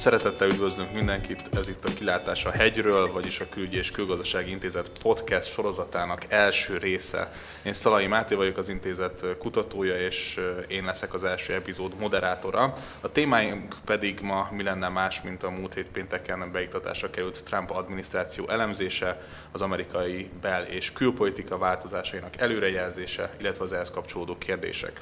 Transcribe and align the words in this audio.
Szeretettel 0.00 0.48
üdvözlünk 0.48 0.92
mindenkit, 0.92 1.42
ez 1.52 1.68
itt 1.68 1.84
a 1.84 1.92
Kilátás 1.94 2.44
a 2.44 2.50
hegyről, 2.50 3.12
vagyis 3.12 3.40
a 3.40 3.48
Külügyi 3.48 3.76
és 3.76 3.90
Külgazdasági 3.90 4.50
Intézet 4.50 4.90
podcast 5.02 5.52
sorozatának 5.52 6.24
első 6.28 6.78
része. 6.78 7.32
Én 7.62 7.72
Szalai 7.72 8.06
Máté 8.06 8.34
vagyok, 8.34 8.56
az 8.56 8.68
intézet 8.68 9.24
kutatója, 9.38 10.00
és 10.00 10.40
én 10.68 10.84
leszek 10.84 11.14
az 11.14 11.24
első 11.24 11.54
epizód 11.54 11.94
moderátora. 11.98 12.74
A 13.00 13.12
témáink 13.12 13.76
pedig 13.84 14.20
ma 14.20 14.48
mi 14.52 14.62
lenne 14.62 14.88
más, 14.88 15.20
mint 15.20 15.42
a 15.42 15.50
múlt 15.50 15.74
hét 15.74 15.88
pénteken 15.92 16.52
beiktatásra 16.52 17.10
került 17.10 17.44
Trump 17.44 17.70
adminisztráció 17.70 18.48
elemzése, 18.48 19.26
az 19.52 19.62
amerikai 19.62 20.30
bel- 20.40 20.68
és 20.68 20.92
külpolitika 20.92 21.58
változásainak 21.58 22.36
előrejelzése, 22.36 23.30
illetve 23.40 23.64
az 23.64 23.72
ehhez 23.72 23.90
kapcsolódó 23.90 24.38
kérdések. 24.38 25.00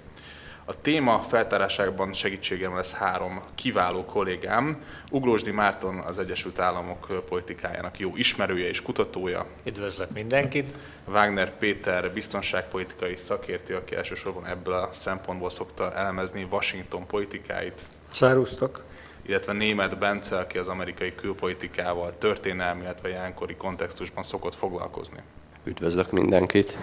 A 0.68 0.80
téma 0.80 1.18
feltárásában 1.18 2.12
segítségem 2.12 2.74
lesz 2.74 2.92
három 2.92 3.40
kiváló 3.54 4.04
kollégám. 4.04 4.82
Ugrósdi 5.10 5.50
Márton 5.50 5.98
az 5.98 6.18
Egyesült 6.18 6.58
Államok 6.58 7.24
politikájának 7.28 7.98
jó 7.98 8.16
ismerője 8.16 8.68
és 8.68 8.82
kutatója. 8.82 9.46
Üdvözlök 9.64 10.10
mindenkit! 10.10 10.74
Wagner 11.06 11.56
Péter 11.56 12.12
biztonságpolitikai 12.12 13.16
szakértő, 13.16 13.76
aki 13.76 13.94
elsősorban 13.94 14.46
ebből 14.46 14.74
a 14.74 14.88
szempontból 14.92 15.50
szokta 15.50 15.94
elemezni 15.94 16.46
Washington 16.50 17.06
politikáit. 17.06 17.82
Szárusztok! 18.10 18.84
illetve 19.26 19.52
német 19.52 19.98
Bence, 19.98 20.38
aki 20.38 20.58
az 20.58 20.68
amerikai 20.68 21.14
külpolitikával 21.14 22.14
történelmi, 22.18 22.80
illetve 22.80 23.08
jelenkori 23.08 23.56
kontextusban 23.56 24.22
szokott 24.22 24.54
foglalkozni. 24.54 25.18
Üdvözlök 25.64 26.10
mindenkit! 26.10 26.78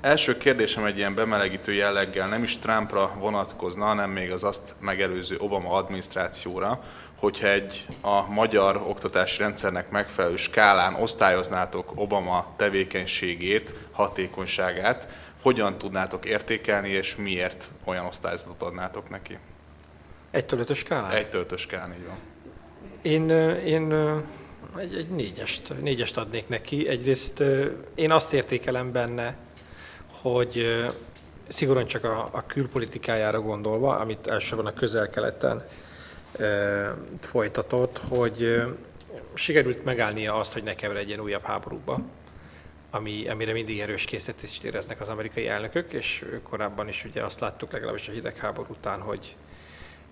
Első 0.00 0.36
kérdésem 0.36 0.84
egy 0.84 0.96
ilyen 0.96 1.14
bemelegítő 1.14 1.72
jelleggel 1.72 2.28
nem 2.28 2.42
is 2.42 2.58
Trumpra 2.58 3.16
vonatkozna, 3.18 3.84
hanem 3.84 4.10
még 4.10 4.32
az 4.32 4.44
azt 4.44 4.74
megelőző 4.80 5.36
Obama 5.38 5.70
adminisztrációra, 5.70 6.84
hogyha 7.16 7.48
egy 7.48 7.86
a 8.00 8.30
magyar 8.30 8.76
oktatási 8.76 9.38
rendszernek 9.38 9.90
megfelelő 9.90 10.36
skálán 10.36 10.94
osztályoznátok 10.94 11.92
Obama 11.94 12.54
tevékenységét, 12.56 13.74
hatékonyságát, 13.92 15.08
hogyan 15.42 15.78
tudnátok 15.78 16.24
értékelni, 16.24 16.88
és 16.88 17.16
miért 17.16 17.70
olyan 17.84 18.06
osztályzatot 18.06 18.62
adnátok 18.62 19.10
neki? 19.10 19.38
Egy 20.30 20.46
töltös 20.46 20.78
skálán? 20.78 21.10
Egy 21.10 21.28
töltös 21.28 21.60
skálán, 21.60 21.92
így 21.92 22.06
van. 22.06 22.18
Én, 23.02 23.30
én 23.64 23.92
egy, 24.76 24.94
egy 24.94 25.08
négyest, 25.08 25.80
négyest 25.80 26.16
adnék 26.16 26.48
neki. 26.48 26.88
Egyrészt 26.88 27.42
én 27.94 28.10
azt 28.10 28.32
értékelem 28.32 28.92
benne, 28.92 29.36
hogy 30.22 30.86
szigorúan 31.48 31.86
csak 31.86 32.04
a, 32.04 32.28
a 32.32 32.46
külpolitikájára 32.46 33.40
gondolva, 33.40 33.96
amit 33.96 34.26
elsősorban 34.26 34.66
a 34.66 34.72
közel-keleten 34.72 35.68
e, 36.38 36.94
folytatott, 37.20 38.00
hogy 38.08 38.42
e, 38.42 38.66
sikerült 39.34 39.84
megállnia 39.84 40.34
azt, 40.34 40.52
hogy 40.52 40.62
ne 40.62 40.74
keveredjen 40.74 41.20
újabb 41.20 41.44
háborúba, 41.44 42.00
ami, 42.90 43.28
amire 43.28 43.52
mindig 43.52 43.80
erős 43.80 44.04
készítést 44.04 44.64
éreznek 44.64 45.00
az 45.00 45.08
amerikai 45.08 45.48
elnökök, 45.48 45.92
és 45.92 46.24
korábban 46.42 46.88
is 46.88 47.04
ugye 47.04 47.24
azt 47.24 47.40
láttuk 47.40 47.72
legalábbis 47.72 48.08
a 48.08 48.12
hidegháború 48.12 48.72
után, 48.72 49.00
hogy 49.00 49.36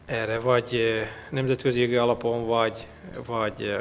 erre 0.06 0.38
vagy 0.38 1.00
nemzetközi 1.30 1.80
jogi 1.80 1.96
alapon, 1.96 2.46
vagy, 2.46 2.86
vagy, 3.26 3.76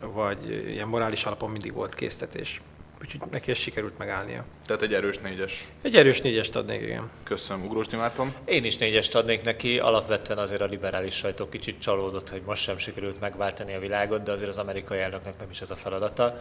vagy 0.00 0.68
ilyen 0.68 0.88
morális 0.88 1.24
alapon 1.24 1.50
mindig 1.50 1.72
volt 1.72 1.94
késztetés. 1.94 2.62
Úgyhogy 3.02 3.30
neki 3.30 3.50
ezt 3.50 3.60
sikerült 3.60 3.98
megállnia. 3.98 4.44
Tehát 4.66 4.82
egy 4.82 4.94
erős 4.94 5.18
négyes. 5.18 5.68
Egy 5.82 5.96
erős 5.96 6.20
négyest 6.20 6.56
adnék, 6.56 6.82
igen. 6.82 7.10
Köszönöm, 7.22 7.64
Ugrós 7.64 7.88
Márton. 7.88 8.34
Én 8.44 8.64
is 8.64 8.76
négyest 8.76 9.14
adnék 9.14 9.42
neki. 9.42 9.78
Alapvetően 9.78 10.38
azért 10.38 10.60
a 10.60 10.64
liberális 10.64 11.14
sajtó 11.14 11.48
kicsit 11.48 11.80
csalódott, 11.80 12.28
hogy 12.28 12.42
most 12.46 12.62
sem 12.62 12.78
sikerült 12.78 13.20
megváltani 13.20 13.74
a 13.74 13.78
világot, 13.78 14.22
de 14.22 14.32
azért 14.32 14.48
az 14.48 14.58
amerikai 14.58 14.98
elnöknek 14.98 15.38
nem 15.38 15.50
is 15.50 15.60
ez 15.60 15.70
a 15.70 15.76
feladata. 15.76 16.36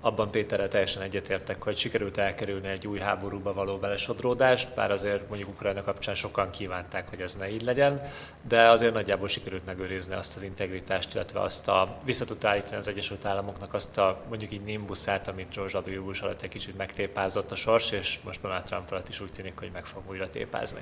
Abban 0.00 0.30
Péterrel 0.30 0.68
teljesen 0.68 1.02
egyetértek, 1.02 1.62
hogy 1.62 1.76
sikerült 1.76 2.18
elkerülni 2.18 2.68
egy 2.68 2.86
új 2.86 2.98
háborúba 2.98 3.52
való 3.52 3.76
belesodródást, 3.76 4.74
bár 4.74 4.90
azért 4.90 5.28
mondjuk 5.28 5.48
Ukrajna 5.48 5.82
kapcsán 5.82 6.14
sokan 6.14 6.50
kívánták, 6.50 7.08
hogy 7.08 7.20
ez 7.20 7.34
ne 7.34 7.50
így 7.50 7.62
legyen, 7.62 8.10
de 8.48 8.68
azért 8.68 8.94
nagyjából 8.94 9.28
sikerült 9.28 9.66
megőrizni 9.66 10.14
azt 10.14 10.34
az 10.34 10.42
integritást, 10.42 11.14
illetve 11.14 11.40
azt 11.40 11.68
a 11.68 11.96
vissza 12.04 12.24
állítani 12.42 12.76
az 12.76 12.88
Egyesült 12.88 13.24
Államoknak 13.24 13.74
azt 13.74 13.98
a 13.98 14.22
mondjuk 14.28 14.52
így 14.52 14.64
nimbuszát, 14.64 15.28
amit 15.28 15.54
George 15.54 15.78
W. 15.78 16.03
Bush 16.04 16.24
alatt 16.24 16.42
egy 16.42 16.48
kicsit 16.48 16.76
megtépázott 16.76 17.50
a 17.50 17.56
sors, 17.56 17.90
és 17.90 18.18
most 18.24 18.40
Donald 18.40 18.62
Trump 18.62 18.90
alatt 18.90 19.08
is 19.08 19.20
úgy 19.20 19.32
tűnik, 19.32 19.58
hogy 19.58 19.70
meg 19.72 19.84
fog 19.84 20.02
újra 20.08 20.30
tépázni. 20.30 20.80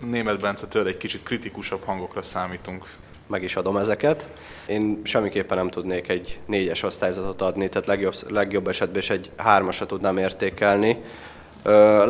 Német 0.00 0.40
Bence, 0.40 0.66
tőle 0.66 0.88
egy 0.88 0.96
kicsit 0.96 1.22
kritikusabb 1.22 1.84
hangokra 1.84 2.22
számítunk. 2.22 2.86
Meg 3.26 3.42
is 3.42 3.56
adom 3.56 3.76
ezeket. 3.76 4.28
Én 4.66 5.00
semmiképpen 5.04 5.56
nem 5.56 5.70
tudnék 5.70 6.08
egy 6.08 6.40
négyes 6.46 6.82
osztályzatot 6.82 7.42
adni, 7.42 7.68
tehát 7.68 7.86
legjobb, 7.86 8.14
legjobb 8.28 8.68
esetben 8.68 9.00
is 9.00 9.10
egy 9.10 9.30
hármasat 9.36 9.88
tudnám 9.88 10.16
értékelni. 10.16 11.02
Ö, 11.62 12.06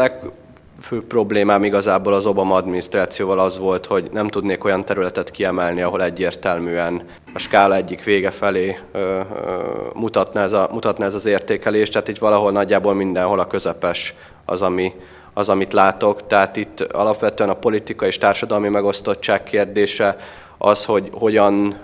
legfőbb 0.82 1.06
problémám 1.06 1.64
igazából 1.64 2.14
az 2.14 2.26
Obama 2.26 2.54
adminisztrációval 2.54 3.38
az 3.38 3.58
volt, 3.58 3.86
hogy 3.86 4.08
nem 4.12 4.28
tudnék 4.28 4.64
olyan 4.64 4.84
területet 4.84 5.30
kiemelni, 5.30 5.82
ahol 5.82 6.02
egyértelműen 6.02 7.02
a 7.34 7.38
skála 7.38 7.74
egyik 7.74 8.04
vége 8.04 8.30
felé 8.30 8.78
ö, 8.92 8.98
ö, 8.98 9.20
mutatná, 9.94 10.42
ez 10.42 10.52
a, 10.52 10.68
mutatná 10.72 11.06
ez 11.06 11.14
az 11.14 11.24
értékelés, 11.24 11.88
tehát 11.88 12.08
itt 12.08 12.18
valahol 12.18 12.52
nagyjából 12.52 12.94
mindenhol 12.94 13.38
a 13.38 13.46
közepes 13.46 14.14
az, 14.44 14.62
ami, 14.62 14.92
az, 15.34 15.48
amit 15.48 15.72
látok. 15.72 16.26
Tehát 16.26 16.56
itt 16.56 16.80
alapvetően 16.80 17.50
a 17.50 17.54
politika 17.54 18.06
és 18.06 18.18
társadalmi 18.18 18.68
megosztottság 18.68 19.42
kérdése, 19.42 20.16
az, 20.64 20.84
hogy 20.84 21.10
hogyan 21.12 21.80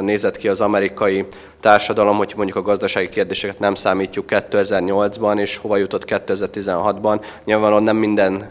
nézett 0.00 0.36
ki 0.36 0.48
az 0.48 0.60
amerikai 0.60 1.26
társadalom, 1.60 2.16
hogy 2.16 2.32
mondjuk 2.36 2.56
a 2.58 2.62
gazdasági 2.62 3.08
kérdéseket 3.08 3.58
nem 3.58 3.74
számítjuk 3.74 4.24
2008-ban, 4.28 5.38
és 5.40 5.56
hova 5.56 5.76
jutott 5.76 6.04
2016-ban. 6.06 7.24
Nyilvánvalóan 7.44 7.82
nem 7.82 7.96
minden 7.96 8.48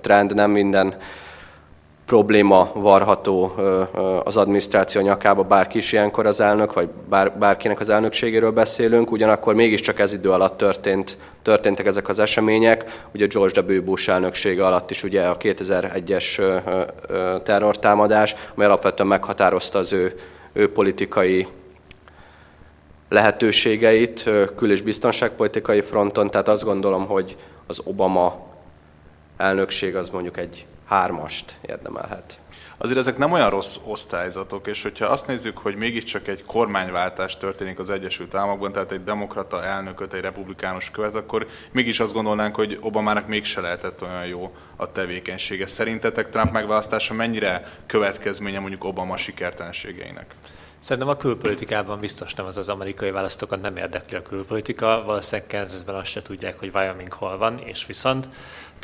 trend, 0.00 0.34
nem 0.34 0.50
minden 0.50 0.96
probléma 2.06 2.70
varható 2.74 3.54
az 4.24 4.36
adminisztráció 4.36 5.00
nyakába, 5.00 5.42
bárki 5.42 5.78
is 5.78 5.92
ilyenkor 5.92 6.26
az 6.26 6.40
elnök, 6.40 6.72
vagy 6.72 6.88
bár, 7.08 7.38
bárkinek 7.38 7.80
az 7.80 7.88
elnökségéről 7.88 8.50
beszélünk, 8.50 9.10
ugyanakkor 9.10 9.54
mégiscsak 9.54 9.98
ez 9.98 10.12
idő 10.12 10.30
alatt 10.30 10.56
történt, 10.56 11.18
történtek 11.42 11.86
ezek 11.86 12.08
az 12.08 12.18
események. 12.18 13.06
Ugye 13.14 13.26
George 13.26 13.60
W. 13.60 13.82
Bush 13.82 14.08
elnöksége 14.08 14.66
alatt 14.66 14.90
is 14.90 15.02
ugye 15.02 15.22
a 15.22 15.36
2001-es 15.36 16.42
terrortámadás, 17.42 18.34
ami 18.54 18.64
alapvetően 18.64 19.08
meghatározta 19.08 19.78
az 19.78 19.92
ő, 19.92 20.14
ő 20.52 20.72
politikai 20.72 21.46
lehetőségeit 23.08 24.22
kül- 24.56 24.72
és 24.72 24.82
biztonságpolitikai 24.82 25.80
fronton, 25.80 26.30
tehát 26.30 26.48
azt 26.48 26.64
gondolom, 26.64 27.06
hogy 27.06 27.36
az 27.66 27.80
Obama 27.84 28.46
elnökség 29.36 29.96
az 29.96 30.08
mondjuk 30.08 30.38
egy 30.38 30.66
hármast 30.84 31.58
érdemelhet. 31.60 32.38
Azért 32.76 32.98
ezek 32.98 33.18
nem 33.18 33.32
olyan 33.32 33.50
rossz 33.50 33.76
osztályzatok, 33.84 34.66
és 34.66 34.82
hogyha 34.82 35.06
azt 35.06 35.26
nézzük, 35.26 35.58
hogy 35.58 35.76
mégiscsak 35.76 36.28
egy 36.28 36.44
kormányváltás 36.44 37.36
történik 37.36 37.78
az 37.78 37.90
Egyesült 37.90 38.34
Államokban, 38.34 38.72
tehát 38.72 38.92
egy 38.92 39.04
demokrata 39.04 39.64
elnököt, 39.64 40.12
egy 40.12 40.20
republikánus 40.20 40.90
követ, 40.90 41.14
akkor 41.14 41.46
mégis 41.72 42.00
azt 42.00 42.12
gondolnánk, 42.12 42.54
hogy 42.54 42.78
Obamának 42.80 43.26
mégse 43.26 43.60
lehetett 43.60 44.02
olyan 44.02 44.26
jó 44.26 44.54
a 44.76 44.92
tevékenysége. 44.92 45.66
Szerintetek 45.66 46.28
Trump 46.28 46.52
megválasztása 46.52 47.14
mennyire 47.14 47.68
következménye 47.86 48.58
mondjuk 48.58 48.84
Obama 48.84 49.16
sikertelenségeinek? 49.16 50.34
Szerintem 50.84 51.10
a 51.12 51.16
külpolitikában 51.16 52.00
biztos 52.00 52.34
nem 52.34 52.46
az 52.46 52.58
az 52.58 52.68
amerikai 52.68 53.10
választókat 53.10 53.60
nem 53.60 53.76
érdekli 53.76 54.16
a 54.16 54.22
külpolitika, 54.22 55.02
valószínűleg 55.06 55.50
Kansasben 55.50 55.94
azt 55.94 56.10
se 56.10 56.22
tudják, 56.22 56.58
hogy 56.58 56.70
Wyoming 56.74 57.12
hol 57.12 57.38
van, 57.38 57.58
és 57.58 57.86
viszont 57.86 58.28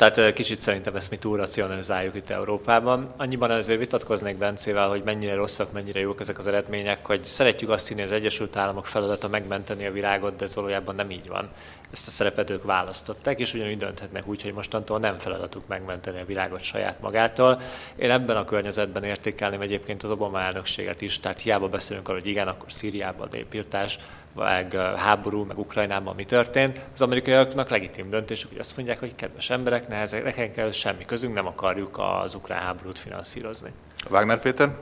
tehát 0.09 0.33
kicsit 0.33 0.61
szerintem 0.61 0.95
ezt 0.95 1.09
mi 1.09 1.17
túl 1.17 1.37
racionalizáljuk 1.37 2.15
itt 2.15 2.29
Európában. 2.29 3.07
Annyiban 3.17 3.51
azért 3.51 3.79
vitatkoznék 3.79 4.37
Bencével, 4.37 4.89
hogy 4.89 5.01
mennyire 5.03 5.33
rosszak, 5.33 5.71
mennyire 5.71 5.99
jók 5.99 6.19
ezek 6.19 6.37
az 6.37 6.47
eredmények, 6.47 7.05
hogy 7.05 7.23
szeretjük 7.23 7.69
azt 7.69 7.87
hinni, 7.87 8.01
az 8.01 8.11
Egyesült 8.11 8.55
Államok 8.55 8.85
feladata 8.85 9.27
megmenteni 9.27 9.85
a 9.85 9.91
világot, 9.91 10.35
de 10.35 10.43
ez 10.43 10.55
valójában 10.55 10.95
nem 10.95 11.09
így 11.09 11.27
van. 11.27 11.49
Ezt 11.91 12.07
a 12.07 12.09
szerepet 12.09 12.49
ők 12.49 12.63
választották, 12.63 13.39
és 13.39 13.53
ugyanúgy 13.53 13.77
dönthetnek 13.77 14.27
úgy, 14.27 14.41
hogy 14.41 14.53
mostantól 14.53 14.99
nem 14.99 15.17
feladatuk 15.17 15.67
megmenteni 15.67 16.19
a 16.19 16.25
világot 16.25 16.63
saját 16.63 17.01
magától. 17.01 17.61
Én 17.95 18.11
ebben 18.11 18.37
a 18.37 18.45
környezetben 18.45 19.03
értékelném 19.03 19.61
egyébként 19.61 20.03
az 20.03 20.09
Obama 20.09 20.41
elnökséget 20.41 21.01
is, 21.01 21.19
tehát 21.19 21.39
hiába 21.39 21.67
beszélünk 21.67 22.07
arról, 22.07 22.19
hogy 22.19 22.29
igen, 22.29 22.47
akkor 22.47 22.71
Szíriában 22.71 23.27
népírtás, 23.31 23.99
meg 24.35 24.73
háború, 24.95 25.43
meg 25.43 25.59
Ukrajnában 25.59 26.15
mi 26.15 26.25
történt, 26.25 26.79
az 26.93 27.01
amerikaiaknak 27.01 27.69
legitim 27.69 28.09
döntésük, 28.09 28.49
hogy 28.49 28.59
azt 28.59 28.75
mondják, 28.75 28.99
hogy 28.99 29.15
kedves 29.15 29.49
emberek, 29.49 29.87
ne 29.87 29.95
ezek, 29.95 30.23
nekünk 30.23 30.51
kell 30.51 30.71
semmi 30.71 31.05
közünk, 31.05 31.33
nem 31.33 31.47
akarjuk 31.47 31.99
az 32.23 32.35
ukrán 32.35 32.59
háborút 32.59 32.99
finanszírozni. 32.99 33.71
Wagner 34.09 34.39
Péter? 34.39 34.77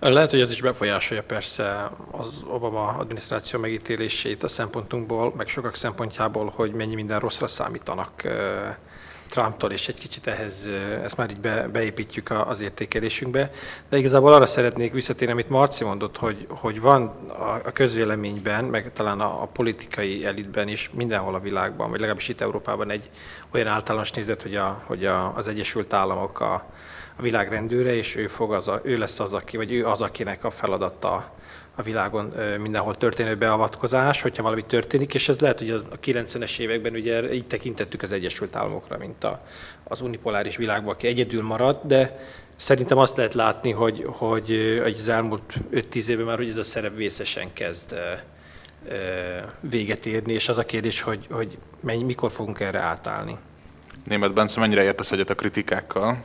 Lehet, 0.00 0.30
hogy 0.30 0.40
ez 0.40 0.52
is 0.52 0.60
befolyásolja 0.60 1.22
persze 1.22 1.90
az 2.10 2.44
Obama 2.48 2.86
adminisztráció 2.86 3.60
megítélését 3.60 4.42
a 4.42 4.48
szempontunkból, 4.48 5.32
meg 5.36 5.48
sokak 5.48 5.74
szempontjából, 5.74 6.52
hogy 6.54 6.72
mennyi 6.72 6.94
minden 6.94 7.18
rosszra 7.20 7.46
számítanak 7.46 8.22
Trumptól, 9.34 9.70
és 9.72 9.88
egy 9.88 9.98
kicsit 9.98 10.26
ehhez, 10.26 10.68
ezt 11.02 11.16
már 11.16 11.30
így 11.30 11.40
be, 11.40 11.68
beépítjük 11.68 12.30
az 12.30 12.60
értékelésünkbe. 12.60 13.50
De 13.88 13.96
igazából 13.96 14.32
arra 14.32 14.46
szeretnék 14.46 14.92
visszatérni, 14.92 15.32
amit 15.32 15.48
Marci 15.48 15.84
mondott, 15.84 16.16
hogy, 16.16 16.46
hogy 16.48 16.80
van 16.80 17.02
a 17.64 17.72
közvéleményben, 17.72 18.64
meg 18.64 18.92
talán 18.92 19.20
a, 19.20 19.42
a 19.42 19.46
politikai 19.46 20.24
elitben 20.24 20.68
is 20.68 20.90
mindenhol 20.92 21.34
a 21.34 21.40
világban, 21.40 21.90
vagy 21.90 21.98
legalábbis 21.98 22.28
itt 22.28 22.40
Európában 22.40 22.90
egy 22.90 23.10
olyan 23.52 23.66
általános 23.66 24.10
nézet, 24.10 24.42
hogy, 24.42 24.56
a, 24.56 24.82
hogy 24.86 25.04
a, 25.04 25.36
az 25.36 25.48
Egyesült 25.48 25.92
Államok 25.92 26.40
a, 26.40 26.52
a 27.16 27.22
világ 27.22 27.48
rendőre, 27.48 27.94
és 27.94 28.16
ő, 28.16 28.26
fog 28.26 28.52
az 28.52 28.68
a, 28.68 28.80
ő 28.82 28.98
lesz 28.98 29.20
az, 29.20 29.32
aki, 29.32 29.56
vagy 29.56 29.72
ő 29.72 29.86
az, 29.86 30.00
akinek 30.00 30.44
a 30.44 30.50
feladata 30.50 31.34
a 31.74 31.82
világon 31.82 32.34
mindenhol 32.58 32.96
történő 32.96 33.36
beavatkozás, 33.36 34.22
hogyha 34.22 34.42
valami 34.42 34.64
történik, 34.64 35.14
és 35.14 35.28
ez 35.28 35.40
lehet, 35.40 35.58
hogy 35.58 35.70
a 35.70 36.00
90-es 36.04 36.58
években 36.58 36.92
ugye 36.92 37.32
így 37.32 37.46
tekintettük 37.46 38.02
az 38.02 38.12
Egyesült 38.12 38.56
Államokra, 38.56 38.98
mint 38.98 39.24
a, 39.24 39.42
az 39.84 40.00
unipoláris 40.00 40.56
világban, 40.56 40.94
aki 40.94 41.06
egyedül 41.06 41.42
maradt, 41.42 41.86
de 41.86 42.18
szerintem 42.56 42.98
azt 42.98 43.16
lehet 43.16 43.34
látni, 43.34 43.70
hogy, 43.70 44.04
hogy 44.06 44.52
az 44.98 45.08
elmúlt 45.08 45.42
5-10 45.72 46.06
évben 46.06 46.26
már 46.26 46.36
hogy 46.36 46.48
ez 46.48 46.56
a 46.56 46.64
szerep 46.64 46.96
vészesen 46.96 47.52
kezd 47.52 47.94
véget 49.60 50.06
érni, 50.06 50.32
és 50.32 50.48
az 50.48 50.58
a 50.58 50.64
kérdés, 50.64 51.00
hogy, 51.00 51.26
hogy 51.30 51.58
mennyi, 51.80 52.02
mikor 52.02 52.32
fogunk 52.32 52.60
erre 52.60 52.80
átállni. 52.80 53.36
Német 54.04 54.34
Bence, 54.34 54.60
mennyire 54.60 54.82
értesz 54.82 55.12
egyet 55.12 55.30
a 55.30 55.34
kritikákkal? 55.34 56.24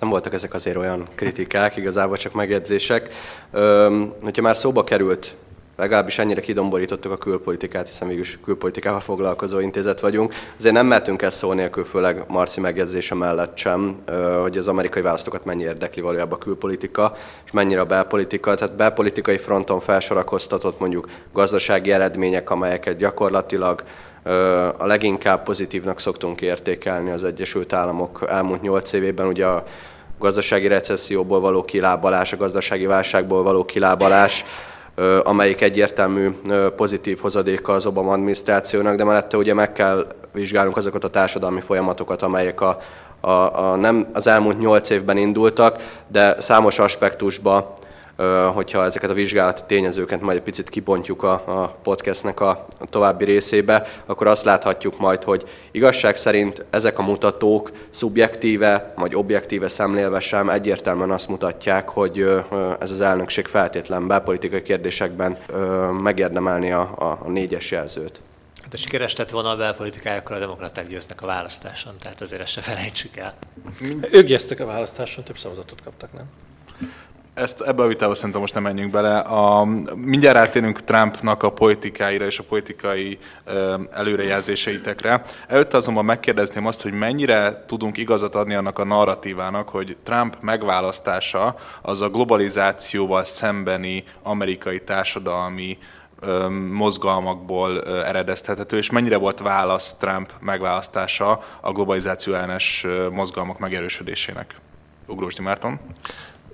Nem 0.00 0.08
voltak 0.08 0.34
ezek 0.34 0.54
azért 0.54 0.76
olyan 0.76 1.08
kritikák, 1.14 1.76
igazából 1.76 2.16
csak 2.16 2.32
megjegyzések. 2.32 3.14
Üm, 3.54 4.12
hogyha 4.22 4.42
már 4.42 4.56
szóba 4.56 4.84
került, 4.84 5.34
legalábbis 5.76 6.18
ennyire 6.18 6.40
kidomborítottuk 6.40 7.12
a 7.12 7.16
külpolitikát, 7.16 7.86
hiszen 7.86 8.08
mégis 8.08 8.38
külpolitikával 8.44 9.00
foglalkozó 9.00 9.58
intézet 9.58 10.00
vagyunk, 10.00 10.34
azért 10.58 10.74
nem 10.74 10.86
mehetünk 10.86 11.22
el 11.22 11.30
szó 11.30 11.52
nélkül, 11.52 11.84
főleg 11.84 12.24
Marci 12.28 12.60
megjegyzése 12.60 13.14
mellett 13.14 13.56
sem, 13.56 13.96
hogy 14.40 14.58
az 14.58 14.68
amerikai 14.68 15.02
választókat 15.02 15.44
mennyi 15.44 15.62
érdekli 15.62 16.02
valójában 16.02 16.38
a 16.38 16.42
külpolitika, 16.44 17.16
és 17.44 17.50
mennyire 17.50 17.80
a 17.80 17.84
belpolitika. 17.84 18.54
Tehát 18.54 18.76
belpolitikai 18.76 19.38
fronton 19.38 19.80
felsorakoztatott 19.80 20.80
mondjuk 20.80 21.08
gazdasági 21.32 21.92
eredmények, 21.92 22.50
amelyeket 22.50 22.96
gyakorlatilag 22.96 23.82
a 24.76 24.86
leginkább 24.86 25.42
pozitívnak 25.42 26.00
szoktunk 26.00 26.40
értékelni 26.40 27.10
az 27.10 27.24
Egyesült 27.24 27.72
Államok 27.72 28.24
elmúlt 28.28 28.62
nyolc 28.62 28.92
évében, 28.92 29.26
ugye 29.26 29.46
a 29.46 29.64
gazdasági 30.18 30.66
recesszióból 30.66 31.40
való 31.40 31.64
kilábalás, 31.64 32.32
a 32.32 32.36
gazdasági 32.36 32.86
válságból 32.86 33.42
való 33.42 33.64
kilábalás, 33.64 34.44
amelyik 35.22 35.60
egyértelmű 35.60 36.30
pozitív 36.76 37.18
hozadéka 37.18 37.72
az 37.72 37.86
Obama 37.86 38.12
adminisztrációnak, 38.12 38.96
de 38.96 39.04
mellette 39.04 39.36
ugye 39.36 39.54
meg 39.54 39.72
kell 39.72 40.06
vizsgálnunk 40.32 40.76
azokat 40.76 41.04
a 41.04 41.10
társadalmi 41.10 41.60
folyamatokat, 41.60 42.22
amelyek 42.22 42.60
a, 42.60 42.78
a, 43.20 43.30
a 43.30 43.76
nem 43.76 44.06
az 44.12 44.26
elmúlt 44.26 44.58
nyolc 44.58 44.90
évben 44.90 45.16
indultak, 45.16 46.02
de 46.08 46.40
számos 46.40 46.78
aspektusba 46.78 47.74
hogyha 48.54 48.84
ezeket 48.84 49.10
a 49.10 49.14
vizsgálati 49.14 49.62
tényezőket 49.66 50.20
majd 50.20 50.36
egy 50.36 50.42
picit 50.42 50.68
kibontjuk 50.68 51.22
a, 51.22 51.32
a 51.32 51.76
podcastnek 51.82 52.40
a, 52.40 52.66
további 52.90 53.24
részébe, 53.24 53.86
akkor 54.06 54.26
azt 54.26 54.44
láthatjuk 54.44 54.98
majd, 54.98 55.22
hogy 55.22 55.48
igazság 55.70 56.16
szerint 56.16 56.64
ezek 56.70 56.98
a 56.98 57.02
mutatók 57.02 57.70
szubjektíve 57.90 58.92
vagy 58.96 59.14
objektíve 59.14 59.68
szemlélve 59.68 60.20
sem 60.20 60.48
egyértelműen 60.48 61.10
azt 61.10 61.28
mutatják, 61.28 61.88
hogy 61.88 62.18
ez 62.80 62.90
az 62.90 63.00
elnökség 63.00 63.46
feltétlen 63.46 64.06
belpolitikai 64.06 64.62
kérdésekben 64.62 65.38
megérdemelni 66.02 66.72
a, 66.72 66.94
a, 66.98 67.18
a 67.24 67.28
négyes 67.28 67.70
jelzőt. 67.70 68.20
Hát 68.62 68.74
a 68.74 68.76
sikeres 68.76 69.12
tett 69.12 69.30
volna 69.30 69.50
a 69.50 69.56
belpolitikájukkal 69.56 70.36
a 70.36 70.40
demokraták 70.40 70.88
győznek 70.88 71.22
a 71.22 71.26
választáson, 71.26 71.94
tehát 72.00 72.20
azért 72.20 72.40
ezt 72.40 72.52
se 72.52 72.60
felejtsük 72.60 73.16
el. 73.16 73.34
Ők 74.10 74.26
győztek 74.26 74.60
a 74.60 74.64
választáson, 74.64 75.24
több 75.24 75.38
szavazatot 75.38 75.82
kaptak, 75.84 76.12
nem? 76.12 76.24
Ezt 77.36 77.60
ebbe 77.60 77.82
a 77.82 77.86
vitába 77.86 78.14
szerintem 78.14 78.40
most 78.40 78.54
nem 78.54 78.62
menjünk 78.62 78.90
bele. 78.90 79.18
A, 79.18 79.64
mindjárt 79.94 80.36
átérünk 80.36 80.80
Trumpnak 80.80 81.42
a 81.42 81.52
politikáira 81.52 82.24
és 82.24 82.38
a 82.38 82.42
politikai 82.42 83.18
ö, 83.44 83.74
előrejelzéseitekre. 83.92 85.22
Előtte 85.48 85.76
azonban 85.76 86.04
megkérdezném 86.04 86.66
azt, 86.66 86.82
hogy 86.82 86.92
mennyire 86.92 87.64
tudunk 87.66 87.96
igazat 87.96 88.34
adni 88.34 88.54
annak 88.54 88.78
a 88.78 88.84
narratívának, 88.84 89.68
hogy 89.68 89.96
Trump 90.02 90.36
megválasztása 90.40 91.54
az 91.82 92.00
a 92.00 92.08
globalizációval 92.08 93.24
szembeni 93.24 94.04
amerikai 94.22 94.80
társadalmi 94.80 95.78
ö, 96.20 96.48
mozgalmakból 96.72 97.76
ö, 97.76 98.04
eredeztethető, 98.04 98.76
és 98.76 98.90
mennyire 98.90 99.16
volt 99.16 99.40
válasz 99.40 99.94
Trump 99.94 100.32
megválasztása 100.40 101.40
a 101.60 101.72
globalizáció 101.72 102.34
ellenes 102.34 102.86
mozgalmak 103.10 103.58
megerősödésének? 103.58 104.54
Ugrósdi 105.06 105.42
Márton. 105.42 105.80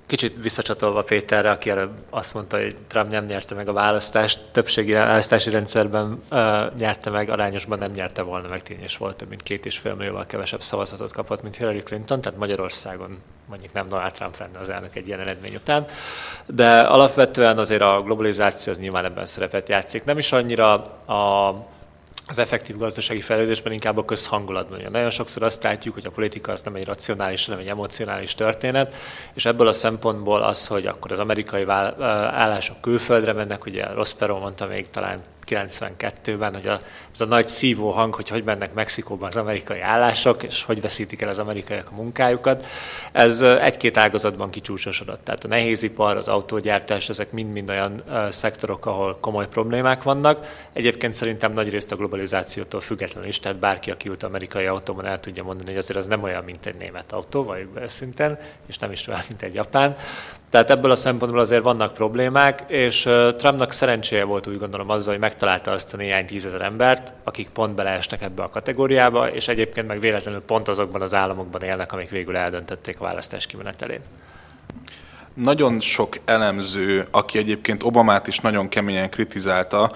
Kicsit 0.05 0.41
visszacsatolva 0.41 1.01
Péterre, 1.01 1.51
aki 1.51 1.69
előbb 1.69 1.91
azt 2.09 2.33
mondta, 2.33 2.57
hogy 2.57 2.75
Trump 2.87 3.09
nem 3.09 3.25
nyerte 3.25 3.55
meg 3.55 3.67
a 3.67 3.73
választást, 3.73 4.39
többségi 4.51 4.91
választási 4.91 5.49
rendszerben 5.49 6.21
uh, 6.31 6.39
nyerte 6.77 7.09
meg, 7.09 7.29
arányosban 7.29 7.79
nem 7.79 7.91
nyerte 7.91 8.21
volna 8.21 8.47
meg, 8.47 8.61
tényes 8.61 8.97
volt, 8.97 9.15
több 9.15 9.29
mint 9.29 9.43
két 9.43 9.65
és 9.65 9.77
fél 9.77 9.93
millióval 9.93 10.25
kevesebb 10.25 10.61
szavazatot 10.61 11.13
kapott, 11.13 11.41
mint 11.41 11.55
Hillary 11.55 11.79
Clinton, 11.79 12.21
tehát 12.21 12.39
Magyarországon 12.39 13.17
mondjuk 13.49 13.73
nem 13.73 13.87
Donald 13.87 14.11
Trump 14.11 14.37
lenne 14.37 14.59
az 14.59 14.69
elnök 14.69 14.95
egy 14.95 15.07
ilyen 15.07 15.19
eredmény 15.19 15.55
után, 15.55 15.85
de 16.45 16.79
alapvetően 16.79 17.57
azért 17.57 17.81
a 17.81 18.01
globalizáció 18.01 18.71
az 18.71 18.79
nyilván 18.79 19.05
ebben 19.05 19.25
szerepet 19.25 19.69
játszik. 19.69 20.03
Nem 20.03 20.17
is 20.17 20.31
annyira 20.31 20.73
a 21.07 21.55
az 22.27 22.39
effektív 22.39 22.77
gazdasági 22.77 23.21
fejlődésben 23.21 23.73
inkább 23.73 23.97
a 23.97 24.05
közhangulatban. 24.05 24.79
Ugye 24.79 24.89
nagyon 24.89 25.09
sokszor 25.09 25.43
azt 25.43 25.63
látjuk, 25.63 25.93
hogy 25.93 26.05
a 26.05 26.11
politika 26.11 26.51
az 26.51 26.61
nem 26.61 26.75
egy 26.75 26.85
racionális, 26.85 27.45
hanem 27.45 27.59
egy 27.59 27.67
emocionális 27.67 28.35
történet, 28.35 28.95
és 29.33 29.45
ebből 29.45 29.67
a 29.67 29.71
szempontból 29.71 30.43
az, 30.43 30.67
hogy 30.67 30.85
akkor 30.85 31.11
az 31.11 31.19
amerikai 31.19 31.65
állások 31.67 32.81
külföldre 32.81 33.33
mennek, 33.33 33.65
ugye 33.65 33.85
Rospero 33.85 34.39
mondta 34.39 34.65
még 34.65 34.89
talán 34.89 35.23
92-ben, 35.47 36.53
hogy 36.53 36.67
a, 36.67 36.81
ez 37.13 37.21
a 37.21 37.25
nagy 37.25 37.47
szívó 37.47 37.89
hang, 37.89 38.15
hogy 38.15 38.29
hogy 38.29 38.43
mennek 38.43 38.73
Mexikóban 38.73 39.27
az 39.27 39.35
amerikai 39.35 39.79
állások, 39.79 40.43
és 40.43 40.63
hogy 40.63 40.81
veszítik 40.81 41.21
el 41.21 41.29
az 41.29 41.39
amerikaiak 41.39 41.89
a 41.91 41.95
munkájukat, 41.95 42.65
ez 43.11 43.41
egy-két 43.41 43.97
ágazatban 43.97 44.49
kicsúcsosodott. 44.49 45.23
Tehát 45.23 45.43
a 45.43 45.47
nehézipar, 45.47 46.17
az 46.17 46.27
autógyártás, 46.27 47.09
ezek 47.09 47.31
mind-mind 47.31 47.69
olyan 47.69 48.03
szektorok, 48.29 48.85
ahol 48.85 49.17
komoly 49.21 49.47
problémák 49.47 50.03
vannak. 50.03 50.67
Egyébként 50.73 51.13
szerintem 51.13 51.53
nagy 51.53 51.69
részt 51.69 51.91
a 51.91 51.95
globalizációtól 51.95 52.81
függetlenül 52.81 53.29
is, 53.29 53.39
tehát 53.39 53.57
bárki, 53.57 53.91
aki 53.91 54.09
ült 54.09 54.23
amerikai 54.23 54.65
autóban, 54.65 55.05
el 55.05 55.19
tudja 55.19 55.43
mondani, 55.43 55.69
hogy 55.69 55.77
azért 55.77 55.99
az 55.99 56.07
nem 56.07 56.23
olyan, 56.23 56.43
mint 56.43 56.65
egy 56.65 56.77
német 56.77 57.11
autó, 57.11 57.43
vagy 57.43 57.67
szinten, 57.87 58.39
és 58.67 58.77
nem 58.77 58.91
is 58.91 59.07
olyan, 59.07 59.21
mint 59.27 59.41
egy 59.41 59.53
japán. 59.53 59.95
Tehát 60.53 60.69
ebből 60.69 60.91
a 60.91 60.95
szempontból 60.95 61.41
azért 61.41 61.63
vannak 61.63 61.93
problémák, 61.93 62.63
és 62.67 63.01
Trumpnak 63.37 63.71
szerencséje 63.71 64.23
volt 64.23 64.47
úgy 64.47 64.59
gondolom 64.59 64.89
azzal, 64.89 65.11
hogy 65.11 65.21
megtalálta 65.21 65.71
azt 65.71 65.93
a 65.93 65.97
néhány 65.97 66.25
tízezer 66.25 66.61
embert, 66.61 67.13
akik 67.23 67.49
pont 67.49 67.75
beleesnek 67.75 68.21
ebbe 68.21 68.43
a 68.43 68.49
kategóriába, 68.49 69.31
és 69.31 69.47
egyébként 69.47 69.87
meg 69.87 69.99
véletlenül 69.99 70.41
pont 70.41 70.67
azokban 70.67 71.01
az 71.01 71.13
államokban 71.13 71.61
élnek, 71.61 71.93
amik 71.93 72.09
végül 72.09 72.37
eldöntötték 72.37 72.99
a 72.99 73.03
választás 73.03 73.45
kimenetelén. 73.45 74.01
Nagyon 75.33 75.79
sok 75.79 76.17
elemző, 76.25 77.07
aki 77.11 77.37
egyébként 77.37 77.83
Obamát 77.83 78.27
is 78.27 78.39
nagyon 78.39 78.69
keményen 78.69 79.09
kritizálta, 79.09 79.91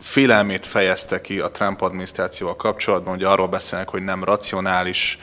félelmét 0.00 0.66
fejezte 0.66 1.20
ki 1.20 1.40
a 1.40 1.50
Trump 1.50 1.80
adminisztrációval 1.80 2.56
kapcsolatban, 2.56 3.14
hogy 3.14 3.24
arról 3.24 3.48
beszélnek, 3.48 3.88
hogy 3.88 4.02
nem 4.02 4.24
racionális 4.24 5.18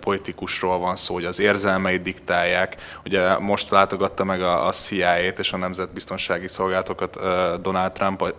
politikusról 0.00 0.78
van 0.78 0.96
szó, 0.96 1.14
hogy 1.14 1.24
az 1.24 1.40
érzelmeit 1.40 2.02
diktálják. 2.02 2.76
Ugye 3.04 3.38
most 3.38 3.70
látogatta 3.70 4.24
meg 4.24 4.42
a, 4.42 4.66
a 4.66 4.72
CIA-t 4.72 5.38
és 5.38 5.52
a 5.52 5.56
Nemzetbiztonsági 5.56 6.48
Szolgálatokat 6.48 7.18
Donald 7.62 7.92
Trump 7.92 8.34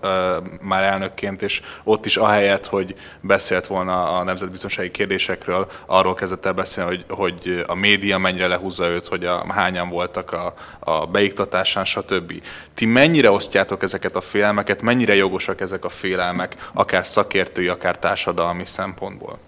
már 0.62 0.84
elnökként, 0.84 1.41
és 1.41 1.62
ott 1.84 2.06
is 2.06 2.17
ahelyett, 2.17 2.65
hogy 2.65 2.96
beszélt 3.22 3.67
volna 3.67 4.17
a 4.17 4.24
nemzetbiztonsági 4.24 4.91
kérdésekről, 4.91 5.72
arról 5.86 6.13
kezdett 6.13 6.46
el 6.46 6.53
beszélni, 6.53 6.89
hogy, 6.89 7.06
hogy 7.17 7.63
a 7.67 7.75
média 7.75 8.17
mennyire 8.17 8.48
lehúzza 8.48 8.88
őt, 8.88 9.08
hogy 9.08 9.25
a, 9.25 9.46
hányan 9.53 9.89
voltak 9.89 10.32
a, 10.32 10.53
a 10.79 11.06
beiktatásán, 11.06 11.86
stb. 11.86 12.41
Ti 12.74 12.86
mennyire 12.86 13.32
osztjátok 13.32 13.84
ezeket 13.84 14.15
a 14.15 14.22
félelmeket, 14.22 14.82
mennyire 14.82 15.15
jogosak 15.15 15.62
ezek 15.62 15.86
a 15.86 15.89
félelmek, 15.89 16.70
akár 16.74 17.08
szakértői, 17.08 17.67
akár 17.67 17.98
társadalmi 18.00 18.65
szempontból? 18.65 19.46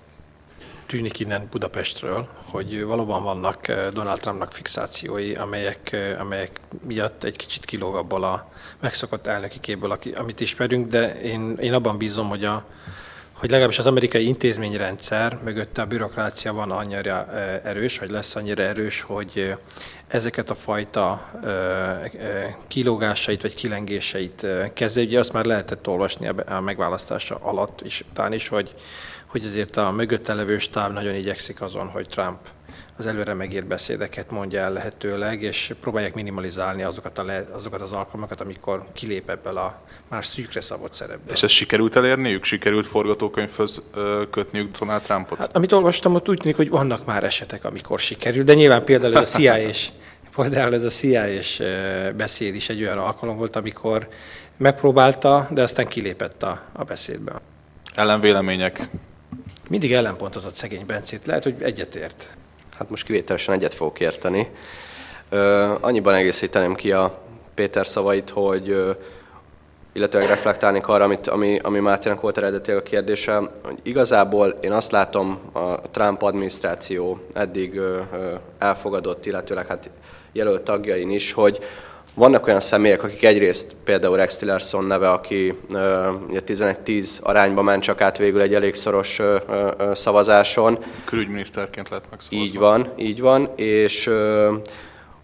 Tűnik 0.89 1.19
innen 1.19 1.47
Budapestről, 1.51 2.27
hogy 2.45 2.83
valóban 2.83 3.23
vannak 3.23 3.67
eh, 3.67 3.87
Donald 3.93 4.19
Trumpnak 4.19 4.53
fixációi, 4.53 5.33
amelyek, 5.33 5.91
eh, 5.91 6.19
amelyek 6.19 6.59
miatt 6.87 7.23
egy 7.23 7.35
kicsit 7.35 7.65
kilóg 7.65 7.95
abból 7.95 8.23
a 8.23 8.51
megszokott 8.79 9.27
elnöki 9.27 9.59
képből, 9.59 9.97
amit 10.15 10.39
ismerünk, 10.39 10.87
de 10.87 11.21
én, 11.21 11.57
én 11.59 11.73
abban 11.73 11.97
bízom, 11.97 12.27
hogy 12.27 12.43
a, 12.43 12.65
hogy 13.33 13.49
legalábbis 13.49 13.79
az 13.79 13.85
amerikai 13.85 14.27
intézményrendszer 14.27 15.39
mögötte 15.43 15.81
a 15.81 15.85
bürokrácia 15.85 16.53
van 16.53 16.71
annyira 16.71 17.27
eh, 17.33 17.61
erős, 17.63 17.99
vagy 17.99 18.09
lesz 18.09 18.35
annyira 18.35 18.63
erős, 18.63 19.01
hogy 19.01 19.55
ezeket 20.07 20.49
a 20.49 20.55
fajta 20.55 21.29
kilógásait 22.67 23.41
vagy 23.41 23.55
kilengéseit 23.55 24.45
kezelje. 24.73 25.07
Ugye 25.07 25.19
azt 25.19 25.33
már 25.33 25.45
lehetett 25.45 25.87
olvasni 25.87 26.27
a 26.27 26.59
megválasztása 26.59 27.35
alatt 27.41 27.81
is, 27.81 28.03
után 28.11 28.33
is, 28.33 28.47
hogy 28.47 28.73
hogy 29.29 29.45
azért 29.45 29.77
a 29.77 29.91
mögötte 29.91 30.33
levő 30.33 30.57
stáb 30.57 30.93
nagyon 30.93 31.15
igyekszik 31.15 31.61
azon, 31.61 31.87
hogy 31.87 32.07
Trump 32.07 32.39
az 32.97 33.05
előre 33.05 33.33
megírt 33.33 33.67
beszédeket 33.67 34.31
mondja 34.31 34.59
el 34.59 34.73
lehetőleg, 34.73 35.41
és 35.41 35.73
próbálják 35.81 36.13
minimalizálni 36.13 36.83
azokat, 36.83 37.17
a 37.17 37.23
le, 37.23 37.47
azokat 37.51 37.81
az 37.81 37.91
alkalmakat, 37.91 38.41
amikor 38.41 38.83
kilép 38.93 39.29
ebből 39.29 39.57
a 39.57 39.81
már 40.07 40.25
szűkre 40.25 40.61
szabott 40.61 40.93
szerepből. 40.93 41.33
És 41.33 41.43
ezt 41.43 41.53
sikerült 41.53 41.95
elérniük? 41.95 42.43
Sikerült 42.43 42.85
forgatókönyvhöz 42.85 43.81
kötniük 44.31 44.77
Donald 44.77 45.01
Trumpot? 45.01 45.37
Hát, 45.37 45.55
amit 45.55 45.71
olvastam, 45.71 46.15
ott 46.15 46.29
úgy 46.29 46.37
tűnik, 46.37 46.55
hogy 46.55 46.69
vannak 46.69 47.05
már 47.05 47.23
esetek, 47.23 47.65
amikor 47.65 47.99
sikerült, 47.99 48.45
de 48.45 48.53
nyilván 48.53 48.83
például 48.83 49.17
ez 49.17 49.35
a 49.35 49.37
CIA 49.37 49.59
és 49.59 49.89
például 50.35 50.73
ez 50.73 50.83
a 50.83 50.89
CIA 50.89 51.29
és 51.29 51.63
beszéd 52.15 52.55
is 52.55 52.69
egy 52.69 52.81
olyan 52.81 52.97
alkalom 52.97 53.37
volt, 53.37 53.55
amikor 53.55 54.07
megpróbálta, 54.57 55.47
de 55.51 55.61
aztán 55.61 55.87
kilépett 55.87 56.43
a, 56.43 56.61
a 56.73 56.83
beszédből. 56.83 57.41
Ellenvélemények? 57.95 58.89
Mindig 59.69 59.93
ellenpontozott 59.93 60.55
szegény 60.55 60.85
Bencét. 60.85 61.25
Lehet, 61.25 61.43
hogy 61.43 61.55
egyetért. 61.59 62.29
Hát 62.77 62.89
most 62.89 63.05
kivételesen 63.05 63.53
egyet 63.53 63.73
fogok 63.73 63.99
érteni. 63.99 64.49
Uh, 65.31 65.77
annyiban 65.79 66.13
egészíteném 66.13 66.75
ki 66.75 66.91
a 66.91 67.19
Péter 67.53 67.87
szavait, 67.87 68.29
hogy 68.29 68.69
uh, 68.69 68.95
illetőleg 69.93 70.27
reflektálni 70.27 70.81
arra, 70.83 71.03
amit, 71.03 71.27
ami, 71.27 71.59
ami 71.59 71.79
Máténak 71.79 72.21
volt 72.21 72.37
eredetileg 72.37 72.79
a 72.79 72.83
kérdése, 72.83 73.35
hogy 73.63 73.79
igazából 73.83 74.57
én 74.61 74.71
azt 74.71 74.91
látom 74.91 75.39
a 75.51 75.81
Trump 75.81 76.21
adminisztráció 76.21 77.19
eddig 77.33 77.73
uh, 77.73 77.97
elfogadott, 78.59 79.25
illetőleg 79.25 79.67
hát 79.67 79.89
jelölt 80.31 80.61
tagjain 80.61 81.11
is, 81.11 81.33
hogy 81.33 81.59
vannak 82.19 82.47
olyan 82.47 82.59
személyek, 82.59 83.03
akik 83.03 83.23
egyrészt 83.23 83.75
például 83.83 84.15
Rex 84.15 84.37
Tillerson 84.37 84.85
neve, 84.85 85.09
aki 85.09 85.57
ugye 86.27 86.41
11-10 86.47 87.21
arányba 87.21 87.61
ment 87.61 87.83
csak 87.83 88.01
át 88.01 88.17
végül 88.17 88.41
egy 88.41 88.53
elég 88.53 88.75
szoros 88.75 89.21
szavazáson. 89.93 90.79
Külügyminiszterként 91.03 91.89
lett 91.89 92.03
megszavazva. 92.09 92.45
Így 92.45 92.57
van, 92.57 92.93
így 92.97 93.21
van, 93.21 93.49
és 93.55 94.09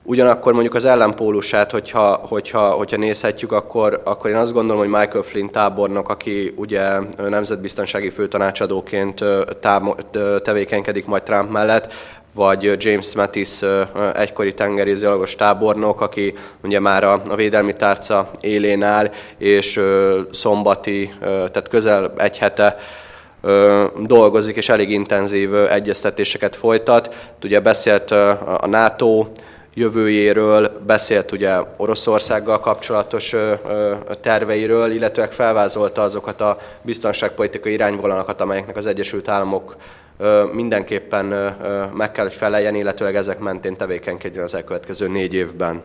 Ugyanakkor 0.08 0.54
mondjuk 0.54 0.74
az 0.74 0.86
ellenpólusát, 0.86 1.72
hogyha, 1.72 2.14
hogyha, 2.14 2.70
hogyha 2.70 2.98
nézhetjük, 2.98 3.52
akkor, 3.52 4.02
akkor 4.04 4.30
én 4.30 4.36
azt 4.36 4.54
gondolom, 4.54 4.82
hogy 4.82 4.92
Michael 4.92 5.24
Flynn 5.24 5.52
tábornok, 5.52 6.10
aki 6.10 6.54
ugye 6.56 7.00
nemzetbiztonsági 7.18 8.10
főtanácsadóként 8.10 9.24
tevékenykedik 10.44 11.06
majd 11.06 11.24
Trump 11.24 11.52
mellett, 11.52 11.94
vagy 12.36 12.84
James 12.84 13.16
Mattis 13.16 13.60
egykori 14.14 14.54
tengerészgyalogos 14.54 15.36
tábornok, 15.36 16.02
aki 16.02 16.34
ugye 16.64 16.80
már 16.80 17.04
a, 17.04 17.22
a 17.30 17.36
védelmi 17.36 17.76
tárca 17.76 18.30
élén 18.42 18.84
áll, 18.84 19.12
és 19.38 19.80
szombati, 20.32 21.14
tehát 21.20 21.68
közel 21.68 22.14
egy 22.18 22.38
hete 22.38 22.78
dolgozik, 24.00 24.56
és 24.56 24.70
elég 24.70 24.92
intenzív 24.92 25.56
egyeztetéseket 25.56 26.56
folytat. 26.56 27.16
Ugye 27.44 27.60
beszélt 27.60 28.12
a 28.12 28.68
NATO 28.68 29.28
jövőjéről, 29.74 30.72
beszélt 30.86 31.32
ugye 31.32 31.54
Oroszországgal 31.78 32.60
kapcsolatos 32.60 33.36
terveiről, 34.22 34.92
illetve 34.92 35.28
felvázolta 35.28 36.02
azokat 36.02 36.42
a 36.42 36.58
biztonságpolitikai 36.82 37.74
irányvonalakat, 37.74 38.42
amelyeknek 38.42 38.78
az 38.78 38.86
Egyesült 38.86 39.28
Államok 39.28 39.76
mindenképpen 40.54 41.26
meg 41.94 42.12
kell, 42.12 42.24
hogy 42.26 42.34
feleljen, 42.34 42.76
illetőleg 42.76 43.16
ezek 43.16 43.40
mentén 43.40 43.76
tevékenykedjen 43.76 44.44
az 44.44 44.54
elkövetkező 44.56 45.08
négy 45.08 45.34
évben. 45.34 45.82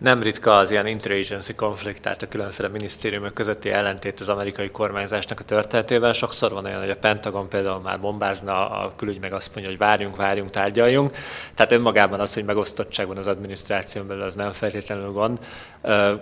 Nem 0.00 0.22
ritka 0.22 0.56
az 0.56 0.70
ilyen 0.70 0.86
interagency 0.86 1.54
konflikt, 1.54 2.02
tehát 2.02 2.22
a 2.22 2.28
különféle 2.28 2.68
minisztériumok 2.68 3.34
közötti 3.34 3.70
ellentét 3.70 4.20
az 4.20 4.28
amerikai 4.28 4.70
kormányzásnak 4.70 5.40
a 5.40 5.44
történetében. 5.44 6.12
Sokszor 6.12 6.52
van 6.52 6.64
olyan, 6.64 6.80
hogy 6.80 6.90
a 6.90 6.96
Pentagon 6.96 7.48
például 7.48 7.80
már 7.80 8.00
bombázna, 8.00 8.70
a 8.70 8.92
külügy 8.96 9.20
meg 9.20 9.32
azt 9.32 9.54
mondja, 9.54 9.70
hogy 9.70 9.80
várjunk, 9.80 10.16
várjunk, 10.16 10.50
tárgyaljunk. 10.50 11.16
Tehát 11.54 11.72
önmagában 11.72 12.20
az, 12.20 12.34
hogy 12.34 12.44
megosztottság 12.44 13.06
van 13.06 13.16
az 13.16 13.26
adminisztráción 13.26 14.06
belül, 14.06 14.22
az 14.22 14.34
nem 14.34 14.52
feltétlenül 14.52 15.12
gond. 15.12 15.38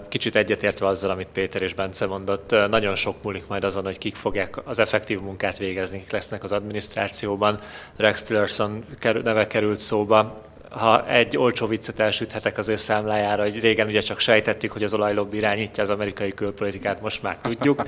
Kicsit 0.08 0.36
egyetértve 0.36 0.86
azzal, 0.86 1.10
amit 1.10 1.28
Péter 1.32 1.62
és 1.62 1.74
Bence 1.74 2.06
mondott, 2.06 2.54
nagyon 2.70 2.94
sok 2.94 3.22
múlik 3.22 3.46
majd 3.46 3.64
azon, 3.64 3.84
hogy 3.84 3.98
kik 3.98 4.16
fogják 4.16 4.56
az 4.64 4.78
effektív 4.78 5.20
munkát 5.20 5.58
végezni, 5.58 5.98
kik 5.98 6.12
lesznek 6.12 6.42
az 6.42 6.52
adminisztrációban. 6.52 7.60
Rex 7.96 8.22
Tillerson 8.22 8.84
neve 9.02 9.46
került 9.46 9.78
szóba, 9.78 10.46
ha 10.70 11.06
egy 11.08 11.36
olcsó 11.36 11.66
viccet 11.66 11.98
elsüthetek 11.98 12.58
az 12.58 12.68
ő 12.68 12.76
számlájára, 12.76 13.42
hogy 13.42 13.60
régen 13.60 13.86
ugye 13.86 14.00
csak 14.00 14.18
sejtettük, 14.18 14.72
hogy 14.72 14.82
az 14.82 14.94
olajlobbi 14.94 15.36
irányítja 15.36 15.82
az 15.82 15.90
amerikai 15.90 16.32
külpolitikát, 16.32 17.00
most 17.02 17.22
már 17.22 17.36
tudjuk. 17.38 17.86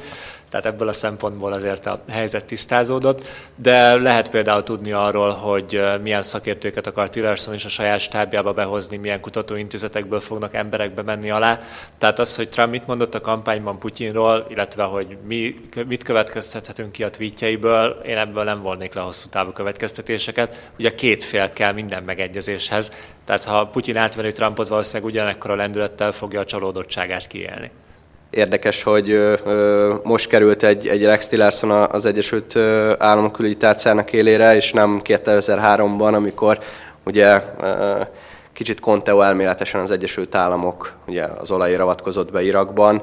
Tehát 0.49 0.67
ebből 0.67 0.89
a 0.89 0.93
szempontból 0.93 1.53
azért 1.53 1.87
a 1.87 2.01
helyzet 2.09 2.45
tisztázódott. 2.45 3.27
De 3.55 3.95
lehet 3.95 4.31
például 4.31 4.63
tudni 4.63 4.93
arról, 4.93 5.31
hogy 5.31 5.83
milyen 6.03 6.23
szakértőket 6.23 6.87
akar 6.87 7.11
Tillerson 7.11 7.55
is 7.55 7.65
a 7.65 7.69
saját 7.69 8.01
stábjába 8.01 8.53
behozni, 8.53 8.97
milyen 8.97 9.21
kutatóintézetekből 9.21 10.21
fognak 10.21 10.55
emberekbe 10.55 11.03
menni 11.03 11.31
alá. 11.31 11.61
Tehát 11.99 12.19
az, 12.19 12.37
hogy 12.37 12.49
Trump 12.49 12.71
mit 12.71 12.87
mondott 12.87 13.15
a 13.15 13.21
kampányban 13.21 13.79
Putyinról, 13.79 14.47
illetve 14.49 14.83
hogy 14.83 15.17
mi, 15.27 15.55
mit 15.87 16.03
következtethetünk 16.03 16.93
ki 16.93 17.03
a 17.03 17.11
tweetjeiből, 17.11 18.01
én 18.07 18.17
ebből 18.17 18.45
nem 18.45 18.63
volnék 18.63 18.95
le 18.95 19.01
hosszú 19.01 19.29
távú 19.29 19.51
következtetéseket. 19.51 20.71
Ugye 20.79 20.95
két 20.95 21.25
fél 21.25 21.53
kell 21.53 21.73
minden 21.73 22.03
megegyezéshez 22.03 22.70
döntéshez. 22.71 22.91
Tehát 23.25 23.45
ha 23.45 23.67
Putyin 23.67 23.97
átveri 23.97 24.33
Trumpot, 24.33 24.69
valószínűleg 24.69 25.12
ugyanekkor 25.12 25.50
a 25.50 25.55
lendülettel 25.55 26.12
fogja 26.12 26.41
a 26.41 26.45
csalódottságát 26.45 27.27
kiélni. 27.27 27.71
Érdekes, 28.31 28.83
hogy 28.83 29.11
ö, 29.11 29.95
most 30.03 30.29
került 30.29 30.62
egy, 30.62 30.89
egy 30.89 31.05
Rex 31.05 31.29
Tillerson 31.29 31.71
az 31.71 32.07
Egyesült 32.07 32.57
Államok 32.99 33.33
külügyi 33.33 33.57
tárcának 33.57 34.12
élére, 34.12 34.57
és 34.57 34.73
nem 34.73 35.00
2003-ban, 35.05 36.15
amikor 36.15 36.59
ugye 37.05 37.43
ö, 37.61 38.00
kicsit 38.53 38.81
Conteo 38.81 39.21
elméletesen 39.21 39.81
az 39.81 39.91
Egyesült 39.91 40.35
Államok 40.35 40.93
ugye 41.07 41.25
az 41.25 41.50
olajra 41.50 41.83
avatkozott 41.83 42.33
be 42.33 42.43
Irakban. 42.43 43.03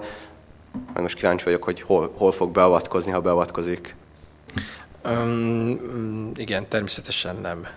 Majd 0.72 1.02
most 1.02 1.16
kíváncsi 1.16 1.44
vagyok, 1.44 1.64
hogy 1.64 1.82
hol, 1.82 2.14
hol 2.18 2.32
fog 2.32 2.52
beavatkozni, 2.52 3.12
ha 3.12 3.20
beavatkozik. 3.20 3.96
Um, 5.06 6.32
igen, 6.36 6.68
természetesen 6.68 7.36
nem 7.42 7.68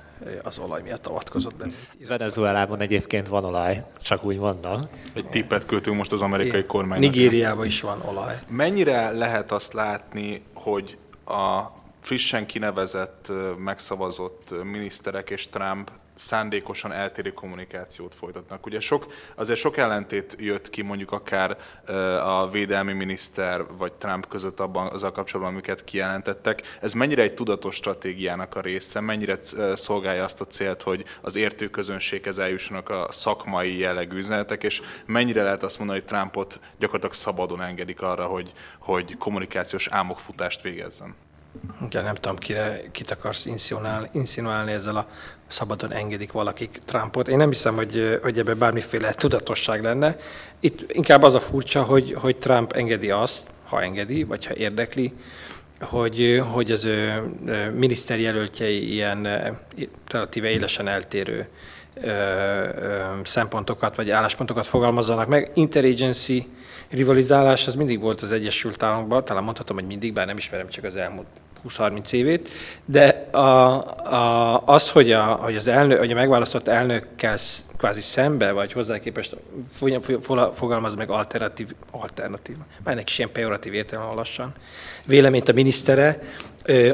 az 0.42 0.58
olaj 0.58 0.82
miatt 0.82 1.06
avatkozott 1.06 1.56
be. 1.56 1.66
Venezuelában 2.08 2.80
egyébként 2.80 3.28
van 3.28 3.44
olaj, 3.44 3.84
csak 4.02 4.24
úgy 4.24 4.38
mondom. 4.38 4.88
Egy 5.12 5.28
tippet 5.28 5.66
költünk 5.66 5.96
most 5.96 6.12
az 6.12 6.22
amerikai 6.22 6.64
kormány. 6.64 7.00
Nigériában 7.00 7.66
is 7.66 7.80
van 7.80 8.02
olaj. 8.08 8.40
Mennyire 8.48 9.10
lehet 9.10 9.52
azt 9.52 9.72
látni, 9.72 10.42
hogy 10.54 10.98
a 11.26 11.60
frissen 12.00 12.46
kinevezett, 12.46 13.32
megszavazott 13.58 14.54
miniszterek 14.62 15.30
és 15.30 15.48
Trump 15.48 15.90
szándékosan 16.20 16.92
eltérő 16.92 17.32
kommunikációt 17.32 18.14
folytatnak. 18.14 18.66
Ugye 18.66 18.80
sok, 18.80 19.06
azért 19.34 19.58
sok 19.58 19.76
ellentét 19.76 20.36
jött 20.38 20.70
ki 20.70 20.82
mondjuk 20.82 21.12
akár 21.12 21.56
a 22.24 22.48
védelmi 22.48 22.92
miniszter 22.92 23.64
vagy 23.76 23.92
Trump 23.92 24.28
között 24.28 24.60
abban 24.60 24.86
az 24.86 25.02
a 25.02 25.10
kapcsolatban, 25.10 25.54
amiket 25.54 25.84
kijelentettek. 25.84 26.78
Ez 26.80 26.92
mennyire 26.92 27.22
egy 27.22 27.34
tudatos 27.34 27.74
stratégiának 27.74 28.56
a 28.56 28.60
része, 28.60 29.00
mennyire 29.00 29.38
szolgálja 29.74 30.24
azt 30.24 30.40
a 30.40 30.44
célt, 30.44 30.82
hogy 30.82 31.04
az 31.20 31.36
értő 31.36 31.70
közönséghez 31.70 32.38
eljussanak 32.38 32.88
a 32.88 33.06
szakmai 33.10 33.78
jellegű 33.78 34.16
üzenetek, 34.16 34.62
és 34.62 34.82
mennyire 35.06 35.42
lehet 35.42 35.62
azt 35.62 35.78
mondani, 35.78 35.98
hogy 35.98 36.08
Trumpot 36.08 36.60
gyakorlatilag 36.78 37.14
szabadon 37.14 37.62
engedik 37.62 38.02
arra, 38.02 38.26
hogy, 38.26 38.52
hogy 38.78 39.16
kommunikációs 39.16 39.86
álmokfutást 39.86 40.60
végezzen? 40.60 41.14
Igen, 41.87 42.04
nem 42.04 42.14
tudom, 42.14 42.37
kire, 42.37 42.80
kit 42.92 43.11
akarsz 43.11 43.47
inszinuálni, 43.47 44.09
inszinuálni 44.12 44.73
ezzel 44.73 44.97
a 44.97 45.07
szabadon 45.47 45.92
engedik 45.92 46.33
valakik 46.33 46.80
Trumpot. 46.85 47.28
Én 47.28 47.37
nem 47.37 47.49
hiszem, 47.49 47.75
hogy, 47.75 48.19
hogy 48.23 48.38
ebben 48.38 48.59
bármiféle 48.59 49.12
tudatosság 49.12 49.83
lenne. 49.83 50.16
Itt 50.61 50.92
inkább 50.92 51.23
az 51.23 51.35
a 51.35 51.40
furcsa, 51.40 51.83
hogy, 51.83 52.12
hogy 52.12 52.37
Trump 52.37 52.73
engedi 52.73 53.11
azt, 53.11 53.47
ha 53.64 53.83
engedi, 53.83 54.23
vagy 54.25 54.47
ha 54.47 54.54
érdekli, 54.54 55.12
hogy, 55.80 56.42
hogy 56.52 56.71
az 56.71 56.85
ő 56.85 57.23
miniszterjelöltjei 57.75 58.92
ilyen 58.92 59.28
relatíve 60.07 60.49
élesen 60.49 60.88
eltérő 60.88 61.49
szempontokat 63.25 63.97
vagy 63.97 64.11
álláspontokat 64.11 64.66
fogalmazzanak 64.66 65.28
meg. 65.28 65.50
Interagency 65.54 66.49
rivalizálás 66.90 67.66
az 67.66 67.75
mindig 67.75 68.00
volt 68.00 68.21
az 68.21 68.33
Egyesült 68.33 68.83
Államokban, 68.83 69.25
talán 69.25 69.45
mondhatom, 69.45 69.76
hogy 69.76 69.87
mindig, 69.87 70.12
bár 70.12 70.26
nem 70.26 70.37
ismerem 70.37 70.69
csak 70.69 70.85
az 70.85 70.97
elmúlt 70.97 71.26
20-30 71.68 72.12
évét, 72.12 72.48
de 72.84 73.28
a, 73.30 73.38
a, 74.12 74.62
az, 74.66 74.90
hogy 74.90 75.12
a, 75.12 75.22
hogy, 75.22 75.56
az 75.56 75.66
elnök, 75.66 75.98
hogy 75.98 76.10
a 76.10 76.14
megválasztott 76.14 76.68
elnökkel 76.68 77.38
kvázi 77.76 78.00
szembe, 78.00 78.52
vagy 78.52 78.72
hozzá 78.72 78.98
képest 78.98 79.36
fogalmaz 80.52 80.94
meg 80.94 81.10
alternatív, 81.10 81.70
alternatív, 81.90 82.56
már 82.56 82.94
ennek 82.94 83.08
is 83.08 83.18
ilyen 83.18 83.32
pejoratív 83.32 83.74
értelme 83.74 84.14
lassan, 84.14 84.52
véleményt 85.04 85.48
a 85.48 85.52
minisztere, 85.52 86.22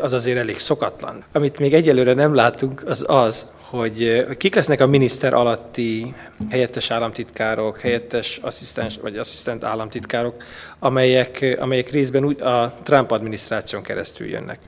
az 0.01 0.13
azért 0.13 0.39
elég 0.39 0.59
szokatlan. 0.59 1.25
Amit 1.33 1.59
még 1.59 1.75
egyelőre 1.75 2.15
nem 2.15 2.35
látunk, 2.35 2.83
az 2.87 3.05
az, 3.09 3.47
hogy 3.71 4.27
kik 4.37 4.55
lesznek 4.55 4.81
a 4.81 4.87
miniszter 4.87 5.35
alatti 5.35 6.15
helyettes 6.51 6.91
államtitkárok, 6.91 7.81
helyettes 7.81 8.41
asszisztens 8.43 8.99
vagy 9.03 9.19
asszisztent 9.19 9.65
államtitkárok, 9.65 10.35
amelyek, 10.79 11.57
amelyek 11.61 11.91
részben 11.91 12.25
úgy 12.25 12.43
a 12.43 12.75
Trump 12.83 13.11
adminisztráción 13.11 13.83
keresztül 13.83 14.27
jönnek. 14.27 14.59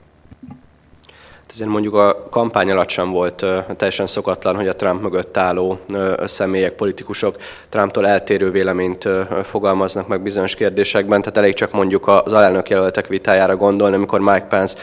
ezért 1.50 1.70
mondjuk 1.70 1.94
a 1.94 2.28
kampány 2.30 2.70
alatt 2.70 2.88
sem 2.88 3.10
volt 3.10 3.44
teljesen 3.76 4.06
szokatlan, 4.06 4.56
hogy 4.56 4.68
a 4.68 4.76
Trump 4.76 5.02
mögött 5.02 5.36
álló 5.36 5.78
személyek, 6.24 6.72
politikusok 6.72 7.36
Trumptól 7.68 8.06
eltérő 8.06 8.50
véleményt 8.50 9.08
fogalmaznak 9.42 10.08
meg 10.08 10.22
bizonyos 10.22 10.54
kérdésekben, 10.54 11.20
tehát 11.20 11.38
elég 11.38 11.54
csak 11.54 11.72
mondjuk 11.72 12.08
az 12.08 12.32
alelnök 12.32 12.68
jelöltek 12.68 13.06
vitájára 13.06 13.56
gondolni, 13.56 13.94
amikor 13.94 14.20
Mike 14.20 14.46
Pence 14.48 14.76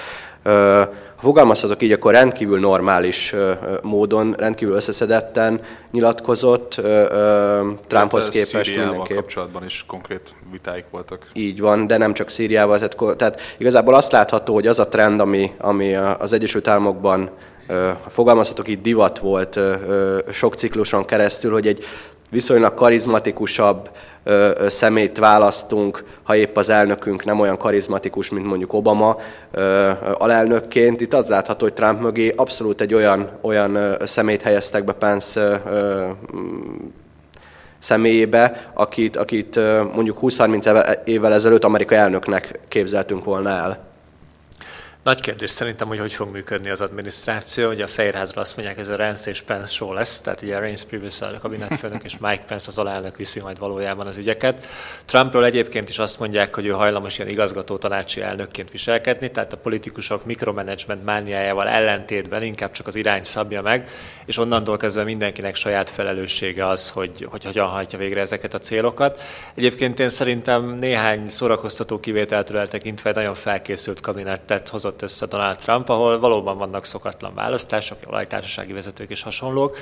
fogalmazhatok 1.25 1.82
így, 1.82 1.91
akkor 1.91 2.12
rendkívül 2.12 2.60
normális 2.60 3.36
módon, 3.82 4.34
rendkívül 4.38 4.75
összeszedetten 4.75 5.62
nyilatkozott 5.91 6.82
Trumphoz 7.88 8.29
képest 8.29 8.65
Szíriával 8.65 8.89
mindenképp. 8.89 9.17
kapcsolatban 9.17 9.65
is 9.65 9.84
konkrét 9.88 10.36
vitáik 10.51 10.86
voltak. 10.91 11.25
Így 11.34 11.60
van, 11.60 11.88
de 11.88 11.98
nem 11.98 12.13
csak 12.13 12.29
Szíriával. 12.29 12.77
Tehát, 12.77 13.17
tehát 13.17 13.41
igazából 13.58 13.94
azt 13.94 14.12
látható, 14.12 14.53
hogy 14.53 14.67
az 14.67 14.79
a 14.79 14.88
trend, 14.88 15.20
ami, 15.20 15.51
ami 15.58 15.96
az 15.96 16.34
Egyesült 16.34 16.67
Államokban 16.67 17.29
fogalmazhatok 18.10 18.67
így 18.67 18.82
divat 18.82 19.20
volt 19.20 19.60
sok 20.32 20.55
cikluson 20.55 21.05
keresztül, 21.05 21.51
hogy 21.51 21.67
egy 21.67 21.84
viszonylag 22.36 22.74
karizmatikusabb 22.74 23.89
ö, 24.24 24.65
szemét 24.70 25.18
választunk, 25.18 26.04
ha 26.24 26.36
épp 26.36 26.58
az 26.58 26.70
elnökünk 26.70 27.25
nem 27.25 27.39
olyan 27.39 27.58
karizmatikus, 27.58 28.30
mint 28.30 28.46
mondjuk 28.46 28.74
Obama 28.74 29.18
ö, 29.51 29.89
alelnökként. 30.13 31.01
Itt 31.01 31.13
az 31.13 31.27
látható, 31.30 31.63
hogy 31.65 31.74
Trump 31.74 32.01
mögé 32.01 32.34
abszolút 32.36 32.82
egy 32.82 32.94
olyan, 32.94 33.30
olyan 33.42 33.75
ö, 33.75 33.96
szemét 34.06 34.42
helyeztek 34.42 34.84
be 34.84 34.94
Pence 34.94 35.62
ö, 35.65 36.08
személyébe, 37.80 38.72
akit, 38.74 39.15
akit 39.15 39.60
mondjuk 39.94 40.18
20-30 40.22 40.98
évvel 41.06 41.34
ezelőtt 41.34 41.63
amerikai 41.63 41.98
elnöknek 41.98 42.60
képzeltünk 42.68 43.24
volna 43.24 43.50
el. 43.50 43.85
Nagy 45.06 45.22
kérdés 45.22 45.50
szerintem, 45.50 45.88
hogy 45.88 46.00
hogy 46.00 46.14
fog 46.14 46.32
működni 46.32 46.70
az 46.70 46.82
adminisztráció. 46.82 47.70
Ugye 47.70 47.84
a 47.84 47.88
Fehérházról 47.88 48.44
azt 48.44 48.56
mondják, 48.56 48.78
ez 48.78 48.90
a 48.90 48.96
Rance 48.96 49.30
és 49.30 49.42
Pence 49.42 49.72
show 49.72 49.94
lesz, 49.94 50.20
tehát 50.20 50.42
ugye 50.42 50.56
a 50.56 50.60
Reince 50.60 50.86
Priebus 50.86 51.22
a 51.22 51.38
kabinetfőnök 51.42 52.04
és 52.04 52.18
Mike 52.18 52.44
Pence 52.48 52.66
az 52.68 52.78
alelnök 52.78 53.18
viszi 53.18 53.40
majd 53.40 53.60
valójában 53.60 54.08
az 54.08 54.18
ügyeket. 54.18 54.68
Trumpról 55.06 55.46
egyébként 55.46 55.90
is 55.90 56.00
azt 56.00 56.20
mondják, 56.20 56.56
hogy 56.56 56.66
ő 56.66 56.70
hajlamos 56.70 57.18
ilyen 57.18 57.30
igazgató 57.30 57.78
tanácsi 57.78 58.22
elnökként 58.22 58.72
viselkedni, 58.72 59.32
tehát 59.32 59.54
a 59.54 59.58
politikusok 59.58 60.26
mikromanagement 60.26 61.04
mániájával 61.04 61.68
ellentétben 61.68 62.44
inkább 62.44 62.72
csak 62.72 62.88
az 62.88 62.96
irány 62.96 63.24
szabja 63.24 63.62
meg, 63.62 63.90
és 64.26 64.38
onnantól 64.38 64.78
kezdve 64.78 65.04
mindenkinek 65.04 65.56
saját 65.56 65.90
felelőssége 65.90 66.68
az, 66.68 66.90
hogy, 66.90 67.28
hogy 67.30 67.44
hogyan 67.44 67.68
hajtja 67.68 68.00
végre 68.00 68.22
ezeket 68.22 68.54
a 68.54 68.60
célokat. 68.60 69.22
Egyébként 69.56 70.00
én 70.00 70.10
szerintem 70.10 70.66
néhány 70.66 71.30
szórakoztató 71.30 72.00
kivételtől 72.00 72.58
eltekintve 72.58 73.12
nagyon 73.12 73.36
felkészült 73.36 74.02
kabinettet 74.02 74.70
hozott 74.70 74.94
hozott 74.96 75.02
össze 75.02 75.38
Donald 75.38 75.58
Trump, 75.58 75.90
ahol 75.90 76.20
valóban 76.20 76.58
vannak 76.58 76.86
szokatlan 76.86 77.34
választások, 77.34 77.98
olajtársasági 78.08 78.74
vezetők 78.74 79.10
és 79.10 79.22
hasonlók, 79.24 79.78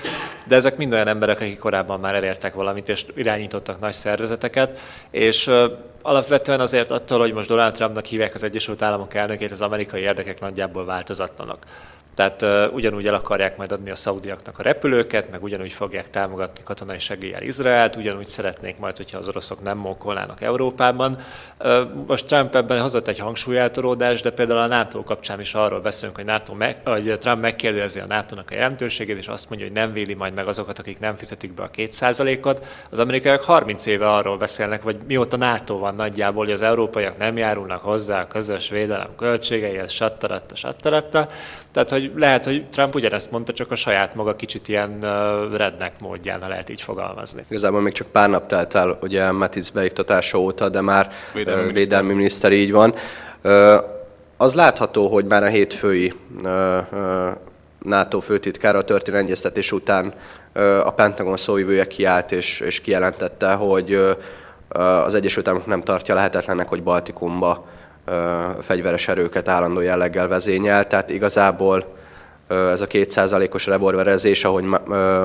de 0.48 0.55
ezek 0.55 0.77
mind 0.77 0.93
olyan 0.93 1.08
emberek, 1.08 1.39
akik 1.39 1.60
korábban 1.60 2.00
már 2.00 2.15
elértek 2.15 2.53
valamit, 2.53 2.89
és 2.89 3.05
irányítottak 3.15 3.79
nagy 3.79 3.93
szervezeteket, 3.93 4.79
és 5.12 5.51
alapvetően 6.01 6.60
azért 6.60 6.91
attól, 6.91 7.20
hogy 7.20 7.34
most 7.34 7.48
Donald 7.48 7.74
Trumpnak 7.74 8.05
hívják 8.05 8.34
az 8.34 8.43
Egyesült 8.43 8.82
Államok 8.82 9.13
elnökét, 9.13 9.51
az 9.51 9.62
amerikai 9.62 10.01
érdekek 10.01 10.39
nagyjából 10.39 10.86
változatlanak. 10.86 11.65
Tehát 12.13 12.41
uh, 12.41 12.74
ugyanúgy 12.74 13.08
el 13.08 13.13
akarják 13.13 13.58
majd 13.58 13.72
adni 13.72 13.89
a 13.89 13.96
szaudiaknak 13.96 14.60
a 14.60 14.63
repülőket, 14.63 15.32
meg 15.32 15.43
ugyanúgy 15.43 15.74
fogják 15.74 16.10
támogatni 16.10 16.63
katonai 16.63 17.00
segéllyel 17.00 17.41
Izraelt, 17.41 17.96
ugyanúgy 17.96 18.27
szeretnék 18.27 18.77
majd, 18.77 18.98
hogyha 18.98 19.17
az 19.17 19.27
oroszok 19.27 19.63
nem 19.63 19.77
mókolnának 19.77 20.41
Európában. 20.41 21.17
Uh, 21.60 21.82
most 22.08 22.25
Trump 22.25 22.55
ebben 22.55 22.82
hozott 22.82 23.08
egy 23.08 23.20
hangsúlyeltoródást, 23.20 24.24
de 24.24 24.32
például 24.32 24.60
a 24.60 24.67
NATO 24.67 25.03
kapcsán 25.03 25.39
is 25.39 25.53
arról 25.53 25.79
beszélünk, 25.79 26.15
hogy, 26.15 26.25
NATO 26.25 26.53
meg, 26.53 26.77
hogy 26.84 27.13
Trump 27.20 27.41
megkérdezi 27.41 28.00
a 28.00 28.05
NATO-nak 28.05 28.51
a 28.51 28.53
jelentőségét, 28.53 29.17
és 29.17 29.27
azt 29.27 29.50
mondja, 29.50 29.67
hogy 29.67 29.75
nem 29.75 29.93
véli 29.93 30.14
majd 30.14 30.33
meg 30.33 30.48
azokat, 30.48 30.79
akik 30.79 31.00
nem 31.00 31.16
fizetik 31.16 31.53
be 31.53 31.64
a 31.64 31.70
kétszázalékot. 31.70 32.66
Az 32.90 33.00
amerikaiak 33.00 33.42
30 33.42 33.85
éve 33.85 34.11
arról 34.11 34.37
beszélnek, 34.37 34.83
vagy 34.83 34.98
mióta 35.07 35.37
NATO 35.37 35.77
van 35.77 35.96
nagyjából, 35.96 36.44
hogy 36.44 36.53
az 36.53 36.61
európaiak 36.61 37.18
nem 37.18 37.37
járulnak 37.37 37.81
hozzá 37.81 38.22
a 38.22 38.27
közös 38.27 38.70
védelem 38.70 39.16
költségeihez, 39.18 39.92
sattaratta, 39.92 40.55
sattaratta. 40.55 41.27
Tehát, 41.72 41.90
hogy 41.90 42.02
lehet, 42.16 42.46
hogy 42.46 42.66
Trump 42.70 42.96
ugyanezt 42.96 43.31
mondta, 43.31 43.53
csak 43.53 43.72
a 43.72 43.75
saját 43.75 44.16
maga 44.16 44.35
kicsit 44.35 44.68
ilyen 44.68 45.00
rednek 45.53 46.00
módján, 46.00 46.42
ha 46.42 46.48
lehet 46.48 46.70
így 46.70 46.81
fogalmazni. 46.81 47.46
Igazából 47.50 47.81
még 47.81 47.94
csak 47.94 48.07
pár 48.07 48.29
nap 48.29 48.48
telt 48.48 48.75
el, 48.75 48.98
ugye 49.01 49.31
Mattis 49.31 49.72
beiktatása 49.72 50.37
óta, 50.37 50.70
de 50.70 50.81
már 50.81 51.11
védelmi, 51.33 51.61
miniszter. 51.61 51.83
védelmi 51.83 52.13
miniszter 52.13 52.51
így 52.51 52.72
van. 52.72 52.94
Az 54.37 54.55
látható, 54.55 55.07
hogy 55.07 55.25
már 55.25 55.44
a 55.44 55.48
hétfői 55.48 56.13
NATO 57.79 58.20
főtitkára 58.20 58.77
a 58.77 58.83
történelmi 58.83 59.25
egyeztetés 59.25 59.72
után 59.72 60.13
a 60.83 60.92
Pentagon 60.92 61.37
szóvivője 61.37 61.87
kiállt 61.87 62.31
és, 62.31 62.59
és 62.59 62.81
kijelentette, 62.81 63.53
hogy 63.53 64.00
az 65.05 65.13
Egyesült 65.13 65.48
Államok 65.48 65.68
nem 65.68 65.81
tartja 65.81 66.16
lehetetlennek, 66.16 66.68
hogy 66.68 66.83
Baltikumba 66.83 67.68
fegyveres 68.61 69.07
erőket 69.07 69.48
állandó 69.48 69.79
jelleggel 69.79 70.27
vezényel, 70.27 70.87
tehát 70.87 71.09
igazából 71.09 71.85
ez 72.48 72.81
a 72.81 72.87
kétszázalékos 72.87 73.66
revolverezés, 73.66 74.44
ahogy 74.44 74.63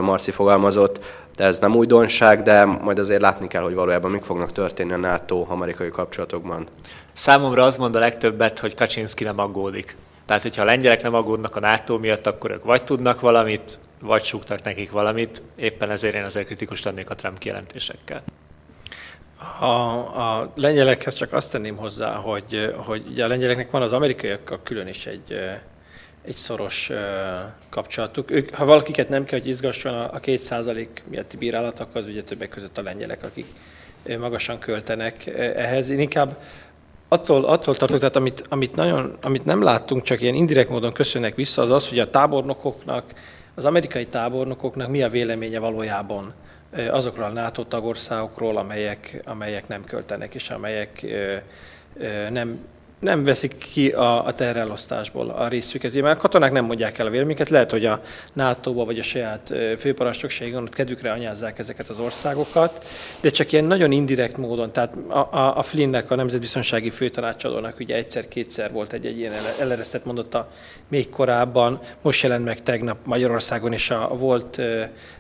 Marci 0.01 0.31
fogalmazott, 0.31 1.05
de 1.37 1.45
ez 1.45 1.59
nem 1.59 1.75
újdonság, 1.75 2.43
de 2.43 2.65
majd 2.65 2.99
azért 2.99 3.21
látni 3.21 3.47
kell, 3.49 3.63
hogy 3.63 3.75
valójában 3.75 4.11
mik 4.11 4.25
fognak 4.25 4.53
történni 4.53 4.93
a 4.93 4.97
NATO-amerikai 4.97 5.91
kapcsolatokban. 5.91 6.67
Számomra 7.13 7.65
az 7.65 7.77
mond 7.77 7.97
a 7.97 7.99
legtöbbet, 7.99 8.59
hogy 8.59 8.75
Kaczynszki 8.75 9.25
nem 9.25 9.39
aggódik. 9.39 9.97
Tehát, 10.27 10.43
hogyha 10.43 10.63
a 10.63 10.65
lengyelek 10.65 11.03
nem 11.03 11.15
aggódnak 11.15 11.57
a 11.57 11.61
NATO 11.61 11.99
miatt, 11.99 12.27
akkor 12.27 12.51
ők 12.51 12.65
vagy 12.65 12.85
tudnak 12.85 13.21
valamit, 13.21 13.79
vagy 14.01 14.25
súgtak 14.25 14.63
nekik 14.63 14.91
valamit. 14.91 15.43
Éppen 15.57 15.91
ezért 15.91 16.15
én 16.15 16.25
azért 16.25 16.47
kritikus 16.47 16.83
lennék 16.83 17.11
a 17.11 17.15
Trump 17.15 17.39
kijelentésekkel. 17.39 18.23
A, 19.61 19.97
a 20.21 20.53
lengyelekhez 20.55 21.15
csak 21.15 21.33
azt 21.33 21.51
tenném 21.51 21.77
hozzá, 21.77 22.15
hogy, 22.15 22.75
hogy 22.77 23.07
ugye 23.11 23.25
a 23.25 23.29
lengyeleknek 23.29 23.71
van 23.71 23.83
az 23.83 23.93
amerikaiakkal 23.93 24.61
külön 24.63 24.87
is 24.87 25.07
egy, 25.07 25.39
egy 26.25 26.35
szoros 26.35 26.91
kapcsolatuk. 27.71 28.31
Ők, 28.31 28.55
ha 28.55 28.65
valakiket 28.65 29.09
nem 29.09 29.25
kell, 29.25 29.39
hogy 29.39 29.49
izgasson 29.49 29.95
a, 29.95 30.15
a 30.15 30.19
két 30.19 30.41
százalék 30.41 31.03
miatti 31.09 31.37
bírálat, 31.37 31.81
akkor 31.81 32.01
az 32.01 32.07
ugye 32.07 32.23
többek 32.23 32.49
között 32.49 32.79
a 32.79 32.83
lengyelek, 32.83 33.25
akik 33.25 33.47
magasan 34.19 34.59
költenek 34.59 35.27
ehhez. 35.37 35.89
Én 35.89 36.01
inkább 36.01 36.37
attól, 37.09 37.45
attól 37.45 37.77
tartok, 37.77 37.99
tehát 37.99 38.17
amit, 38.17 38.45
amit, 38.49 38.75
nagyon, 38.75 39.17
amit 39.23 39.45
nem 39.45 39.63
láttunk, 39.63 40.03
csak 40.03 40.21
ilyen 40.21 40.35
indirekt 40.35 40.69
módon 40.69 40.93
köszönnek 40.93 41.35
vissza, 41.35 41.63
az 41.63 41.71
az, 41.71 41.89
hogy 41.89 41.99
a 41.99 42.11
tábornokoknak, 42.11 43.05
az 43.55 43.65
amerikai 43.65 44.07
tábornokoknak 44.07 44.89
mi 44.89 45.03
a 45.03 45.09
véleménye 45.09 45.59
valójában 45.59 46.35
azokról 46.91 47.25
a 47.25 47.33
NATO 47.33 47.65
tagországokról, 47.65 48.57
amelyek, 48.57 49.21
amelyek 49.25 49.69
nem 49.69 49.85
költenek, 49.85 50.35
és 50.35 50.51
amelyek 50.51 51.07
nem 52.31 52.61
nem 52.99 53.25
veszik 53.25 53.59
ki 53.59 53.89
a, 53.89 54.27
a 54.27 54.33
terrelosztásból 54.33 55.31
a 55.31 55.49
részüket. 55.49 55.91
Ugye 55.91 56.03
már 56.03 56.17
a 56.17 56.17
katonák 56.17 56.53
nem 56.53 56.65
mondják 56.65 56.99
el 56.99 57.07
a 57.07 57.11
véleményeket, 57.11 57.49
lehet, 57.49 57.71
hogy 57.71 57.87
a 57.87 58.01
nato 58.33 58.73
vagy 58.73 58.99
a 58.99 59.03
saját 59.03 59.55
főparancsnokságon 59.79 60.63
ott 60.63 60.75
kedvükre 60.75 61.13
anyázzák 61.13 61.59
ezeket 61.59 61.89
az 61.89 61.99
országokat, 61.99 62.87
de 63.21 63.31
csak 63.31 63.53
ilyen 63.53 63.65
nagyon 63.65 63.93
indirekt 63.93 64.37
módon. 64.37 64.73
Tehát 64.73 64.97
a, 65.09 65.19
a, 65.19 65.57
a 65.57 65.63
Flynnnek, 65.63 66.11
a 66.11 66.15
nemzetbiztonsági 66.15 66.91
főtanácsadónak 66.91 67.79
ugye 67.81 67.95
egyszer-kétszer 67.95 68.73
volt 68.73 68.93
egy, 68.93 69.07
egy 69.07 69.19
ilyen 69.19 69.33
eleresztett 69.61 70.05
mondata 70.05 70.49
még 70.89 71.11
korábban, 71.11 71.81
most 72.03 72.23
jelent 72.23 72.45
meg 72.45 72.63
tegnap 72.63 72.99
Magyarországon 73.05 73.73
is 73.73 73.91
a, 73.91 74.13
a 74.13 74.17
volt 74.17 74.61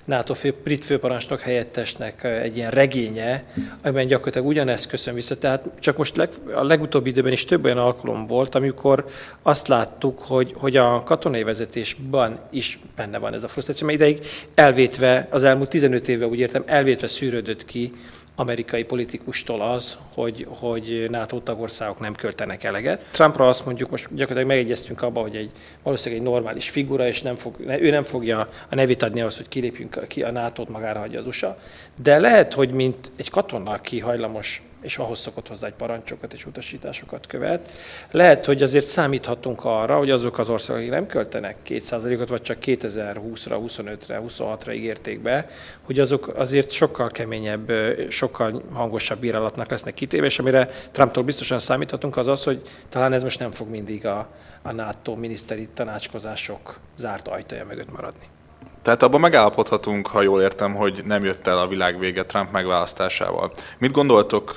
NATO 0.09 0.35
fő, 0.35 0.55
brit 0.64 0.85
főparancsnok 0.85 1.40
helyettesnek 1.40 2.25
egy 2.25 2.57
ilyen 2.57 2.71
regénye, 2.71 3.44
amiben 3.83 4.07
gyakorlatilag 4.07 4.47
ugyanezt 4.47 4.87
köszön 4.87 5.14
vissza. 5.14 5.38
Tehát 5.38 5.71
csak 5.79 5.97
most 5.97 6.16
leg, 6.16 6.29
a 6.55 6.64
legutóbbi 6.64 7.09
időben 7.09 7.33
is 7.33 7.44
több 7.44 7.64
olyan 7.64 7.79
alkalom 7.79 8.27
volt, 8.27 8.55
amikor 8.55 9.07
azt 9.42 9.68
láttuk, 9.68 10.18
hogy, 10.18 10.53
hogy 10.57 10.77
a 10.77 11.03
katonai 11.03 11.42
vezetésben 11.42 12.38
is 12.51 12.79
benne 12.97 13.18
van 13.18 13.35
ez 13.35 13.42
a 13.42 13.49
frusztráció, 13.49 13.87
mert 13.87 13.99
ideig 13.99 14.27
elvétve, 14.55 15.29
az 15.31 15.44
elmúlt 15.44 15.68
15 15.68 16.09
évben 16.09 16.29
úgy 16.29 16.38
értem, 16.38 16.62
elvétve 16.66 17.07
szűrődött 17.07 17.64
ki 17.64 17.92
amerikai 18.38 18.85
politikustól 18.85 19.61
az, 19.61 19.96
hogy, 20.14 20.46
hogy 20.48 21.07
NATO 21.09 21.40
tagországok 21.40 22.01
nem 22.01 22.14
költenek 22.14 22.64
eleget. 22.64 23.05
Trumpra 23.11 23.48
azt 23.48 23.64
mondjuk, 23.64 23.90
most 23.90 24.05
gyakorlatilag 24.05 24.46
megegyeztünk 24.46 25.03
abba, 25.03 25.20
hogy 25.20 25.37
egy 25.37 25.51
valószínűleg 25.83 26.24
egy 26.24 26.31
normális 26.31 26.70
figura, 26.70 27.07
és 27.07 27.22
nem 27.22 27.35
fog, 27.35 27.55
ő 27.61 27.90
nem 27.90 28.03
fogja 28.03 28.48
a 28.68 28.74
nevét 28.74 29.03
adni 29.03 29.20
ahhoz, 29.20 29.37
hogy 29.37 29.48
kilépjünk 29.48 30.07
ki 30.09 30.22
a 30.22 30.31
NATO-t, 30.31 30.68
magára 30.68 30.98
hagyja 30.98 31.20
az 31.20 31.27
USA. 31.27 31.59
De 32.03 32.18
lehet, 32.18 32.55
hogy 32.55 32.74
mint 32.74 33.11
egy 33.16 33.31
katona, 33.31 33.70
aki 33.70 33.98
hajlamos 33.98 34.62
és 34.81 34.99
ahhoz 34.99 35.19
szokott 35.19 35.49
hozzá 35.49 35.67
egy 35.67 35.73
parancsokat 35.73 36.33
és 36.33 36.47
utasításokat 36.47 37.27
követ. 37.27 37.73
Lehet, 38.11 38.45
hogy 38.45 38.62
azért 38.62 38.87
számíthatunk 38.87 39.64
arra, 39.64 39.97
hogy 39.97 40.11
azok 40.11 40.38
az 40.38 40.49
országok, 40.49 40.81
akik 40.81 40.93
nem 40.93 41.07
költenek 41.07 41.57
2%-ot, 41.67 42.29
vagy 42.29 42.43
csak 42.43 42.59
2020-ra, 42.62 43.61
25-re, 43.67 44.23
26-ra 44.29 44.75
ígérték 44.75 45.21
be, 45.21 45.49
hogy 45.83 45.99
azok 45.99 46.29
azért 46.37 46.71
sokkal 46.71 47.09
keményebb, 47.09 47.73
sokkal 48.09 48.62
hangosabb 48.73 49.19
bírálatnak 49.19 49.71
lesznek 49.71 49.95
kitéve, 49.95 50.27
és 50.27 50.38
amire 50.38 50.69
Trumptól 50.91 51.25
biztosan 51.25 51.59
számíthatunk, 51.59 52.17
az 52.17 52.29
az, 52.29 52.45
hogy 52.45 52.62
talán 52.88 53.12
ez 53.12 53.23
most 53.23 53.38
nem 53.38 53.51
fog 53.51 53.69
mindig 53.69 54.07
a, 54.07 54.29
a 54.62 54.73
NATO 54.73 55.14
miniszteri 55.14 55.69
tanácskozások 55.75 56.81
zárt 56.97 57.29
ajtaja 57.29 57.64
mögött 57.64 57.93
maradni. 57.93 58.27
Tehát 58.88 59.03
abban 59.03 59.20
megállapodhatunk, 59.20 60.07
ha 60.07 60.22
jól 60.22 60.42
értem, 60.42 60.74
hogy 60.74 61.03
nem 61.07 61.24
jött 61.24 61.46
el 61.46 61.59
a 61.59 61.66
világ 61.66 61.98
vége 61.98 62.24
Trump 62.24 62.53
megválasztásával. 62.53 63.51
Mit 63.79 63.90
gondoltok, 63.90 64.55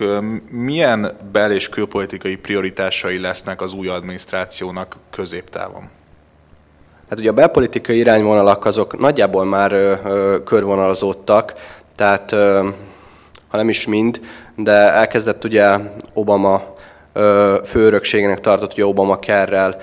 milyen 0.49 1.17
bel- 1.31 1.51
és 1.51 1.69
külpolitikai 1.69 2.35
prioritásai 2.35 3.19
lesznek 3.19 3.61
az 3.61 3.73
új 3.73 3.87
adminisztrációnak 3.87 4.95
középtávon? 5.09 5.89
Hát 7.09 7.19
ugye 7.19 7.29
a 7.29 7.33
belpolitikai 7.33 7.97
irányvonalak 7.97 8.65
azok 8.65 8.99
nagyjából 8.99 9.45
már 9.45 9.71
ö, 9.71 9.93
ö, 10.03 10.43
körvonalazódtak, 10.43 11.53
tehát 11.95 12.31
ö, 12.31 12.69
ha 13.47 13.57
nem 13.57 13.69
is 13.69 13.87
mind, 13.87 14.21
de 14.55 14.71
elkezdett 14.71 15.43
ugye 15.43 15.77
Obama 16.13 16.75
ö, 17.13 17.57
főörökségének 17.65 18.39
tartott 18.39 18.73
ugye 18.73 18.85
Obama 18.85 19.19
kerrel 19.19 19.81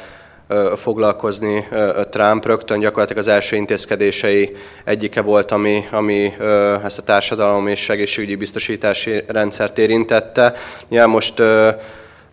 foglalkozni 0.76 1.68
Trump. 2.10 2.46
Rögtön 2.46 2.80
gyakorlatilag 2.80 3.22
az 3.22 3.28
első 3.28 3.56
intézkedései 3.56 4.56
egyike 4.84 5.20
volt, 5.20 5.50
ami, 5.50 5.84
ami 5.90 6.32
ezt 6.84 6.98
a 6.98 7.02
társadalom 7.02 7.66
és 7.66 7.88
egészségügyi 7.88 8.34
biztosítási 8.34 9.24
rendszert 9.26 9.78
érintette. 9.78 10.52
Ja, 10.88 11.06
most 11.06 11.42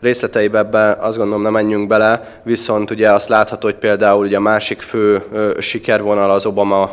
részleteibe 0.01 0.57
ebben 0.57 0.99
azt 0.99 1.17
gondolom 1.17 1.41
nem 1.41 1.51
menjünk 1.51 1.87
bele, 1.87 2.41
viszont 2.43 2.91
ugye 2.91 3.11
azt 3.11 3.29
látható, 3.29 3.67
hogy 3.67 3.75
például 3.75 4.25
ugye 4.25 4.37
a 4.37 4.39
másik 4.39 4.81
fő 4.81 5.23
sikervonal 5.59 6.31
az 6.31 6.45
Obama 6.45 6.83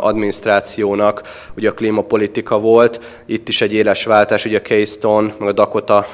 adminisztrációnak 0.00 1.22
ugye 1.56 1.68
a 1.68 1.74
klímapolitika 1.74 2.58
volt. 2.58 3.00
Itt 3.26 3.48
is 3.48 3.60
egy 3.60 3.72
éles 3.72 4.04
váltás, 4.04 4.44
ugye 4.44 4.58
a 4.58 4.62
Keystone, 4.62 5.34
meg 5.38 5.48
a 5.48 5.52
Dakota 5.52 6.06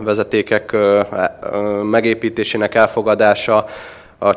vezetékek 0.00 0.76
megépítésének 1.82 2.74
elfogadása, 2.74 3.64
a 4.18 4.36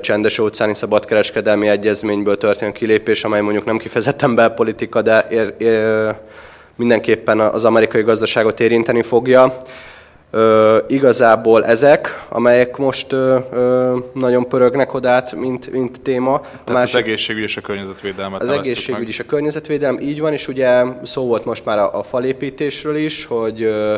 csendes 0.00 0.38
óceáni 0.38 0.74
szabadkereskedelmi 0.74 1.68
egyezményből 1.68 2.38
történő 2.38 2.72
kilépés, 2.72 3.24
amely 3.24 3.40
mondjuk 3.40 3.64
nem 3.64 3.78
kifejezetten 3.78 4.34
belpolitika, 4.34 5.02
de 5.02 5.26
ér, 5.30 5.54
ér, 5.58 6.14
mindenképpen 6.76 7.40
az 7.40 7.64
amerikai 7.64 8.02
gazdaságot 8.02 8.60
érinteni 8.60 9.02
fogja. 9.02 9.56
Ö, 10.32 10.78
igazából 10.88 11.64
ezek, 11.64 12.24
amelyek 12.28 12.76
most 12.76 13.12
ö, 13.12 13.38
ö, 13.52 13.96
nagyon 14.14 14.48
pörögnek 14.48 14.94
odát, 14.94 15.34
mint, 15.34 15.72
mint 15.72 16.00
téma. 16.00 16.40
Tehát 16.40 16.72
másik, 16.72 16.94
az 16.94 17.00
egészségügy 17.00 17.42
és 17.42 17.56
a 17.56 17.60
környezetvédelmet 17.60 18.42
Az 18.42 18.48
egészségügy 18.48 19.08
és 19.08 19.18
a 19.18 19.24
környezetvédelem, 19.24 19.98
így 20.00 20.20
van, 20.20 20.32
és 20.32 20.48
ugye 20.48 20.82
szó 21.02 21.26
volt 21.26 21.44
most 21.44 21.64
már 21.64 21.78
a, 21.78 21.98
a 21.98 22.02
falépítésről 22.02 22.96
is, 22.96 23.24
hogy 23.24 23.62
ö, 23.62 23.94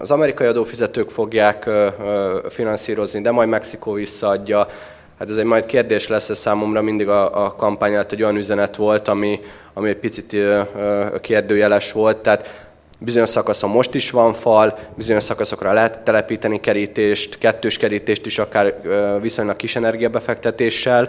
az 0.00 0.10
amerikai 0.10 0.46
adófizetők 0.46 1.10
fogják 1.10 1.68
finanszírozni, 2.48 3.20
de 3.20 3.30
majd 3.30 3.48
Mexikó 3.48 3.92
visszaadja. 3.92 4.66
Hát 5.18 5.28
ez 5.28 5.36
egy 5.36 5.44
majd 5.44 5.66
kérdés 5.66 6.08
lesz 6.08 6.28
ez 6.28 6.38
számomra 6.38 6.82
mindig 6.82 7.08
a, 7.08 7.44
a 7.44 7.54
kampány 7.54 7.94
egy 7.94 8.22
olyan 8.22 8.36
üzenet 8.36 8.76
volt, 8.76 9.08
ami, 9.08 9.40
ami 9.74 9.88
egy 9.88 9.96
picit 9.96 10.36
kérdőjeles 11.20 11.92
volt. 11.92 12.16
Tehát 12.16 12.64
bizonyos 12.98 13.28
szakaszon 13.28 13.70
most 13.70 13.94
is 13.94 14.10
van 14.10 14.32
fal, 14.32 14.78
bizonyos 14.94 15.22
szakaszokra 15.22 15.72
lehet 15.72 15.98
telepíteni 15.98 16.60
kerítést, 16.60 17.38
kettős 17.38 17.76
kerítést 17.76 18.26
is 18.26 18.38
akár 18.38 18.74
viszonylag 19.20 19.56
kis 19.56 19.76
energiabefektetéssel, 19.76 21.08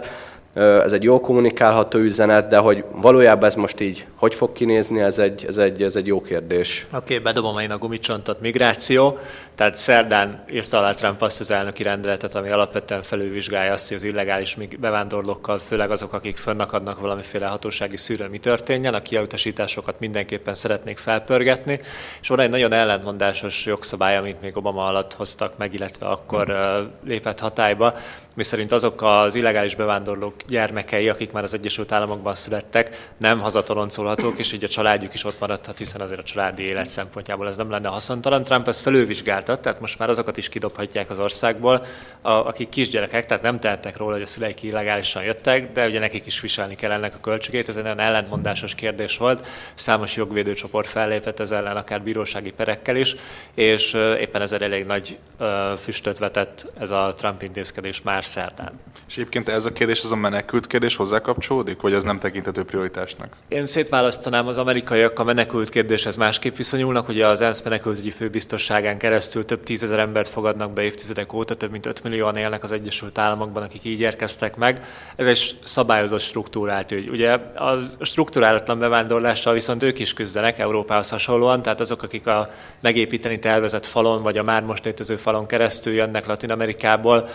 ez 0.56 0.92
egy 0.92 1.02
jól 1.02 1.20
kommunikálható 1.20 1.98
üzenet, 1.98 2.48
de 2.48 2.58
hogy 2.58 2.84
valójában 2.90 3.48
ez 3.48 3.54
most 3.54 3.80
így 3.80 4.06
hogy 4.16 4.34
fog 4.34 4.52
kinézni, 4.52 5.00
ez 5.00 5.18
egy, 5.18 5.44
ez 5.48 5.56
egy, 5.56 5.82
ez 5.82 5.96
egy 5.96 6.06
jó 6.06 6.22
kérdés. 6.22 6.86
Oké, 6.86 6.96
okay, 6.96 7.18
bedobom 7.18 7.58
én 7.58 7.70
a 7.70 7.78
gumicsontot, 7.78 8.40
migráció. 8.40 9.18
Tehát 9.54 9.74
szerdán 9.74 10.44
írta 10.50 10.78
alá 10.78 10.92
Trump 10.92 11.22
azt 11.22 11.40
az 11.40 11.50
elnöki 11.50 11.82
rendeletet, 11.82 12.34
ami 12.34 12.50
alapvetően 12.50 13.02
felülvizsgálja 13.02 13.72
azt, 13.72 13.88
hogy 13.88 13.96
az 13.96 14.02
illegális 14.02 14.56
bevándorlókkal, 14.78 15.58
főleg 15.58 15.90
azok, 15.90 16.12
akik 16.12 16.36
fönnakadnak 16.36 17.00
valamiféle 17.00 17.46
hatósági 17.46 17.96
szűrő, 17.96 18.28
mi 18.28 18.38
történjen. 18.38 18.94
A 18.94 19.02
kiutasításokat 19.02 20.00
mindenképpen 20.00 20.54
szeretnék 20.54 20.98
felpörgetni. 20.98 21.80
És 22.20 22.28
van 22.28 22.40
egy 22.40 22.50
nagyon 22.50 22.72
ellentmondásos 22.72 23.66
jogszabály, 23.66 24.16
amit 24.16 24.40
még 24.40 24.56
Obama 24.56 24.86
alatt 24.86 25.14
hoztak 25.14 25.56
meg, 25.56 25.74
illetve 25.74 26.06
akkor 26.06 26.54
lépett 27.04 27.40
hatályba, 27.40 27.94
miszerint 28.36 28.72
azok 28.72 29.02
az 29.02 29.34
illegális 29.34 29.74
bevándorlók 29.74 30.34
gyermekei, 30.48 31.08
akik 31.08 31.32
már 31.32 31.42
az 31.42 31.54
Egyesült 31.54 31.92
Államokban 31.92 32.34
születtek, 32.34 33.10
nem 33.16 33.40
hazatoloncolhatók, 33.40 34.38
és 34.38 34.52
így 34.52 34.64
a 34.64 34.68
családjuk 34.68 35.14
is 35.14 35.24
ott 35.24 35.40
maradhat, 35.40 35.78
hiszen 35.78 36.00
azért 36.00 36.20
a 36.20 36.22
családi 36.22 36.62
élet 36.62 36.86
szempontjából 36.86 37.48
ez 37.48 37.56
nem 37.56 37.70
lenne 37.70 37.88
haszontalan. 37.88 38.42
Trump 38.42 38.68
ezt 38.68 38.80
felülvizsgálta, 38.80 39.56
tehát 39.56 39.80
most 39.80 39.98
már 39.98 40.08
azokat 40.08 40.36
is 40.36 40.48
kidobhatják 40.48 41.10
az 41.10 41.18
országból, 41.18 41.84
a, 42.20 42.30
akik 42.30 42.68
kisgyerekek, 42.68 43.26
tehát 43.26 43.42
nem 43.42 43.60
tehetnek 43.60 43.96
róla, 43.96 44.12
hogy 44.12 44.22
a 44.22 44.26
szüleik 44.26 44.62
illegálisan 44.62 45.22
jöttek, 45.22 45.72
de 45.72 45.86
ugye 45.86 45.98
nekik 45.98 46.26
is 46.26 46.40
viselni 46.40 46.74
kell 46.74 46.90
ennek 46.90 47.14
a 47.14 47.20
költségét. 47.20 47.68
Ez 47.68 47.76
egy 47.76 47.82
nagyon 47.82 48.00
ellentmondásos 48.00 48.74
kérdés 48.74 49.16
volt. 49.16 49.46
Számos 49.74 50.16
jogvédőcsoport 50.16 50.88
fellépett 50.88 51.40
ez 51.40 51.50
ellen, 51.50 51.76
akár 51.76 52.02
bírósági 52.02 52.50
perekkel 52.50 52.96
is, 52.96 53.16
és 53.54 53.94
éppen 53.94 54.42
ezzel 54.42 54.60
elég 54.60 54.86
nagy 54.86 55.18
füstöt 55.78 56.18
vetett 56.18 56.66
ez 56.78 56.90
a 56.90 57.12
Trump 57.16 57.42
intézkedés 57.42 58.02
már 58.02 58.24
szerdán. 58.26 58.80
És 59.08 59.16
egyébként 59.16 59.48
ez 59.48 59.64
a 59.64 59.72
kérdés, 59.72 60.02
az 60.02 60.12
a 60.12 60.16
menekült 60.16 60.66
kérdés 60.66 60.96
hozzá 60.96 61.20
kapcsolódik, 61.20 61.80
vagy 61.80 61.94
az 61.94 62.04
nem 62.04 62.18
tekintető 62.18 62.64
prioritásnak? 62.64 63.28
Én 63.48 63.64
szétválasztanám 63.64 64.46
az 64.46 64.58
amerikaiak 64.58 65.18
a 65.18 65.24
menekült 65.24 65.68
kérdéshez 65.68 66.16
másképp 66.16 66.56
viszonyulnak, 66.56 67.06
hogy 67.06 67.20
az 67.20 67.40
ENSZ 67.40 67.62
menekültügyi 67.62 68.10
főbiztosságán 68.10 68.98
keresztül 68.98 69.44
több 69.44 69.62
tízezer 69.62 69.98
embert 69.98 70.28
fogadnak 70.28 70.72
be 70.72 70.82
évtizedek 70.82 71.32
óta, 71.32 71.54
több 71.54 71.70
mint 71.70 71.86
5 71.86 72.02
millióan 72.02 72.36
élnek 72.36 72.62
az 72.62 72.72
Egyesült 72.72 73.18
Államokban, 73.18 73.62
akik 73.62 73.84
így 73.84 74.00
érkeztek 74.00 74.56
meg. 74.56 74.84
Ez 75.16 75.26
egy 75.26 75.58
szabályozott 75.64 76.20
struktúrált 76.20 76.92
ügy. 76.92 77.08
Ugye 77.08 77.32
a 77.54 77.78
struktúrálatlan 78.00 78.78
bevándorlással 78.78 79.52
viszont 79.52 79.82
ők 79.82 79.98
is 79.98 80.14
küzdenek 80.14 80.58
Európához 80.58 81.10
hasonlóan, 81.10 81.62
tehát 81.62 81.80
azok, 81.80 82.02
akik 82.02 82.26
a 82.26 82.50
megépíteni 82.80 83.38
tervezett 83.38 83.86
falon, 83.86 84.22
vagy 84.22 84.38
a 84.38 84.42
már 84.42 84.62
most 84.62 84.84
létező 84.84 85.16
falon 85.16 85.46
keresztül 85.46 85.92
jönnek 85.92 86.26
Latin 86.26 86.50
Amerikából, 86.50 87.28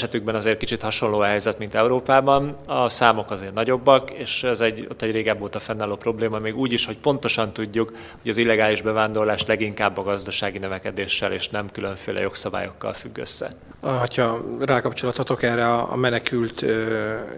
esetükben 0.00 0.34
azért 0.34 0.58
kicsit 0.58 0.82
hasonló 0.82 1.18
a 1.18 1.24
helyzet, 1.24 1.58
mint 1.58 1.74
Európában. 1.74 2.56
A 2.66 2.88
számok 2.88 3.30
azért 3.30 3.54
nagyobbak, 3.54 4.10
és 4.10 4.42
ez 4.42 4.60
egy, 4.60 4.86
ott 4.90 5.02
egy 5.02 5.10
régebb 5.10 5.42
óta 5.42 5.58
fennálló 5.58 5.96
probléma, 5.96 6.38
még 6.38 6.56
úgy 6.56 6.72
is, 6.72 6.86
hogy 6.86 6.98
pontosan 6.98 7.52
tudjuk, 7.52 7.92
hogy 8.22 8.30
az 8.30 8.36
illegális 8.36 8.82
bevándorlás 8.82 9.46
leginkább 9.46 9.98
a 9.98 10.02
gazdasági 10.02 10.58
növekedéssel 10.58 11.32
és 11.32 11.48
nem 11.48 11.68
különféle 11.72 12.20
jogszabályokkal 12.20 12.92
függ 12.92 13.18
össze. 13.18 13.54
Ha 13.80 14.06
rákapcsolhatok 14.60 15.42
erre 15.42 15.72
a 15.72 15.96
menekült 15.96 16.64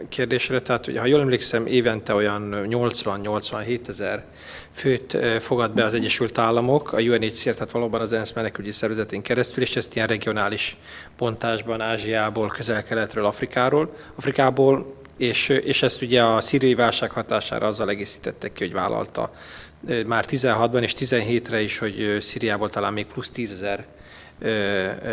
kérdésre, 0.08 0.60
tehát 0.60 0.86
ugye, 0.86 1.00
ha 1.00 1.06
jól 1.06 1.20
emlékszem, 1.20 1.66
évente 1.66 2.14
olyan 2.14 2.66
80-87 2.68 3.88
ezer 3.88 4.24
főt 4.72 5.16
fogad 5.40 5.72
be 5.72 5.84
az 5.84 5.94
Egyesült 5.94 6.38
Államok, 6.38 6.92
a 6.92 7.00
UNHCR, 7.00 7.54
tehát 7.54 7.70
valóban 7.70 8.00
az 8.00 8.12
ENSZ 8.12 8.32
menekülügyi 8.32 8.72
szervezetén 8.72 9.22
keresztül, 9.22 9.62
és 9.62 9.76
ezt 9.76 9.94
ilyen 9.94 10.06
regionális 10.06 10.76
pontásban 11.16 11.80
Ázsiából, 11.80 12.48
közel-keletről, 12.48 13.26
Afrikáról, 13.26 13.96
Afrikából, 14.14 14.94
és, 15.16 15.48
és 15.48 15.82
ezt 15.82 16.02
ugye 16.02 16.22
a 16.24 16.40
szíriai 16.40 16.74
válság 16.74 17.10
hatására 17.10 17.66
azzal 17.66 17.88
egészítettek 17.88 18.52
ki, 18.52 18.64
hogy 18.64 18.72
vállalta 18.72 19.32
már 20.06 20.24
16-ban 20.28 20.82
és 20.82 20.94
17-re 20.98 21.60
is, 21.60 21.78
hogy 21.78 22.16
Szíriából 22.20 22.70
talán 22.70 22.92
még 22.92 23.06
plusz 23.06 23.30
10 23.30 23.52
ezer 23.52 23.86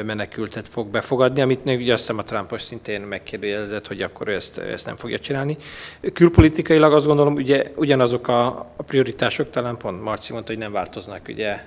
menekültet 0.05 0.69
fog 0.69 0.87
befogadni, 0.87 1.41
amit 1.41 1.65
ugye 1.65 1.93
azt 1.93 2.01
hiszem 2.01 2.17
a 2.17 2.23
Trumpos 2.23 2.61
szintén 2.61 3.01
megkérdezett, 3.01 3.87
hogy 3.87 4.01
akkor 4.01 4.27
ő 4.27 4.33
ezt, 4.33 4.57
ezt 4.57 4.85
nem 4.85 4.95
fogja 4.95 5.19
csinálni. 5.19 5.57
Külpolitikailag 6.13 6.93
azt 6.93 7.05
gondolom, 7.05 7.33
ugye 7.33 7.71
ugyanazok 7.75 8.27
a, 8.27 8.47
a 8.75 8.83
prioritások, 8.83 9.49
talán 9.49 9.77
pont 9.77 10.03
Marci 10.03 10.33
mondta, 10.33 10.51
hogy 10.51 10.61
nem 10.61 10.71
változnak 10.71 11.21
ugye 11.27 11.57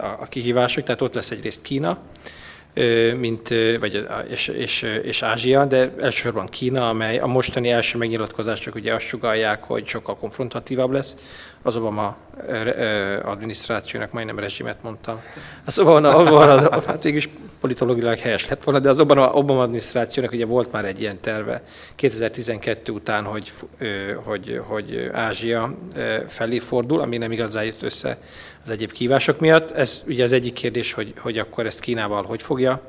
a, 0.00 0.16
a 0.20 0.26
kihívások, 0.28 0.84
tehát 0.84 1.02
ott 1.02 1.14
lesz 1.14 1.30
egyrészt 1.30 1.62
Kína, 1.62 1.98
mint, 3.18 3.48
vagy, 3.80 4.06
és, 4.28 4.48
és, 4.48 4.82
és 4.82 5.22
Ázsia, 5.22 5.64
de 5.64 5.92
elsősorban 6.00 6.48
Kína, 6.48 6.88
amely 6.88 7.18
a 7.18 7.26
mostani 7.26 7.70
első 7.70 7.98
megnyilatkozások 7.98 8.74
ugye 8.74 8.94
azt 8.94 9.06
sugalják, 9.06 9.64
hogy 9.64 9.86
sokkal 9.86 10.16
konfrontatívabb 10.16 10.90
lesz 10.90 11.16
az 11.66 11.76
Obama 11.76 12.16
adminisztrációnak 13.22 14.12
majdnem 14.12 14.38
rezsimet 14.38 14.82
mondtam. 14.82 15.22
Az 15.64 15.78
Obama, 15.78 16.18
Obama 16.18 16.62
hát 16.86 17.02
végülis 17.02 17.28
politológilag 17.60 18.18
helyes 18.18 18.48
lett 18.48 18.64
volna, 18.64 18.80
de 18.80 18.88
az 18.88 19.00
Obama, 19.00 19.32
Obama 19.32 19.60
adminisztrációnak 19.60 20.32
ugye 20.32 20.46
volt 20.46 20.72
már 20.72 20.84
egy 20.84 21.00
ilyen 21.00 21.20
terve 21.20 21.62
2012 21.94 22.92
után, 22.92 23.24
hogy, 23.24 23.52
hogy, 24.24 24.60
hogy 24.66 25.10
Ázsia 25.12 25.74
felé 26.26 26.58
fordul, 26.58 27.00
ami 27.00 27.16
nem 27.16 27.32
igazán 27.32 27.64
jött 27.64 27.82
össze 27.82 28.18
az 28.64 28.70
egyéb 28.70 28.92
kívások 28.92 29.38
miatt. 29.38 29.70
Ez 29.70 30.02
ugye 30.06 30.24
az 30.24 30.32
egyik 30.32 30.52
kérdés, 30.52 30.92
hogy, 30.92 31.14
hogy 31.18 31.38
akkor 31.38 31.66
ezt 31.66 31.80
Kínával 31.80 32.22
hogy 32.22 32.42
fogja 32.42 32.82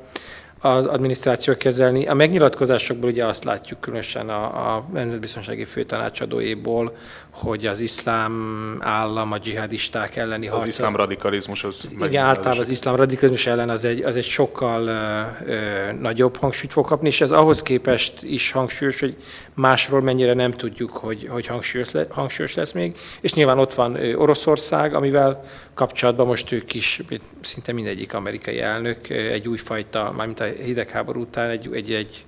az 0.60 0.84
adminisztráció 0.84 1.56
kezelni. 1.56 2.06
A 2.06 2.14
megnyilatkozásokból 2.14 3.10
ugye 3.10 3.24
azt 3.24 3.44
látjuk 3.44 3.80
különösen 3.80 4.28
a, 4.28 4.74
a 4.74 4.84
Nemzetbiztonsági 4.92 5.64
Főtanácsadóéból, 5.64 6.96
hogy 7.30 7.66
az 7.66 7.80
iszlám 7.80 8.76
állam, 8.80 9.32
a 9.32 9.38
dzsihadisták 9.38 10.16
elleni 10.16 10.46
harc. 10.46 10.62
Az 10.62 10.68
iszlám 10.68 10.96
radikalizmus 10.96 11.64
az 11.64 11.88
Igen, 12.00 12.24
általában 12.24 12.62
az 12.62 12.68
iszlám 12.68 12.96
radikalizmus 12.96 13.46
ellen 13.46 13.70
az 13.70 13.84
egy, 13.84 14.02
az 14.02 14.16
egy 14.16 14.24
sokkal 14.24 14.86
ö, 14.86 15.20
ö, 15.46 15.92
nagyobb 16.00 16.36
hangsúlyt 16.36 16.72
fog 16.72 16.86
kapni, 16.86 17.08
és 17.08 17.20
ez 17.20 17.30
ahhoz 17.30 17.62
képest 17.62 18.22
is 18.22 18.50
hangsúlyos, 18.50 19.00
hogy 19.00 19.16
másról 19.54 20.00
mennyire 20.00 20.34
nem 20.34 20.52
tudjuk, 20.52 20.90
hogy, 20.90 21.28
hogy 21.30 21.46
hangsúlyos, 21.46 21.90
le, 21.90 22.06
hangsúlyos 22.10 22.54
lesz 22.54 22.72
még. 22.72 22.96
És 23.20 23.32
nyilván 23.32 23.58
ott 23.58 23.74
van 23.74 23.98
Oroszország, 24.14 24.94
amivel 24.94 25.44
kapcsolatban 25.76 26.26
most 26.26 26.52
ők 26.52 26.74
is, 26.74 27.02
szinte 27.40 27.72
mindegyik 27.72 28.14
amerikai 28.14 28.60
elnök 28.60 29.08
egy 29.08 29.48
újfajta, 29.48 30.12
mármint 30.12 30.40
a 30.40 30.44
hidegháború 30.44 31.20
után 31.20 31.50
egy, 31.50 31.68
egy, 31.72 31.92
egy, 31.92 32.24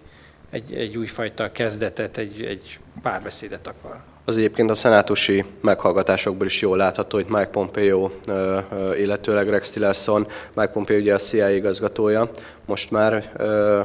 egy, 0.51 0.75
egy 0.75 0.97
újfajta 0.97 1.53
kezdetet, 1.53 2.17
egy, 2.17 2.43
egy 2.43 2.79
párbeszédet 3.03 3.67
akar. 3.67 4.01
Az 4.29 4.37
egyébként 4.37 4.71
a 4.71 4.75
szenátusi 4.75 5.45
meghallgatásokból 5.61 6.47
is 6.47 6.61
jól 6.61 6.77
látható, 6.77 7.17
hogy 7.17 7.27
Mike 7.29 7.47
Pompeo, 7.47 8.11
illetőleg 8.97 9.49
Rex 9.49 9.71
Tillerson, 9.71 10.27
Mike 10.55 10.71
Pompeo 10.71 10.97
ugye 10.97 11.15
a 11.15 11.19
CIA 11.19 11.51
igazgatója, 11.51 12.31
most 12.67 12.91
már 12.91 13.33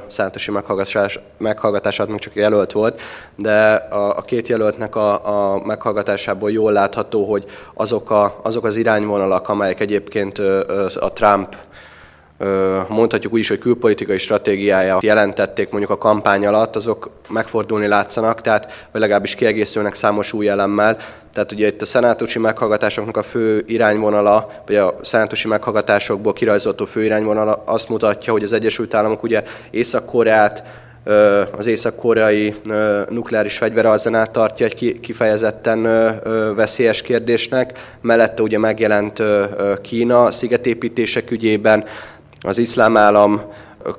szenátusi 0.07 0.51
meghallgatás, 0.51 1.19
meghallgatását 1.37 2.07
még 2.07 2.19
csak 2.19 2.35
jelölt 2.35 2.71
volt, 2.71 3.01
de 3.35 3.73
a, 3.73 4.17
a 4.17 4.21
két 4.21 4.47
jelöltnek 4.47 4.95
a, 4.95 5.53
a 5.53 5.65
meghallgatásából 5.65 6.51
jól 6.51 6.71
látható, 6.71 7.25
hogy 7.25 7.45
azok, 7.73 8.11
a, 8.11 8.39
azok 8.43 8.65
az 8.65 8.75
irányvonalak, 8.75 9.49
amelyek 9.49 9.79
egyébként 9.79 10.37
a 10.99 11.11
Trump 11.13 11.55
mondhatjuk 12.87 13.33
úgy 13.33 13.39
is, 13.39 13.47
hogy 13.47 13.59
külpolitikai 13.59 14.17
stratégiája 14.17 14.97
jelentették 15.01 15.69
mondjuk 15.69 15.91
a 15.91 15.97
kampány 15.97 16.45
alatt, 16.45 16.75
azok 16.75 17.09
megfordulni 17.29 17.87
látszanak, 17.87 18.41
tehát 18.41 18.87
vagy 18.91 19.01
legalábbis 19.01 19.35
kiegészülnek 19.35 19.95
számos 19.95 20.33
új 20.33 20.47
elemmel. 20.47 20.97
Tehát 21.33 21.51
ugye 21.51 21.67
itt 21.67 21.81
a 21.81 21.85
szenátusi 21.85 22.39
meghallgatásoknak 22.39 23.17
a 23.17 23.23
fő 23.23 23.63
irányvonala, 23.67 24.51
vagy 24.65 24.75
a 24.75 24.95
szenátusi 25.01 25.47
meghallgatásokból 25.47 26.33
kirajzolható 26.33 26.85
fő 26.85 27.03
irányvonala 27.03 27.63
azt 27.65 27.89
mutatja, 27.89 28.31
hogy 28.31 28.43
az 28.43 28.53
Egyesült 28.53 28.93
Államok 28.93 29.23
ugye 29.23 29.43
Észak-Koreát, 29.71 30.63
az 31.57 31.67
észak-koreai 31.67 32.55
nukleáris 33.09 33.57
fegyverarzenát 33.57 34.31
tartja 34.31 34.65
egy 34.65 34.99
kifejezetten 35.01 35.81
veszélyes 36.55 37.01
kérdésnek. 37.01 37.95
Mellette 38.01 38.41
ugye 38.41 38.57
megjelent 38.57 39.21
Kína 39.81 40.31
szigetépítések 40.31 41.31
ügyében, 41.31 41.83
az 42.43 42.57
iszlám 42.57 42.97
állam, 42.97 43.41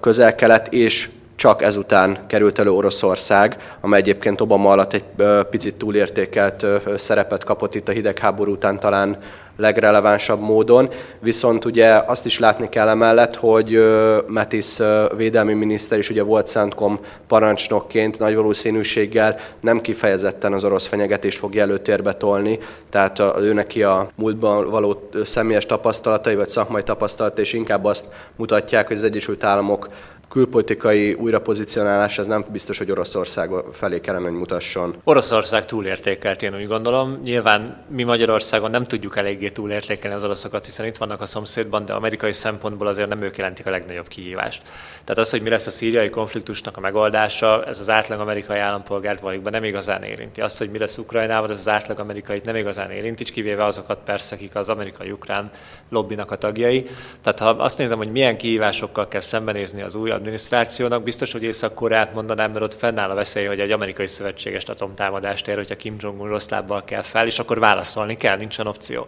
közel-kelet 0.00 0.72
és 0.72 1.10
csak 1.36 1.62
ezután 1.62 2.26
került 2.26 2.58
elő 2.58 2.70
Oroszország, 2.70 3.76
amely 3.80 4.00
egyébként 4.00 4.40
Obama 4.40 4.70
alatt 4.70 4.92
egy 4.92 5.04
picit 5.50 5.74
túlértékelt 5.74 6.66
szerepet 6.96 7.44
kapott 7.44 7.74
itt 7.74 7.88
a 7.88 7.92
hidegháború 7.92 8.52
után 8.52 8.78
talán 8.80 9.18
legrelevánsabb 9.56 10.40
módon. 10.40 10.88
Viszont 11.20 11.64
ugye 11.64 12.02
azt 12.06 12.26
is 12.26 12.38
látni 12.38 12.68
kell 12.68 12.88
emellett, 12.88 13.34
hogy 13.34 13.84
Metis 14.26 14.76
védelmi 15.16 15.54
miniszter 15.54 15.98
is 15.98 16.10
ugye 16.10 16.22
volt 16.22 16.46
Szentkom 16.46 16.98
parancsnokként 17.26 18.18
nagy 18.18 18.34
valószínűséggel 18.34 19.36
nem 19.60 19.80
kifejezetten 19.80 20.52
az 20.52 20.64
orosz 20.64 20.86
fenyegetést 20.86 21.38
fogja 21.38 21.62
előtérbe 21.62 22.12
tolni, 22.12 22.58
tehát 22.90 23.22
ő 23.40 23.52
neki 23.52 23.82
a 23.82 24.08
múltban 24.14 24.70
való 24.70 25.08
személyes 25.24 25.66
tapasztalatai 25.66 26.34
vagy 26.34 26.48
szakmai 26.48 26.82
tapasztalatai 26.82 27.44
és 27.44 27.52
inkább 27.52 27.84
azt 27.84 28.06
mutatják, 28.36 28.86
hogy 28.86 28.96
az 28.96 29.02
Egyesült 29.04 29.44
Államok 29.44 29.88
külpolitikai 30.34 31.12
újrapozicionálás, 31.12 32.18
ez 32.18 32.26
nem 32.26 32.44
biztos, 32.52 32.78
hogy 32.78 32.90
Oroszország 32.90 33.50
felé 33.72 34.00
kellene, 34.00 34.28
hogy 34.28 34.38
mutasson. 34.38 34.96
Oroszország 35.04 35.64
túlértékelt, 35.64 36.42
én 36.42 36.54
úgy 36.54 36.66
gondolom. 36.66 37.20
Nyilván 37.22 37.84
mi 37.88 38.02
Magyarországon 38.02 38.70
nem 38.70 38.84
tudjuk 38.84 39.16
eléggé 39.16 39.48
túlértékelni 39.50 40.16
az 40.16 40.24
oroszokat, 40.24 40.64
hiszen 40.64 40.86
itt 40.86 40.96
vannak 40.96 41.20
a 41.20 41.24
szomszédban, 41.24 41.84
de 41.84 41.92
amerikai 41.92 42.32
szempontból 42.32 42.86
azért 42.86 43.08
nem 43.08 43.22
ők 43.22 43.36
jelentik 43.36 43.66
a 43.66 43.70
legnagyobb 43.70 44.08
kihívást. 44.08 44.62
Tehát 45.04 45.20
az, 45.20 45.30
hogy 45.30 45.42
mi 45.42 45.48
lesz 45.48 45.66
a 45.66 45.70
szíriai 45.70 46.10
konfliktusnak 46.10 46.76
a 46.76 46.80
megoldása, 46.80 47.64
ez 47.64 47.80
az 47.80 47.90
átlag 47.90 48.20
amerikai 48.20 48.58
állampolgárt 48.58 49.20
valójában 49.20 49.52
nem 49.52 49.64
igazán 49.64 50.02
érinti. 50.02 50.40
Az, 50.40 50.58
hogy 50.58 50.70
mi 50.70 50.78
lesz 50.78 50.98
Ukrajnával, 50.98 51.50
ez 51.50 51.58
az 51.58 51.68
átlag 51.68 51.98
amerikai 51.98 52.40
nem 52.44 52.56
igazán 52.56 52.90
érinti, 52.90 53.24
kivéve 53.24 53.64
azokat 53.64 53.98
persze, 54.04 54.34
akik 54.34 54.54
az 54.54 54.68
amerikai-ukrán 54.68 55.50
lobbinak 55.88 56.30
a 56.30 56.36
tagjai. 56.36 56.90
Tehát 57.22 57.38
ha 57.38 57.48
azt 57.48 57.78
nézem, 57.78 57.98
hogy 57.98 58.10
milyen 58.10 58.36
kihívásokkal 58.36 59.08
kell 59.08 59.20
szembenézni 59.20 59.82
az 59.82 59.94
új 59.94 60.10
adminisztrációnak, 60.10 61.02
biztos, 61.02 61.32
hogy 61.32 61.42
Észak-Koreát 61.42 62.14
mondanám, 62.14 62.50
mert 62.50 62.64
ott 62.64 62.74
fennáll 62.74 63.10
a 63.10 63.14
veszély, 63.14 63.46
hogy 63.46 63.60
egy 63.60 63.70
amerikai 63.70 64.06
szövetséges 64.08 64.64
atomtámadást 64.64 65.48
ér, 65.48 65.56
hogyha 65.56 65.76
Kim 65.76 65.96
Jong-un 65.98 66.28
rossz 66.28 66.48
lábbal 66.48 66.84
kell 66.84 67.02
fel, 67.02 67.26
és 67.26 67.38
akkor 67.38 67.58
válaszolni 67.58 68.16
kell, 68.16 68.36
nincsen 68.36 68.66
opció. 68.66 69.06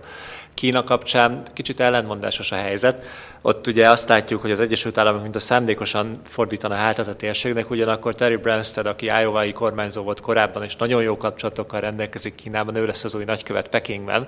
Kína 0.54 0.85
kapcsán 0.85 1.42
kicsit 1.52 1.80
ellentmondásos 1.80 2.52
a 2.52 2.56
helyzet. 2.56 3.04
Ott 3.46 3.66
ugye 3.66 3.90
azt 3.90 4.09
látjuk, 4.09 4.40
hogy 4.40 4.50
az 4.50 4.61
Egyesült 4.61 4.98
Államok 4.98 5.22
mint 5.22 5.35
a 5.35 5.38
szándékosan 5.38 6.20
fordítana 6.24 6.74
hátat 6.74 7.06
a 7.06 7.16
térségnek, 7.16 7.70
ugyanakkor 7.70 8.14
Terry 8.14 8.37
Branstad, 8.37 8.87
aki 8.87 9.06
iowa 9.06 9.52
kormányzó 9.52 10.02
volt 10.02 10.20
korábban, 10.20 10.62
és 10.62 10.76
nagyon 10.76 11.02
jó 11.02 11.16
kapcsolatokkal 11.16 11.80
rendelkezik 11.80 12.35
Kínában, 12.35 12.76
ő 12.76 12.87
lesz 12.87 13.04
az 13.04 13.14
új 13.14 13.24
nagykövet 13.24 13.68
Pekingben. 13.68 14.26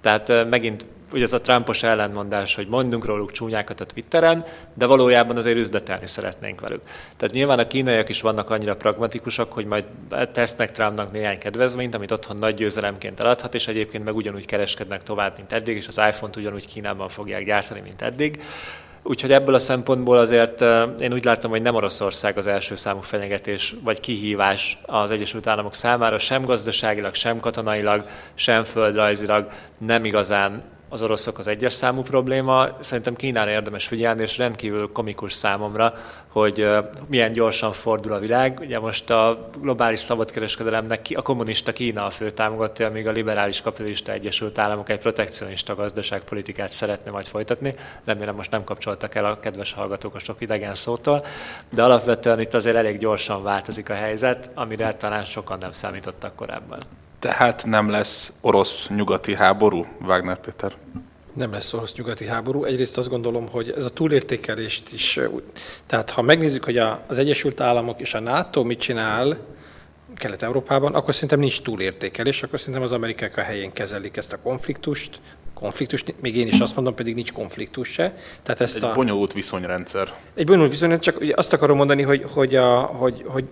Tehát 0.00 0.48
megint 0.50 0.86
ugye 1.12 1.22
ez 1.22 1.32
a 1.32 1.40
Trumpos 1.40 1.82
ellentmondás, 1.82 2.54
hogy 2.54 2.68
mondunk 2.68 3.04
róluk 3.04 3.32
csúnyákat 3.32 3.80
a 3.80 3.84
Twitteren, 3.86 4.44
de 4.74 4.86
valójában 4.86 5.36
azért 5.36 5.56
üzletelni 5.56 6.06
szeretnénk 6.06 6.60
velük. 6.60 6.80
Tehát 7.16 7.34
nyilván 7.34 7.58
a 7.58 7.66
kínaiak 7.66 8.08
is 8.08 8.20
vannak 8.20 8.50
annyira 8.50 8.76
pragmatikusak, 8.76 9.52
hogy 9.52 9.64
majd 9.64 9.84
tesznek 10.32 10.72
Trumpnak 10.72 11.12
néhány 11.12 11.38
kedvezményt, 11.38 11.94
amit 11.94 12.10
otthon 12.10 12.36
nagy 12.36 12.54
győzelemként 12.54 13.20
eladhat, 13.20 13.54
és 13.54 13.68
egyébként 13.68 14.04
meg 14.04 14.16
ugyanúgy 14.16 14.46
kereskednek 14.46 15.02
tovább, 15.02 15.36
mint 15.36 15.52
eddig, 15.52 15.76
és 15.76 15.86
az 15.86 16.00
iPhone-t 16.08 16.36
ugyanúgy 16.36 16.66
Kínában 16.66 17.08
fogják 17.08 17.44
gyártani, 17.44 17.80
mint 17.80 18.02
eddig. 18.02 18.42
Úgyhogy 19.02 19.32
ebből 19.32 19.54
a 19.54 19.58
szempontból 19.58 20.18
azért 20.18 20.60
én 20.98 21.12
úgy 21.12 21.24
látom, 21.24 21.50
hogy 21.50 21.62
nem 21.62 21.74
Oroszország 21.74 22.36
az 22.36 22.46
első 22.46 22.74
számú 22.74 23.00
fenyegetés 23.00 23.74
vagy 23.84 24.00
kihívás 24.00 24.78
az 24.86 25.10
Egyesült 25.10 25.46
Államok 25.46 25.74
számára, 25.74 26.18
sem 26.18 26.44
gazdaságilag, 26.44 27.14
sem 27.14 27.40
katonailag, 27.40 28.04
sem 28.34 28.64
földrajzilag 28.64 29.46
nem 29.78 30.04
igazán 30.04 30.62
az 30.92 31.02
oroszok 31.02 31.38
az 31.38 31.46
egyes 31.46 31.72
számú 31.72 32.02
probléma. 32.02 32.68
Szerintem 32.80 33.16
Kínára 33.16 33.50
érdemes 33.50 33.86
figyelni, 33.86 34.22
és 34.22 34.38
rendkívül 34.38 34.92
komikus 34.92 35.32
számomra, 35.32 35.94
hogy 36.28 36.68
milyen 37.06 37.32
gyorsan 37.32 37.72
fordul 37.72 38.12
a 38.12 38.18
világ. 38.18 38.58
Ugye 38.60 38.78
most 38.78 39.10
a 39.10 39.48
globális 39.60 40.00
szabadkereskedelemnek 40.00 41.06
a 41.14 41.22
kommunista 41.22 41.72
Kína 41.72 42.04
a 42.04 42.10
fő 42.10 42.30
támogatója, 42.30 42.90
míg 42.90 43.06
a 43.06 43.10
liberális 43.10 43.62
kapitalista 43.62 44.12
Egyesült 44.12 44.58
Államok 44.58 44.88
egy 44.88 44.98
protekcionista 44.98 45.74
gazdaságpolitikát 45.74 46.70
szeretne 46.70 47.10
majd 47.10 47.26
folytatni. 47.26 47.74
Remélem 48.04 48.34
most 48.34 48.50
nem 48.50 48.64
kapcsoltak 48.64 49.14
el 49.14 49.24
a 49.24 49.40
kedves 49.40 49.72
hallgatók 49.72 50.14
a 50.14 50.18
sok 50.18 50.40
idegen 50.40 50.74
szótól, 50.74 51.24
de 51.70 51.82
alapvetően 51.82 52.40
itt 52.40 52.54
azért 52.54 52.76
elég 52.76 52.98
gyorsan 52.98 53.42
változik 53.42 53.90
a 53.90 53.94
helyzet, 53.94 54.50
amire 54.54 54.94
talán 54.94 55.24
sokan 55.24 55.58
nem 55.58 55.72
számítottak 55.72 56.34
korábban. 56.34 56.78
Tehát 57.20 57.64
nem 57.66 57.90
lesz 57.90 58.32
orosz-nyugati 58.40 59.34
háború, 59.34 59.86
Wagner 60.06 60.40
Péter? 60.40 60.72
Nem 61.34 61.52
lesz 61.52 61.72
orosz-nyugati 61.72 62.26
háború. 62.26 62.64
Egyrészt 62.64 62.98
azt 62.98 63.08
gondolom, 63.08 63.48
hogy 63.48 63.74
ez 63.76 63.84
a 63.84 63.90
túlértékelést 63.90 64.92
is, 64.92 65.20
tehát 65.86 66.10
ha 66.10 66.22
megnézzük, 66.22 66.64
hogy 66.64 66.78
az 66.78 67.18
Egyesült 67.18 67.60
Államok 67.60 68.00
és 68.00 68.14
a 68.14 68.20
NATO 68.20 68.64
mit 68.64 68.80
csinál 68.80 69.38
Kelet-Európában, 70.16 70.94
akkor 70.94 71.14
szerintem 71.14 71.38
nincs 71.38 71.62
túlértékelés, 71.62 72.42
akkor 72.42 72.58
szerintem 72.58 72.82
az 72.82 72.92
amerikák 72.92 73.36
a 73.36 73.40
helyén 73.40 73.72
kezelik 73.72 74.16
ezt 74.16 74.32
a 74.32 74.38
konfliktust, 74.42 75.20
konfliktus, 75.54 76.04
még 76.20 76.36
én 76.36 76.46
is 76.46 76.60
azt 76.60 76.74
mondom, 76.74 76.94
pedig 76.94 77.14
nincs 77.14 77.32
konfliktus 77.32 77.88
se. 77.88 78.14
Tehát 78.42 78.60
ezt 78.60 78.76
egy 78.76 78.84
a, 78.84 78.92
bonyolult 78.92 79.32
viszonyrendszer. 79.32 80.12
Egy 80.34 80.46
bonyolult 80.46 80.70
viszonyrendszer, 80.70 81.12
csak 81.12 81.22
ugye 81.22 81.32
azt 81.36 81.52
akarom 81.52 81.76
mondani, 81.76 82.02
hogy, 82.02 82.24
hogy, 82.32 82.56
a, 82.56 82.80
hogy, 82.80 83.24
hogy 83.26 83.44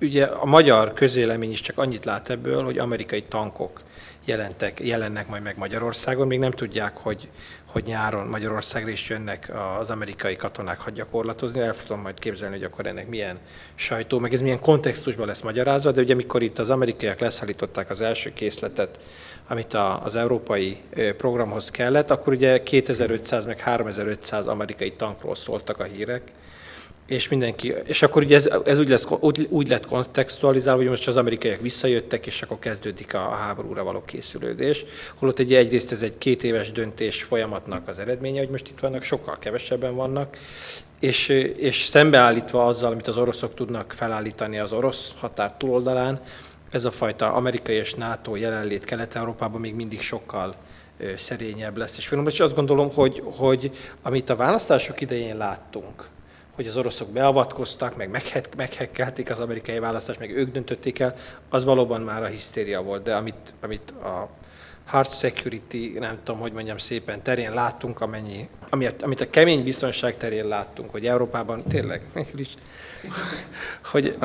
ugye 0.00 0.24
a 0.24 0.44
magyar 0.44 0.92
közélemény 0.92 1.50
is 1.50 1.60
csak 1.60 1.78
annyit 1.78 2.04
lát 2.04 2.30
ebből, 2.30 2.64
hogy 2.64 2.78
amerikai 2.78 3.22
tankok 3.22 3.80
jelentek, 4.24 4.80
jelennek 4.80 5.28
majd 5.28 5.42
meg 5.42 5.58
Magyarországon. 5.58 6.26
Még 6.26 6.38
nem 6.38 6.50
tudják, 6.50 6.96
hogy, 6.96 7.28
hogy 7.64 7.84
nyáron 7.84 8.26
Magyarországra 8.26 8.90
is 8.90 9.08
jönnek 9.08 9.52
az 9.80 9.90
amerikai 9.90 10.36
katonák 10.36 10.80
hadgyakorlatozni. 10.80 11.60
El 11.60 11.74
tudom 11.74 12.02
majd 12.02 12.18
képzelni, 12.18 12.54
hogy 12.56 12.64
akkor 12.64 12.86
ennek 12.86 13.08
milyen 13.08 13.38
sajtó, 13.74 14.18
meg 14.18 14.32
ez 14.32 14.40
milyen 14.40 14.60
kontextusban 14.60 15.26
lesz 15.26 15.42
magyarázva, 15.42 15.92
de 15.92 16.00
ugye 16.00 16.12
amikor 16.12 16.42
itt 16.42 16.58
az 16.58 16.70
amerikaiak 16.70 17.18
leszállították 17.18 17.90
az 17.90 18.00
első 18.00 18.32
készletet, 18.32 19.00
amit 19.48 19.74
a, 19.74 20.04
az 20.04 20.16
európai 20.16 20.80
programhoz 21.16 21.70
kellett, 21.70 22.10
akkor 22.10 22.32
ugye 22.32 22.62
2500 22.62 23.44
meg 23.44 23.60
3500 23.60 24.46
amerikai 24.46 24.92
tankról 24.92 25.34
szóltak 25.34 25.78
a 25.78 25.84
hírek, 25.84 26.22
és 27.06 27.28
mindenki, 27.28 27.74
és 27.84 28.02
akkor 28.02 28.22
ugye 28.22 28.36
ez, 28.36 28.50
ez 28.64 28.78
úgy, 28.78 28.88
lesz, 28.88 29.06
úgy, 29.20 29.46
úgy 29.50 29.68
lett 29.68 29.86
kontextualizálva, 29.86 30.80
hogy 30.80 30.90
most 30.90 31.08
az 31.08 31.16
amerikaiak 31.16 31.60
visszajöttek, 31.60 32.26
és 32.26 32.42
akkor 32.42 32.58
kezdődik 32.58 33.14
a 33.14 33.28
háborúra 33.28 33.84
való 33.84 34.02
készülődés. 34.04 34.84
Holott 35.14 35.38
egy 35.38 35.54
egyrészt 35.54 35.92
ez 35.92 36.02
egy 36.02 36.18
két 36.18 36.44
éves 36.44 36.72
döntés 36.72 37.22
folyamatnak 37.22 37.88
az 37.88 37.98
eredménye, 37.98 38.38
hogy 38.38 38.48
most 38.48 38.68
itt 38.68 38.80
vannak, 38.80 39.02
sokkal 39.02 39.38
kevesebben 39.38 39.94
vannak, 39.94 40.38
és, 41.00 41.28
és 41.56 41.84
szembeállítva 41.84 42.66
azzal, 42.66 42.92
amit 42.92 43.08
az 43.08 43.16
oroszok 43.16 43.54
tudnak 43.54 43.92
felállítani 43.92 44.58
az 44.58 44.72
orosz 44.72 45.14
határ 45.18 45.54
túloldalán, 45.58 46.20
ez 46.70 46.84
a 46.84 46.90
fajta 46.90 47.32
amerikai 47.32 47.76
és 47.76 47.94
NATO 47.94 48.36
jelenlét 48.36 48.84
Kelet-Európában 48.84 49.60
még 49.60 49.74
mindig 49.74 50.00
sokkal 50.00 50.54
szerényebb 51.16 51.76
lesz. 51.76 51.96
És 51.96 52.06
finom, 52.06 52.26
és 52.26 52.40
azt 52.40 52.54
gondolom, 52.54 52.90
hogy, 52.90 53.22
hogy 53.24 53.70
amit 54.02 54.30
a 54.30 54.36
választások 54.36 55.00
idején 55.00 55.36
láttunk, 55.36 56.08
hogy 56.54 56.66
az 56.66 56.76
oroszok 56.76 57.08
beavatkoztak, 57.08 57.96
meg 57.96 58.10
meghekkelték 58.56 59.30
az 59.30 59.40
amerikai 59.40 59.78
választást, 59.78 60.18
meg 60.18 60.30
ők 60.30 60.52
döntötték 60.52 60.98
el, 60.98 61.14
az 61.48 61.64
valóban 61.64 62.00
már 62.00 62.22
a 62.22 62.26
hisztéria 62.26 62.82
volt. 62.82 63.02
De 63.02 63.14
amit, 63.14 63.54
amit 63.60 63.90
a 63.90 64.28
hard 64.86 65.12
security, 65.12 65.98
nem 65.98 66.18
tudom, 66.22 66.40
hogy 66.40 66.52
mondjam 66.52 66.78
szépen, 66.78 67.22
terén 67.22 67.54
láttunk, 67.54 68.00
amennyi, 68.00 68.48
amit, 68.70 69.02
amit 69.02 69.20
a 69.20 69.30
kemény 69.30 69.64
biztonság 69.64 70.16
terén 70.16 70.46
láttunk, 70.46 70.90
hogy 70.90 71.06
Európában 71.06 71.62
tényleg, 71.68 72.02
hogy, 73.92 74.16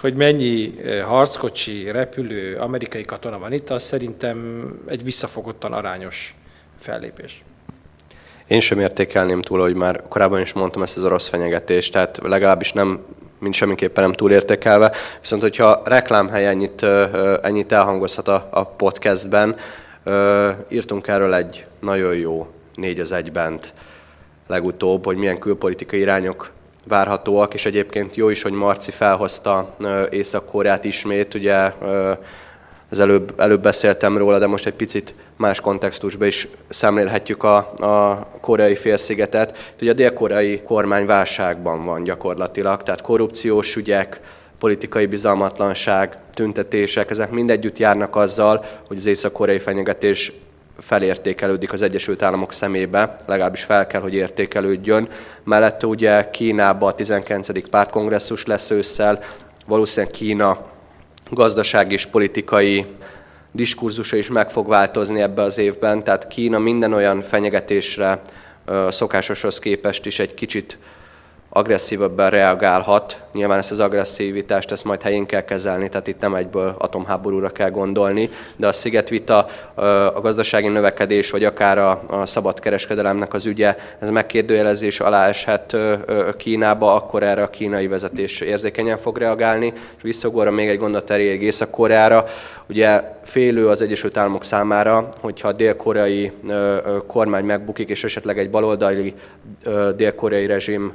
hogy 0.00 0.14
mennyi 0.14 0.74
harckocsi, 1.04 1.90
repülő, 1.90 2.56
amerikai 2.56 3.04
katona 3.04 3.38
van 3.38 3.52
itt, 3.52 3.70
az 3.70 3.82
szerintem 3.82 4.68
egy 4.86 5.04
visszafogottan 5.04 5.72
arányos 5.72 6.34
fellépés. 6.78 7.42
Én 8.54 8.60
sem 8.60 8.80
értékelném 8.80 9.42
túl, 9.42 9.60
hogy 9.60 9.74
már 9.74 10.02
korábban 10.08 10.40
is 10.40 10.52
mondtam 10.52 10.82
ezt 10.82 10.96
az 10.96 11.04
orosz 11.04 11.28
fenyegetést, 11.28 11.92
tehát 11.92 12.20
legalábbis 12.22 12.72
nem 12.72 12.98
mint 13.38 13.54
semmiképpen 13.54 14.04
nem 14.04 14.12
túl 14.12 14.30
értékelve. 14.30 14.92
Viszont, 15.20 15.42
hogyha 15.42 15.82
reklámhely 15.84 16.46
ennyit, 16.46 16.82
ennyit 17.42 17.72
elhangozhat 17.72 18.28
a, 18.28 18.48
a 18.50 18.64
podcastben, 18.66 19.56
írtunk 20.68 21.06
erről 21.06 21.34
egy 21.34 21.66
nagyon 21.80 22.14
jó 22.14 22.46
négy 22.74 23.00
az 23.00 23.12
egybent 23.12 23.72
legutóbb, 24.46 25.04
hogy 25.04 25.16
milyen 25.16 25.38
külpolitikai 25.38 26.00
irányok 26.00 26.50
várhatóak, 26.88 27.54
és 27.54 27.66
egyébként 27.66 28.16
jó 28.16 28.28
is, 28.28 28.42
hogy 28.42 28.52
Marci 28.52 28.90
felhozta 28.90 29.76
Észak-Koreát 30.10 30.84
ismét, 30.84 31.34
ugye 31.34 31.72
az 32.90 32.98
előbb, 32.98 33.40
előbb 33.40 33.62
beszéltem 33.62 34.18
róla, 34.18 34.38
de 34.38 34.46
most 34.46 34.66
egy 34.66 34.74
picit 34.74 35.14
más 35.36 35.60
kontextusban 35.60 36.26
is 36.26 36.48
szemlélhetjük 36.68 37.42
a, 37.42 37.56
a 37.76 38.26
koreai 38.40 38.74
félszigetet. 38.74 39.72
Ugye 39.80 39.90
a 39.90 39.94
dél-koreai 39.94 40.62
kormány 40.62 41.06
válságban 41.06 41.84
van 41.84 42.02
gyakorlatilag, 42.02 42.82
tehát 42.82 43.00
korrupciós 43.00 43.76
ügyek, 43.76 44.20
politikai 44.58 45.06
bizalmatlanság, 45.06 46.18
tüntetések, 46.34 47.10
ezek 47.10 47.30
mindegyütt 47.30 47.78
járnak 47.78 48.16
azzal, 48.16 48.64
hogy 48.86 48.96
az 48.96 49.06
észak-koreai 49.06 49.58
fenyegetés 49.58 50.32
felértékelődik 50.78 51.72
az 51.72 51.82
Egyesült 51.82 52.22
Államok 52.22 52.52
szemébe, 52.52 53.16
legalábbis 53.26 53.64
fel 53.64 53.86
kell, 53.86 54.00
hogy 54.00 54.14
értékelődjön. 54.14 55.08
Mellette 55.44 55.86
ugye 55.86 56.30
Kínában 56.30 56.88
a 56.88 56.94
19. 56.94 57.68
pártkongresszus 57.68 58.46
lesz 58.46 58.70
ősszel, 58.70 59.22
valószínűleg 59.66 60.12
Kína 60.12 60.58
gazdasági 61.30 61.94
és 61.94 62.06
politikai 62.06 62.86
diskurzusa 63.54 64.16
is 64.16 64.28
meg 64.28 64.50
fog 64.50 64.68
változni 64.68 65.20
ebbe 65.20 65.42
az 65.42 65.58
évben, 65.58 66.04
tehát 66.04 66.26
Kína 66.26 66.58
minden 66.58 66.92
olyan 66.92 67.22
fenyegetésre 67.22 68.20
szokásoshoz 68.88 69.58
képest 69.58 70.06
is 70.06 70.18
egy 70.18 70.34
kicsit 70.34 70.78
agresszívabban 71.56 72.30
reagálhat. 72.30 73.20
Nyilván 73.32 73.58
ezt 73.58 73.70
az 73.70 73.80
agresszivitást 73.80 74.72
ezt 74.72 74.84
majd 74.84 75.02
helyén 75.02 75.26
kell 75.26 75.44
kezelni, 75.44 75.88
tehát 75.88 76.06
itt 76.06 76.20
nem 76.20 76.34
egyből 76.34 76.74
atomháborúra 76.78 77.48
kell 77.48 77.70
gondolni, 77.70 78.30
de 78.56 78.66
a 78.66 78.72
szigetvita, 78.72 79.46
a 80.14 80.20
gazdasági 80.20 80.68
növekedés, 80.68 81.30
vagy 81.30 81.44
akár 81.44 81.78
a, 81.78 82.02
a 82.06 82.26
szabad 82.26 82.60
kereskedelemnek 82.60 83.34
az 83.34 83.46
ügye, 83.46 83.76
ez 83.98 84.10
megkérdőjelezés 84.10 85.00
alá 85.00 85.28
eshet 85.28 85.76
Kínába, 86.36 86.94
akkor 86.94 87.22
erre 87.22 87.42
a 87.42 87.50
kínai 87.50 87.86
vezetés 87.86 88.40
érzékenyen 88.40 88.98
fog 88.98 89.18
reagálni. 89.18 89.72
És 89.96 90.02
visszagorra 90.02 90.50
még 90.50 90.68
egy 90.68 90.78
gondot 90.78 91.10
erég 91.10 91.42
Észak-Koreára. 91.42 92.24
Ugye 92.68 93.02
félő 93.24 93.68
az 93.68 93.80
Egyesült 93.80 94.16
Államok 94.16 94.44
számára, 94.44 95.08
hogyha 95.20 95.48
a 95.48 95.52
dél-koreai 95.52 96.32
kormány 97.06 97.44
megbukik, 97.44 97.88
és 97.88 98.04
esetleg 98.04 98.38
egy 98.38 98.50
baloldali 98.50 99.14
dél-koreai 99.96 100.46
rezsim 100.46 100.92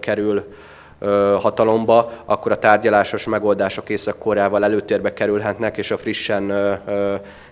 kerül 0.00 0.44
hatalomba, 1.40 2.12
akkor 2.24 2.52
a 2.52 2.58
tárgyalásos 2.58 3.26
megoldások 3.26 3.88
Észak-Koreával 3.88 4.64
előtérbe 4.64 5.12
kerülhetnek, 5.12 5.76
és 5.76 5.90
a 5.90 5.98
frissen 5.98 6.52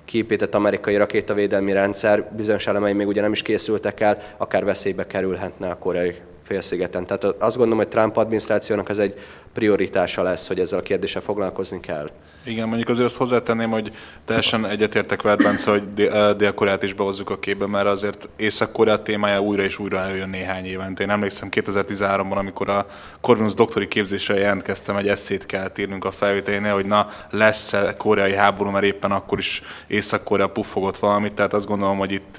kiépített 0.04 0.54
amerikai 0.54 0.96
rakétavédelmi 0.96 1.72
rendszer 1.72 2.30
bizonyos 2.36 2.66
elemei 2.66 2.92
még 2.92 3.06
ugye 3.06 3.20
nem 3.20 3.32
is 3.32 3.42
készültek 3.42 4.00
el, 4.00 4.22
akár 4.36 4.64
veszélybe 4.64 5.06
kerülhetne 5.06 5.68
a 5.68 5.78
koreai 5.78 6.14
félszigeten. 6.42 7.06
Tehát 7.06 7.24
azt 7.24 7.56
gondolom, 7.56 7.78
hogy 7.78 7.88
Trump 7.88 8.16
adminisztrációnak 8.16 8.88
ez 8.88 8.98
egy 8.98 9.14
prioritása 9.52 10.22
lesz, 10.22 10.46
hogy 10.46 10.60
ezzel 10.60 10.78
a 10.78 10.82
kérdéssel 10.82 11.22
foglalkozni 11.22 11.80
kell. 11.80 12.10
Igen, 12.46 12.66
mondjuk 12.66 12.88
azért 12.88 13.06
azt 13.06 13.16
hozzátenném, 13.16 13.70
hogy 13.70 13.92
teljesen 14.24 14.66
egyetértek 14.66 15.22
veled, 15.22 15.42
Bence, 15.42 15.70
hogy 15.70 15.94
Dél-Koreát 16.36 16.82
is 16.82 16.92
behozzuk 16.92 17.30
a 17.30 17.38
képbe, 17.38 17.66
mert 17.66 17.86
azért 17.86 18.28
Észak-Korea 18.36 18.98
témája 18.98 19.40
újra 19.40 19.62
és 19.62 19.78
újra 19.78 19.98
eljön 19.98 20.28
néhány 20.28 20.64
évente. 20.64 21.02
Én 21.02 21.10
emlékszem 21.10 21.48
2013-ban, 21.52 22.36
amikor 22.36 22.68
a 22.68 22.86
Corvinus 23.20 23.54
doktori 23.54 23.88
képzésre 23.88 24.34
jelentkeztem, 24.34 24.96
egy 24.96 25.08
eszét 25.08 25.46
kellett 25.46 25.78
írnunk 25.78 26.04
a 26.04 26.10
felvételénél, 26.10 26.72
hogy 26.72 26.86
na 26.86 27.08
lesz-e 27.30 27.94
koreai 27.96 28.34
háború, 28.34 28.70
mert 28.70 28.84
éppen 28.84 29.10
akkor 29.10 29.38
is 29.38 29.62
Észak-Korea 29.86 30.48
puffogott 30.48 30.98
valamit, 30.98 31.34
tehát 31.34 31.54
azt 31.54 31.66
gondolom, 31.66 31.98
hogy 31.98 32.12
itt, 32.12 32.36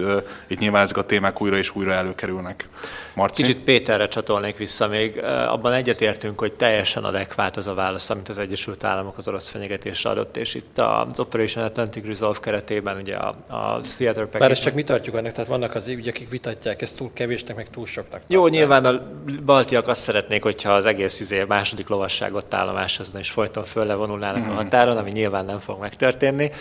itt 0.48 0.60
nyilván 0.60 0.84
ezek 0.84 0.98
a 0.98 1.06
témák 1.06 1.42
újra 1.42 1.58
és 1.58 1.76
újra 1.76 1.94
előkerülnek. 1.94 2.68
Marci? 3.14 3.42
Kicsit 3.42 3.64
Péterre 3.64 4.08
csatolnék 4.08 4.58
vissza 4.58 4.88
még. 4.88 5.24
Abban 5.24 5.74
egyetértünk, 5.74 6.40
hogy 6.40 6.54
teljesen 6.54 7.04
adekvát 7.04 7.58
az 7.58 7.68
a 7.68 7.74
válasz, 7.74 8.10
amit 8.10 8.30
az 8.30 8.38
Egyesült 8.38 8.84
Államok 8.84 9.18
az 9.18 9.28
orosz 9.28 9.50
fenyegetésre 9.98 10.10
adott, 10.10 10.38
és 10.38 10.56
itt 10.56 10.78
az 10.78 11.20
Operation 11.20 11.64
Atlantic 11.64 12.06
Resolve 12.06 12.40
keretében 12.42 12.98
ugye 12.98 13.16
a, 13.16 13.28
a 13.48 13.80
Theater 13.98 14.24
Package... 14.24 14.40
Bár 14.40 14.52
ezt 14.52 14.62
csak 14.62 14.74
mi 14.74 14.84
tartjuk 14.84 15.16
ennek, 15.16 15.34
tehát 15.34 15.50
vannak 15.50 15.76
az 15.76 15.88
ügyek, 15.88 16.16
akik 16.16 16.30
vitatják, 16.30 16.82
ezt 16.82 16.98
túl 16.98 17.10
kevésnek, 17.14 17.56
meg 17.56 17.70
túl 17.70 17.86
soknak. 17.86 18.22
Jó, 18.28 18.42
tartják. 18.42 18.60
nyilván 18.60 18.86
a 18.86 19.02
baltiak 19.46 19.88
azt 19.88 20.02
szeretnék, 20.02 20.44
hogyha 20.44 20.74
az 20.74 20.86
egész 20.86 21.20
izé 21.20 21.44
második 21.44 21.88
lovasságot 21.88 22.54
állomásozna, 22.54 23.20
és 23.20 23.32
folyton 23.32 23.64
föl 23.64 23.86
levonulnának 23.86 24.42
mm-hmm. 24.42 24.52
a 24.52 24.54
határon, 24.54 24.98
ami 24.98 25.12
nyilván 25.12 25.46
nem 25.46 25.60
fog 25.60 25.80
megtörténni. 25.80 26.52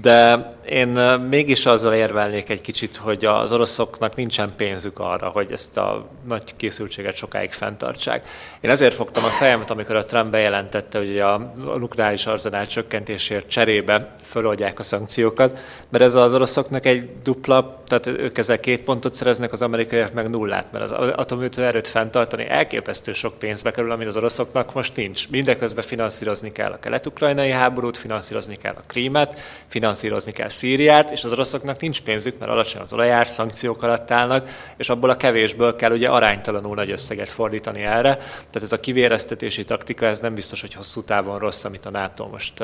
De 0.00 0.48
én 0.68 0.88
mégis 1.28 1.66
azzal 1.66 1.94
érvelnék 1.94 2.48
egy 2.48 2.60
kicsit, 2.60 2.96
hogy 2.96 3.24
az 3.24 3.52
oroszoknak 3.52 4.16
nincsen 4.16 4.52
pénzük 4.56 4.98
arra, 4.98 5.28
hogy 5.28 5.52
ezt 5.52 5.76
a 5.76 6.06
nagy 6.26 6.56
készültséget 6.56 7.16
sokáig 7.16 7.52
fenntartsák. 7.52 8.28
Én 8.60 8.70
ezért 8.70 8.94
fogtam 8.94 9.24
a 9.24 9.28
fejemet, 9.28 9.70
amikor 9.70 9.96
a 9.96 10.04
Trump 10.04 10.30
bejelentette, 10.30 10.98
hogy 10.98 11.18
a 11.18 11.52
nukleáris 11.78 12.26
arzenál 12.26 12.66
csökkentésért 12.74 13.48
cserébe 13.48 14.14
föloldják 14.22 14.78
a 14.78 14.82
szankciókat, 14.82 15.58
mert 15.88 16.04
ez 16.04 16.14
az 16.14 16.34
oroszoknak 16.34 16.86
egy 16.86 17.08
dupla, 17.22 17.82
tehát 17.86 18.06
ők 18.06 18.38
ezzel 18.38 18.60
két 18.60 18.82
pontot 18.82 19.14
szereznek, 19.14 19.52
az 19.52 19.62
amerikaiak 19.62 20.12
meg 20.12 20.30
nullát, 20.30 20.72
mert 20.72 20.84
az 20.84 20.92
atomütő 20.92 21.64
erőt 21.64 21.88
fenntartani 21.88 22.48
elképesztő 22.48 23.12
sok 23.12 23.38
pénzbe 23.38 23.70
kerül, 23.70 23.90
amit 23.90 24.06
az 24.06 24.16
oroszoknak 24.16 24.74
most 24.74 24.96
nincs. 24.96 25.30
Mindeközben 25.30 25.84
finanszírozni 25.84 26.52
kell 26.52 26.72
a 26.72 26.78
kelet-ukrajnai 26.78 27.50
háborút, 27.50 27.96
finanszírozni 27.96 28.56
kell 28.56 28.74
a 28.76 28.82
krímet, 28.86 29.40
finanszírozni 29.66 30.32
kell 30.32 30.48
Szíriát, 30.48 31.10
és 31.10 31.24
az 31.24 31.32
oroszoknak 31.32 31.80
nincs 31.80 32.02
pénzük, 32.02 32.38
mert 32.38 32.50
alacsony 32.50 32.80
az 32.82 32.92
olajár, 32.92 33.26
szankciók 33.26 33.82
alatt 33.82 34.10
állnak, 34.10 34.48
és 34.76 34.88
abból 34.88 35.10
a 35.10 35.16
kevésből 35.16 35.76
kell 35.76 35.92
ugye 35.92 36.08
aránytalanul 36.08 36.74
nagy 36.74 36.90
összeget 36.90 37.28
fordítani 37.28 37.82
erre. 37.82 38.16
Tehát 38.16 38.62
ez 38.62 38.72
a 38.72 38.80
kivéreztetési 38.80 39.64
taktika, 39.64 40.06
ez 40.06 40.20
nem 40.20 40.34
biztos, 40.34 40.60
hogy 40.60 40.74
hosszú 40.74 41.02
távon 41.02 41.38
rossz, 41.38 41.64
amit 41.64 41.86
a 41.86 41.90
NATO 41.90 42.26
most 42.26 42.63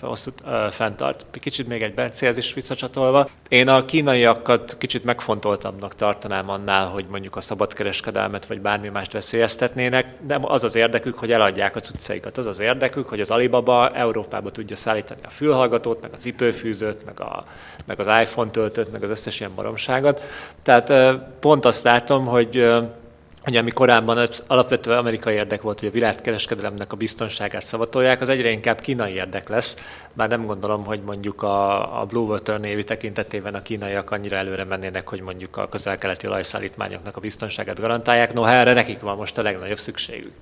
hosszú, 0.00 0.30
fenntart. 0.70 1.26
Kicsit 1.30 1.68
még 1.68 1.82
egy 1.82 1.94
Bencéhez 1.94 2.36
is 2.36 2.54
visszacsatolva. 2.54 3.28
Én 3.48 3.68
a 3.68 3.84
kínaiakat 3.84 4.76
kicsit 4.78 5.04
megfontoltabbnak 5.04 5.94
tartanám 5.94 6.50
annál, 6.50 6.86
hogy 6.86 7.06
mondjuk 7.10 7.36
a 7.36 7.40
szabadkereskedelmet 7.40 8.46
vagy 8.46 8.60
bármi 8.60 8.88
mást 8.88 9.12
veszélyeztetnének, 9.12 10.14
de 10.26 10.38
az 10.42 10.64
az 10.64 10.74
érdekük, 10.74 11.18
hogy 11.18 11.32
eladják 11.32 11.76
a 11.76 11.80
cuccaikat. 11.80 12.36
Az 12.38 12.46
az 12.46 12.60
érdekük, 12.60 13.08
hogy 13.08 13.20
az 13.20 13.30
Alibaba 13.30 13.90
Európába 13.90 14.50
tudja 14.50 14.76
szállítani 14.76 15.20
a 15.24 15.30
fülhallgatót, 15.30 16.00
meg 16.00 16.10
a 16.12 16.16
cipőfűzőt, 16.16 17.04
meg, 17.04 17.20
a, 17.20 17.44
meg 17.86 18.00
az 18.00 18.06
iPhone 18.06 18.50
töltőt, 18.50 18.92
meg 18.92 19.02
az 19.02 19.10
összes 19.10 19.40
ilyen 19.40 19.54
baromságot. 19.54 20.22
Tehát 20.62 20.92
pont 21.40 21.64
azt 21.64 21.84
látom, 21.84 22.26
hogy 22.26 22.68
Ugye, 23.48 23.58
ami 23.58 23.70
korábban 23.70 24.28
alapvetően 24.46 24.98
amerikai 24.98 25.34
érdek 25.34 25.62
volt, 25.62 25.78
hogy 25.80 25.88
a 25.88 25.92
világkereskedelemnek 25.92 26.92
a 26.92 26.96
biztonságát 26.96 27.64
szavatolják, 27.64 28.20
az 28.20 28.28
egyre 28.28 28.50
inkább 28.50 28.80
kínai 28.80 29.12
érdek 29.12 29.48
lesz. 29.48 29.76
Bár 30.12 30.28
nem 30.28 30.46
gondolom, 30.46 30.84
hogy 30.84 31.00
mondjuk 31.00 31.42
a, 31.42 32.00
a 32.00 32.04
Blue 32.04 32.26
Water 32.26 32.60
névi 32.60 32.84
tekintetében 32.84 33.54
a 33.54 33.62
kínaiak 33.62 34.10
annyira 34.10 34.36
előre 34.36 34.64
mennének, 34.64 35.08
hogy 35.08 35.20
mondjuk 35.20 35.56
a 35.56 35.68
közel-keleti 35.68 36.26
olajszállítmányoknak 36.26 37.16
a 37.16 37.20
biztonságát 37.20 37.80
garantálják. 37.80 38.32
Noha 38.32 38.50
erre 38.50 38.72
nekik 38.72 39.00
van 39.00 39.16
most 39.16 39.38
a 39.38 39.42
legnagyobb 39.42 39.78
szükségük. 39.78 40.32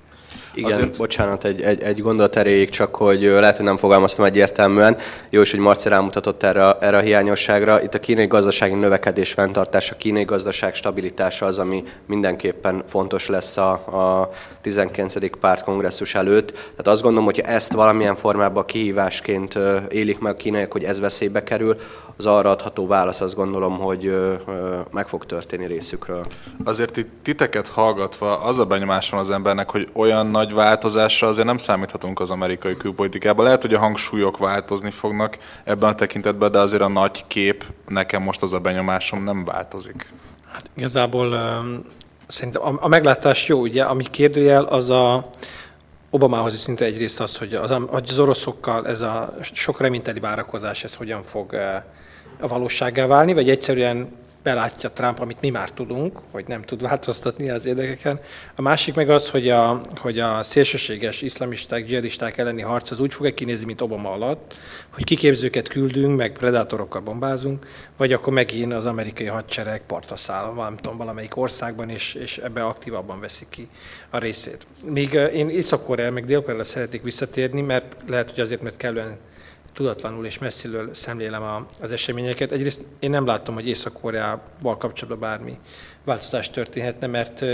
Igen, 0.56 0.72
Azért... 0.72 0.96
bocsánat, 0.96 1.44
egy, 1.44 1.60
egy, 1.60 1.82
egy 1.82 2.02
gondolat 2.02 2.36
erejéig 2.36 2.70
csak, 2.70 2.96
hogy 2.96 3.22
lehet, 3.22 3.56
hogy 3.56 3.64
nem 3.64 3.76
fogalmaztam 3.76 4.24
egyértelműen. 4.24 4.96
Jó 5.30 5.40
is, 5.40 5.50
hogy 5.50 5.60
Marci 5.60 5.88
rámutatott 5.88 6.42
erre, 6.42 6.76
erre 6.80 6.96
a 6.96 7.00
hiányosságra. 7.00 7.82
Itt 7.82 7.94
a 7.94 8.00
kínai 8.00 8.26
gazdasági 8.26 8.74
növekedés 8.74 9.32
fenntartása, 9.32 9.94
a 9.94 9.98
kínai 9.98 10.24
gazdaság 10.24 10.74
stabilitása 10.74 11.46
az, 11.46 11.58
ami 11.58 11.84
mindenképpen 12.06 12.82
fontos 12.86 13.28
lesz 13.28 13.56
a, 13.56 13.70
a 13.72 14.30
19. 14.62 15.38
pártkongresszus 15.40 16.14
előtt. 16.14 16.52
Tehát 16.52 16.86
azt 16.88 17.02
gondolom, 17.02 17.24
hogy 17.24 17.40
ezt 17.40 17.72
valamilyen 17.72 18.16
formában 18.16 18.64
kihívásként 18.64 19.58
élik 19.88 20.18
meg 20.18 20.32
a 20.32 20.36
kínaiak, 20.36 20.72
hogy 20.72 20.84
ez 20.84 21.00
veszélybe 21.00 21.42
kerül, 21.42 21.76
az 22.16 22.26
arra 22.26 22.50
adható 22.50 22.86
válasz 22.86 23.20
azt 23.20 23.34
gondolom, 23.34 23.78
hogy 23.78 24.16
meg 24.90 25.08
fog 25.08 25.26
történni 25.26 25.66
részükről. 25.66 26.26
Azért 26.64 26.96
itt 26.96 27.08
titeket 27.22 27.68
hallgatva 27.68 28.38
az 28.42 28.58
a 28.58 28.64
benyomás 28.64 29.10
van 29.10 29.20
az 29.20 29.30
embernek, 29.30 29.70
hogy 29.70 29.88
olyan 29.92 30.26
nagy 30.26 30.54
változásra 30.54 31.28
azért 31.28 31.46
nem 31.46 31.58
számíthatunk 31.58 32.20
az 32.20 32.30
amerikai 32.30 32.76
külpolitikában. 32.76 33.44
Lehet, 33.44 33.62
hogy 33.62 33.74
a 33.74 33.78
hangsúlyok 33.78 34.38
változni 34.38 34.90
fognak 34.90 35.38
ebben 35.64 35.88
a 35.88 35.94
tekintetben, 35.94 36.50
de 36.50 36.58
azért 36.58 36.82
a 36.82 36.88
nagy 36.88 37.24
kép 37.26 37.64
nekem 37.88 38.22
most 38.22 38.42
az 38.42 38.52
a 38.52 38.58
benyomásom 38.58 39.24
nem 39.24 39.44
változik. 39.44 40.12
Hát 40.52 40.70
igazából 40.74 41.38
szerintem 42.26 42.62
a, 42.62 42.76
a 42.80 42.88
meglátás 42.88 43.48
jó, 43.48 43.60
ugye, 43.60 43.82
ami 43.82 44.04
kérdőjel, 44.10 44.64
az 44.64 44.90
a 44.90 45.28
Obamához 46.10 46.52
is 46.52 46.58
szinte 46.58 46.84
egyrészt 46.84 47.20
az, 47.20 47.36
hogy 47.36 47.54
az, 47.54 47.76
hogy 47.88 48.06
az 48.08 48.18
oroszokkal 48.18 48.86
ez 48.86 49.00
a 49.00 49.34
sok 49.52 49.80
reményteli 49.80 50.20
várakozás, 50.20 50.84
ez 50.84 50.94
hogyan 50.94 51.22
fog 51.22 51.56
a 52.40 52.48
valósággá 52.48 53.06
válni, 53.06 53.32
vagy 53.32 53.50
egyszerűen 53.50 54.08
belátja 54.46 54.90
Trump, 54.90 55.20
amit 55.20 55.40
mi 55.40 55.50
már 55.50 55.70
tudunk, 55.70 56.18
hogy 56.30 56.44
nem 56.46 56.62
tud 56.62 56.82
változtatni 56.82 57.50
az 57.50 57.66
érdekeken. 57.66 58.20
A 58.54 58.62
másik 58.62 58.94
meg 58.94 59.10
az, 59.10 59.30
hogy 59.30 59.48
a, 59.48 59.80
hogy 59.96 60.18
a 60.18 60.42
szélsőséges 60.42 61.22
iszlamisták, 61.22 61.84
dzsihadisták 61.84 62.38
elleni 62.38 62.62
harc 62.62 62.90
az 62.90 63.00
úgy 63.00 63.14
fog 63.14 63.34
kinézni, 63.34 63.66
mint 63.66 63.80
Obama 63.80 64.10
alatt, 64.10 64.54
hogy 64.94 65.04
kiképzőket 65.04 65.68
küldünk, 65.68 66.16
meg 66.16 66.32
predátorokkal 66.32 67.00
bombázunk, 67.00 67.66
vagy 67.96 68.12
akkor 68.12 68.32
megint 68.32 68.72
az 68.72 68.86
amerikai 68.86 69.26
hadsereg 69.26 69.82
partra 69.86 70.16
száll, 70.16 70.52
nem 70.82 70.96
valamelyik 70.96 71.36
országban, 71.36 71.88
és, 71.88 72.14
és 72.14 72.38
ebbe 72.38 72.64
aktívabban 72.64 73.20
veszik 73.20 73.48
ki 73.48 73.68
a 74.10 74.18
részét. 74.18 74.66
Míg 74.84 75.12
én 75.12 75.48
Észak-Korea, 75.48 76.10
meg 76.10 76.24
dél 76.24 76.64
szeretnék 76.64 77.02
visszatérni, 77.02 77.60
mert 77.60 77.96
lehet, 78.06 78.30
hogy 78.30 78.40
azért, 78.40 78.62
mert 78.62 78.76
kellően 78.76 79.18
tudatlanul 79.76 80.26
és 80.26 80.38
messziről 80.38 80.94
szemlélem 80.94 81.66
az 81.80 81.92
eseményeket. 81.92 82.52
Egyrészt 82.52 82.84
én 82.98 83.10
nem 83.10 83.26
látom, 83.26 83.54
hogy 83.54 83.68
Észak-Koreával 83.68 84.76
kapcsolatban 84.76 85.18
bármi 85.18 85.58
változás 86.04 86.50
történhetne, 86.50 87.06
mert 87.06 87.44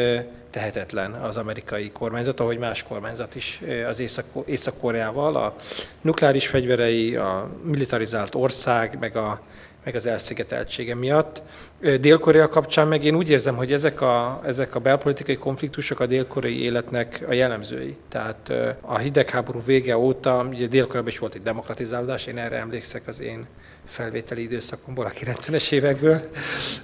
tehetetlen 0.50 1.12
az 1.12 1.36
amerikai 1.36 1.90
kormányzat, 1.90 2.40
ahogy 2.40 2.58
más 2.58 2.82
kormányzat 2.82 3.34
is 3.34 3.60
az 3.88 4.02
Észak-Koreával. 4.44 5.36
A 5.36 5.56
nukleáris 6.00 6.46
fegyverei, 6.46 7.16
a 7.16 7.50
militarizált 7.62 8.34
ország, 8.34 8.98
meg 8.98 9.16
a 9.16 9.40
meg 9.84 9.94
az 9.94 10.06
elszigeteltsége 10.06 10.94
miatt. 10.94 11.42
Dél-Korea 12.00 12.48
kapcsán 12.48 12.88
meg 12.88 13.04
én 13.04 13.14
úgy 13.14 13.30
érzem, 13.30 13.56
hogy 13.56 13.72
ezek 13.72 14.00
a, 14.00 14.40
ezek 14.44 14.74
a 14.74 14.80
belpolitikai 14.80 15.36
konfliktusok 15.36 16.00
a 16.00 16.06
dél-koreai 16.06 16.62
életnek 16.62 17.24
a 17.28 17.32
jellemzői. 17.32 17.96
Tehát 18.08 18.52
a 18.80 18.98
hidegháború 18.98 19.60
vége 19.64 19.96
óta, 19.96 20.46
ugye 20.50 20.66
dél 20.66 21.02
is 21.06 21.18
volt 21.18 21.34
egy 21.34 21.42
demokratizálódás, 21.42 22.26
én 22.26 22.38
erre 22.38 22.56
emlékszek 22.56 23.02
az 23.06 23.20
én 23.20 23.46
felvételi 23.86 24.42
időszakomból, 24.42 25.04
a 25.04 25.10
90-es 25.10 25.72
évekből, 25.72 26.20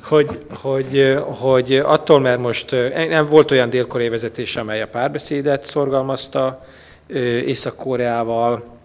hogy, 0.03 0.39
hogy, 0.51 1.19
hogy 1.25 1.75
attól, 1.77 2.21
mert 2.21 2.41
most 2.41 2.71
nem 3.09 3.29
volt 3.29 3.51
olyan 3.51 3.71
dél-koreai 3.71 4.09
vezetés, 4.09 4.57
amely 4.57 4.83
a 4.83 4.89
párbeszédet 4.89 5.67
szorgalmazta 5.67 6.65
Észak-Koreával, 7.47 8.78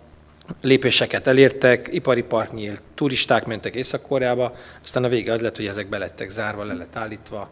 lépéseket 0.61 1.27
elértek, 1.27 1.87
ipari 1.91 2.23
park 2.23 2.51
nyílt, 2.51 2.83
turisták 2.95 3.45
mentek 3.45 3.75
Észak-Koreába, 3.75 4.55
aztán 4.83 5.03
a 5.03 5.07
vége 5.07 5.31
az 5.31 5.41
lett, 5.41 5.55
hogy 5.55 5.65
ezek 5.65 5.87
belettek 5.87 6.29
zárva, 6.29 6.63
le 6.63 6.73
lett 6.73 6.95
állítva. 6.95 7.49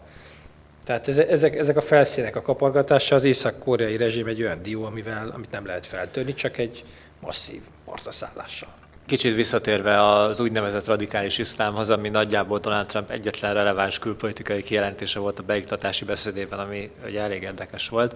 Tehát 0.83 1.07
ezek, 1.07 1.55
ezek 1.55 1.77
a 1.77 1.81
felszínek 1.81 2.35
a 2.35 2.41
kapargatása, 2.41 3.15
az 3.15 3.23
észak-koreai 3.23 3.97
rezsim 3.97 4.27
egy 4.27 4.41
olyan 4.41 4.61
dió, 4.61 4.83
amivel, 4.83 5.29
amit 5.29 5.51
nem 5.51 5.65
lehet 5.65 5.85
feltörni, 5.85 6.33
csak 6.33 6.57
egy 6.57 6.83
masszív 7.19 7.61
partaszállással. 7.85 8.80
Kicsit 9.11 9.35
visszatérve 9.35 10.11
az 10.11 10.39
úgynevezett 10.39 10.85
radikális 10.85 11.37
iszlámhoz, 11.37 11.89
ami 11.89 12.09
nagyjából 12.09 12.59
Donald 12.59 12.85
Trump 12.85 13.09
egyetlen 13.09 13.53
releváns 13.53 13.99
külpolitikai 13.99 14.63
kijelentése 14.63 15.19
volt 15.19 15.39
a 15.39 15.43
beiktatási 15.43 16.05
beszédében, 16.05 16.59
ami 16.59 16.89
ugye 17.05 17.21
elég 17.21 17.41
érdekes 17.41 17.89
volt. 17.89 18.15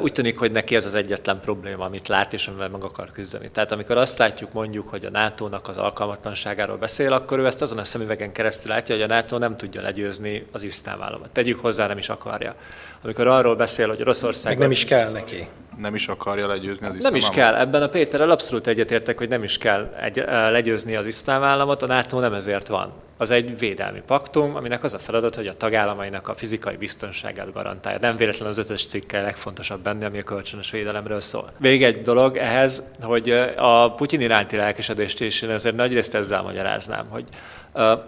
Úgy 0.00 0.12
tűnik, 0.12 0.38
hogy 0.38 0.50
neki 0.50 0.74
ez 0.74 0.84
az 0.84 0.94
egyetlen 0.94 1.40
probléma, 1.40 1.84
amit 1.84 2.08
lát 2.08 2.32
és 2.32 2.46
amivel 2.46 2.68
meg 2.68 2.82
akar 2.82 3.10
küzdeni. 3.12 3.50
Tehát 3.50 3.72
amikor 3.72 3.96
azt 3.96 4.18
látjuk 4.18 4.52
mondjuk, 4.52 4.88
hogy 4.88 5.04
a 5.04 5.10
NATO-nak 5.10 5.68
az 5.68 5.78
alkalmatlanságáról 5.78 6.76
beszél, 6.76 7.12
akkor 7.12 7.38
ő 7.38 7.46
ezt 7.46 7.62
azon 7.62 7.78
a 7.78 7.84
szemüvegen 7.84 8.32
keresztül 8.32 8.72
látja, 8.72 8.94
hogy 8.94 9.04
a 9.04 9.14
NATO 9.14 9.38
nem 9.38 9.56
tudja 9.56 9.82
legyőzni 9.82 10.46
az 10.52 10.62
iszlám 10.62 11.02
államot. 11.02 11.30
Tegyük 11.30 11.60
hozzá, 11.60 11.86
nem 11.86 11.98
is 11.98 12.08
akarja. 12.08 12.54
Amikor 13.02 13.26
arról 13.26 13.56
beszél, 13.56 13.88
hogy 13.88 14.00
Oroszország... 14.00 14.52
Meg 14.52 14.62
nem 14.62 14.70
is 14.70 14.84
kell 14.84 15.10
neki 15.10 15.48
nem 15.80 15.94
is 15.94 16.08
akarja 16.08 16.46
legyőzni 16.46 16.86
az 16.86 16.94
iszlám 16.94 17.12
Nem 17.12 17.20
is 17.20 17.28
kell. 17.28 17.54
Ebben 17.54 17.82
a 17.82 17.88
Péterrel 17.88 18.30
abszolút 18.30 18.66
egyetértek, 18.66 19.18
hogy 19.18 19.28
nem 19.28 19.42
is 19.42 19.58
kell 19.58 19.94
egy, 20.00 20.16
legyőzni 20.26 20.96
az 20.96 21.06
iszlám 21.06 21.42
államot, 21.42 21.82
a 21.82 21.86
NATO 21.86 22.20
nem 22.20 22.32
ezért 22.32 22.68
van. 22.68 22.92
Az 23.16 23.30
egy 23.30 23.58
védelmi 23.58 24.02
paktum, 24.06 24.56
aminek 24.56 24.84
az 24.84 24.94
a 24.94 24.98
feladat, 24.98 25.36
hogy 25.36 25.46
a 25.46 25.54
tagállamainak 25.54 26.28
a 26.28 26.34
fizikai 26.34 26.76
biztonságát 26.76 27.52
garantálja. 27.52 27.98
Nem 28.00 28.16
véletlen 28.16 28.48
az 28.48 28.58
ötös 28.58 28.86
cikke 28.86 29.20
legfontosabb 29.20 29.80
benne, 29.80 30.06
ami 30.06 30.18
a 30.18 30.22
kölcsönös 30.22 30.70
védelemről 30.70 31.20
szól. 31.20 31.52
Még 31.58 31.84
egy 31.84 32.02
dolog 32.02 32.36
ehhez, 32.36 32.90
hogy 33.02 33.30
a 33.56 33.94
Putyin 33.94 34.20
iránti 34.20 34.56
lelkesedést 34.56 35.20
is 35.20 35.42
én 35.42 35.50
ezért 35.50 35.76
nagyrészt 35.76 36.14
ezzel 36.14 36.42
magyaráznám, 36.42 37.06
hogy 37.08 37.24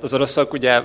az 0.01 0.15
oroszok 0.15 0.53
ugye 0.53 0.83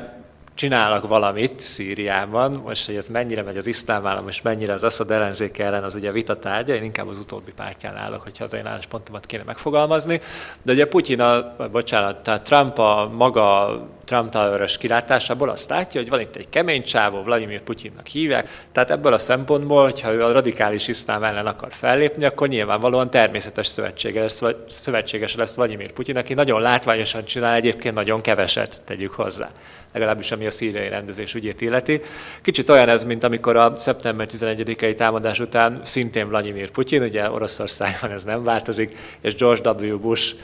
csinálnak 0.57 1.07
valamit 1.07 1.59
Szíriában, 1.59 2.51
most, 2.51 2.85
hogy 2.85 2.95
ez 2.95 3.07
mennyire 3.07 3.43
megy 3.43 3.57
az 3.57 3.67
iszlám 3.67 4.05
állam, 4.05 4.27
és 4.27 4.41
mennyire 4.41 4.73
az 4.73 4.83
Assad 4.83 5.11
ellenzéke 5.11 5.65
ellen, 5.65 5.83
az 5.83 5.95
ugye 5.95 6.11
vita 6.11 6.39
tárgya, 6.39 6.75
én 6.75 6.83
inkább 6.83 7.07
az 7.07 7.19
utóbbi 7.19 7.51
pártján 7.55 7.95
állok, 7.95 8.21
hogyha 8.21 8.43
az 8.43 8.53
én 8.53 8.65
álláspontomat 8.65 9.25
kéne 9.25 9.43
megfogalmazni. 9.45 10.21
De 10.61 10.71
ugye 10.71 10.87
Putyin, 10.87 11.21
a, 11.21 11.55
bocsánat, 11.71 12.17
tehát 12.17 12.43
Trump 12.43 12.77
a 12.77 13.11
maga 13.17 13.79
Trump 14.05 14.29
Tower-ös 14.29 14.77
kilátásából 14.77 15.49
azt 15.49 15.69
látja, 15.69 16.01
hogy 16.01 16.09
van 16.09 16.19
itt 16.19 16.35
egy 16.35 16.49
kemény 16.49 16.83
csávó, 16.83 17.21
Vladimir 17.21 17.61
Putyinnak 17.61 18.07
hívják, 18.07 18.65
tehát 18.71 18.91
ebből 18.91 19.13
a 19.13 19.17
szempontból, 19.17 19.83
hogyha 19.83 20.13
ő 20.13 20.23
a 20.23 20.31
radikális 20.31 20.87
iszlám 20.87 21.23
ellen 21.23 21.47
akar 21.47 21.71
fellépni, 21.71 22.25
akkor 22.25 22.47
nyilvánvalóan 22.47 23.09
természetes 23.09 23.67
szövetséges 23.67 24.21
lesz, 24.21 24.39
vagy 24.39 24.55
szövetséges 24.69 25.35
lesz 25.35 25.55
Vladimir 25.55 25.91
Putyin, 25.91 26.17
aki 26.17 26.33
nagyon 26.33 26.61
látványosan 26.61 27.25
csinál 27.25 27.55
egyébként 27.55 27.95
nagyon 27.95 28.21
keveset, 28.21 28.81
tegyük 28.85 29.11
hozzá 29.11 29.49
legalábbis 29.97 30.31
ami 30.31 30.45
a 30.45 30.51
szíriai 30.51 30.89
rendezés 30.89 31.33
ügyét 31.33 31.61
illeti. 31.61 32.01
Kicsit 32.41 32.69
olyan 32.69 32.89
ez, 32.89 33.03
mint 33.03 33.23
amikor 33.23 33.55
a 33.55 33.75
szeptember 33.75 34.27
11-i 34.31 34.95
támadás 34.95 35.39
után 35.39 35.79
szintén 35.83 36.27
Vladimir 36.27 36.69
Putyin, 36.71 37.01
ugye 37.01 37.31
Oroszországban 37.31 38.11
ez 38.11 38.23
nem 38.23 38.43
változik, 38.43 38.97
és 39.21 39.35
George 39.35 39.69
W. 39.71 39.97
Bush 39.97 40.35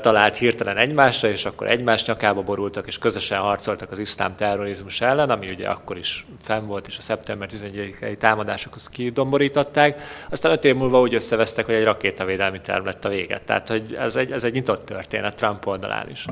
talált 0.00 0.36
hirtelen 0.36 0.76
egymásra, 0.76 1.28
és 1.28 1.44
akkor 1.44 1.66
egymás 1.66 2.04
nyakába 2.04 2.42
borultak, 2.42 2.86
és 2.86 2.98
közösen 2.98 3.38
harcoltak 3.38 3.90
az 3.90 3.98
iszlám 3.98 4.34
terrorizmus 4.34 5.00
ellen, 5.00 5.30
ami 5.30 5.50
ugye 5.50 5.68
akkor 5.68 5.96
is 5.98 6.26
fenn 6.42 6.66
volt, 6.66 6.86
és 6.86 6.96
a 6.96 7.00
szeptember 7.00 7.48
11-i 7.52 8.16
támadásokhoz 8.16 8.88
kidomborították. 8.88 10.02
Aztán 10.30 10.52
öt 10.52 10.64
év 10.64 10.74
múlva 10.74 11.00
úgy 11.00 11.14
összevesztek, 11.14 11.66
hogy 11.66 11.74
egy 11.74 11.84
rakétavédelmi 11.84 12.60
terv 12.60 12.84
lett 12.84 13.04
a 13.04 13.08
véget. 13.08 13.42
Tehát, 13.42 13.68
hogy 13.68 13.96
ez 13.98 14.16
egy, 14.16 14.32
ez 14.32 14.44
egy 14.44 14.52
nyitott 14.52 14.86
történet 14.86 15.34
Trump 15.34 15.66
oldalán 15.66 16.10
is. 16.10 16.24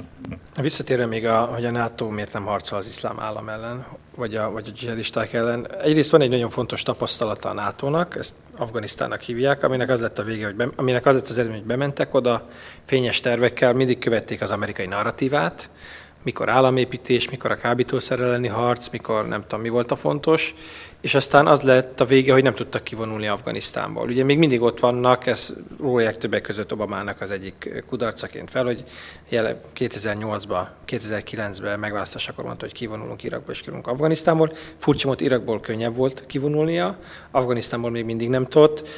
Visszatérve 0.60 1.06
még, 1.06 1.26
a, 1.26 1.40
hogy 1.40 1.64
a 1.64 1.70
NATO 1.70 2.08
miért 2.08 2.32
nem 2.32 2.44
harcol 2.44 2.78
az 2.78 2.86
iszlám 2.86 3.20
állam 3.20 3.48
ellen, 3.48 3.84
vagy 4.16 4.34
a, 4.34 4.50
vagy 4.50 4.66
a 4.68 4.70
dzsihadisták 4.70 5.32
ellen. 5.32 5.66
Egyrészt 5.80 6.10
van 6.10 6.20
egy 6.20 6.30
nagyon 6.30 6.50
fontos 6.50 6.82
tapasztalata 6.82 7.48
a 7.48 7.52
NATO-nak, 7.52 8.16
ezt 8.16 8.34
Afganisztának 8.58 9.20
hívják, 9.20 9.62
aminek 9.62 9.88
az 9.88 10.00
lett 10.00 10.18
a 10.18 10.22
vége, 10.22 10.44
hogy 10.44 10.54
be, 10.54 10.68
aminek 10.76 11.06
az 11.06 11.14
lett 11.14 11.28
az 11.28 11.38
eredmény, 11.38 11.58
hogy 11.58 11.68
bementek 11.68 12.14
oda, 12.14 12.48
fényes 12.84 13.20
tervekkel, 13.20 13.72
mindig 13.72 13.98
követték 13.98 14.42
az 14.42 14.50
amerikai 14.50 14.86
narratívát, 14.86 15.68
mikor 16.22 16.48
államépítés, 16.48 17.30
mikor 17.30 17.50
a 17.50 17.56
kábítószer 17.56 18.20
elleni 18.20 18.48
harc, 18.48 18.88
mikor 18.88 19.28
nem 19.28 19.42
tudom 19.42 19.60
mi 19.60 19.68
volt 19.68 19.90
a 19.90 19.96
fontos, 19.96 20.54
és 21.00 21.14
aztán 21.14 21.46
az 21.46 21.62
lett 21.62 22.00
a 22.00 22.04
vége, 22.04 22.32
hogy 22.32 22.42
nem 22.42 22.54
tudtak 22.54 22.84
kivonulni 22.84 23.26
Afganisztánból. 23.26 24.08
Ugye 24.08 24.24
még 24.24 24.38
mindig 24.38 24.62
ott 24.62 24.80
vannak, 24.80 25.26
ez 25.26 25.52
rólják 25.80 26.18
többek 26.18 26.42
között 26.42 26.72
Obamának 26.72 27.20
az 27.20 27.30
egyik 27.30 27.84
kudarcaként 27.88 28.50
fel, 28.50 28.64
hogy 28.64 28.84
2008-ban, 29.30 30.66
2009-ben 30.86 31.78
megválasztásakor 31.78 32.44
mondta, 32.44 32.64
hogy 32.64 32.74
kivonulunk 32.74 33.22
Irakból 33.22 33.54
és 33.54 33.60
kivonulunk 33.60 33.92
Afganisztánból. 33.92 34.52
Furcsa 34.76 35.06
volt, 35.06 35.20
Irakból 35.20 35.60
könnyebb 35.60 35.96
volt 35.96 36.24
kivonulnia, 36.26 36.98
Afganisztánból 37.30 37.90
még 37.90 38.04
mindig 38.04 38.28
nem 38.28 38.46
tudott. 38.46 38.88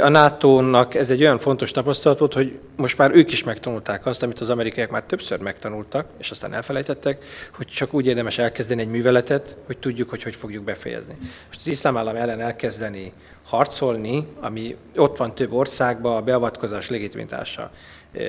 A 0.00 0.08
NATO-nak 0.08 0.94
ez 0.94 1.10
egy 1.10 1.20
olyan 1.20 1.38
fontos 1.38 1.70
tapasztalat 1.70 2.18
volt, 2.18 2.34
hogy 2.34 2.58
most 2.76 2.98
már 2.98 3.10
ők 3.14 3.32
is 3.32 3.44
megtanulták 3.44 4.06
azt, 4.06 4.22
amit 4.22 4.40
az 4.40 4.50
amerikaiak 4.50 4.90
már 4.90 5.02
többször 5.02 5.40
megtanultak, 5.40 6.06
és 6.18 6.30
aztán 6.30 6.54
elfelejtettek, 6.54 7.24
hogy 7.56 7.66
csak 7.66 7.94
úgy 7.94 8.06
érdemes 8.06 8.38
elkezdeni 8.38 8.80
egy 8.80 8.88
műveletet, 8.88 9.56
hogy 9.66 9.78
tudjuk, 9.78 10.10
hogy 10.10 10.22
hogy 10.22 10.36
fogjuk 10.36 10.64
befejezni. 10.64 11.14
Most 11.46 11.60
az 11.60 11.66
iszlám 11.66 11.96
állam 11.96 12.16
ellen 12.16 12.40
elkezdeni 12.40 13.12
harcolni, 13.44 14.26
ami 14.40 14.76
ott 14.96 15.16
van 15.16 15.34
több 15.34 15.52
országban, 15.52 16.16
a 16.16 16.22
beavatkozás 16.22 16.88
legitimitása 16.90 17.70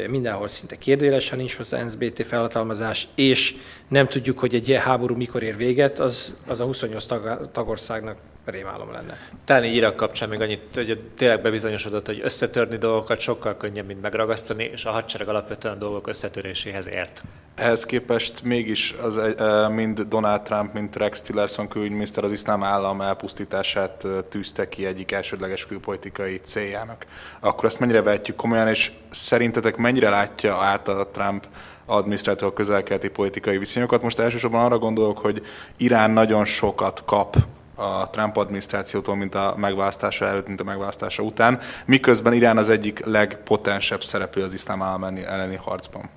mindenhol 0.08 0.48
szinte 0.48 0.76
kérdélesen 0.76 1.38
nincs 1.38 1.56
hozzá 1.56 1.84
NSBT 1.84 2.26
felhatalmazás, 2.26 3.08
és 3.16 3.56
nem 3.88 4.08
tudjuk, 4.08 4.40
hogy 4.40 4.56
egy 4.56 4.68
ilyen 4.68 4.82
háború 4.82 5.16
mikor 5.16 5.44
ér 5.44 5.58
véget, 5.58 6.00
az, 6.00 6.38
az 6.48 6.62
a 6.62 6.66
28 6.66 7.06
tag, 7.06 7.52
tagországnak 7.52 8.18
rémálom 8.46 8.92
lenne. 8.92 9.18
Talán 9.46 9.64
így 9.64 9.76
Irak 9.76 9.96
kapcsán 9.96 10.30
még 10.30 10.42
annyit, 10.42 10.62
hogy 10.74 11.00
tényleg 11.16 11.42
bebizonyosodott, 11.42 12.06
hogy 12.06 12.22
összetörni 12.24 12.78
dolgokat 12.78 13.20
sokkal 13.20 13.58
könnyebb, 13.58 13.86
mint 13.86 14.02
megragasztani, 14.02 14.64
és 14.64 14.86
a 14.86 14.92
hadsereg 14.92 15.28
alapvetően 15.28 15.80
dolgok 15.80 16.08
összetöréséhez 16.08 16.88
ért. 16.88 17.22
Ehhez 17.56 17.86
képest 17.86 18.44
mégis 18.44 18.96
az, 19.02 19.18
e, 19.18 19.68
mind 19.68 20.02
Donald 20.02 20.42
Trump, 20.42 20.74
mind 20.74 20.96
Rex 20.96 21.22
Tillerson 21.22 21.68
külügyminiszter 21.68 22.24
az 22.24 22.32
iszlám 22.32 22.64
állam 22.64 23.02
elpusztítását 23.02 24.04
e, 24.04 24.22
tűzte 24.22 24.70
ki 24.70 24.86
egyik 24.86 25.12
elsődleges 25.12 25.66
külpolitikai 25.66 26.38
céljának. 26.44 27.06
Akkor 27.40 27.66
ezt 27.66 27.80
mennyire 27.80 28.02
vehetjük 28.02 28.36
komolyan, 28.36 28.68
és 28.68 28.92
szerintetek 29.10 29.76
mennyire 29.78 30.10
látja 30.10 30.56
át 30.56 30.88
a 30.88 31.08
Trump 31.12 31.48
adminisztrátor 31.86 32.48
a 32.48 32.54
közelkeleti 32.54 33.10
politikai 33.10 33.58
viszonyokat? 33.58 34.02
Most 34.02 34.20
elsősorban 34.20 34.66
arra 34.66 34.78
gondolok, 34.78 35.18
hogy 35.18 35.42
Irán 35.78 36.12
nagyon 36.12 36.46
sokat 36.46 37.04
kap 37.06 37.36
a 37.76 38.10
Trump 38.10 38.38
adminisztrációtól, 38.38 39.16
mint 39.16 39.36
a 39.36 39.54
megválasztása 39.58 40.26
előtt, 40.26 40.48
mint 40.48 40.60
a 40.60 40.64
megválasztása 40.64 41.24
után, 41.24 41.60
miközben 41.86 42.34
Irán 42.34 42.58
az 42.58 42.70
egyik 42.70 43.06
legpotensebb 43.06 44.04
szereplő 44.04 44.44
az 44.44 44.54
iszlám 44.54 44.82
állam 44.82 45.04
elleni 45.04 45.56
harcban. 45.56 46.10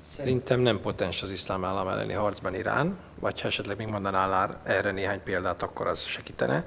Szerintem 0.00 0.60
nem 0.60 0.80
potens 0.80 1.22
az 1.22 1.30
iszlám 1.30 1.64
állam 1.64 1.88
elleni 1.88 2.12
harcban 2.12 2.54
Irán, 2.54 2.96
vagy 3.20 3.40
ha 3.40 3.48
esetleg 3.48 3.76
még 3.76 3.88
mondanál 3.88 4.60
erre 4.64 4.90
néhány 4.90 5.22
példát, 5.22 5.62
akkor 5.62 5.86
az 5.86 6.04
segítene. 6.04 6.64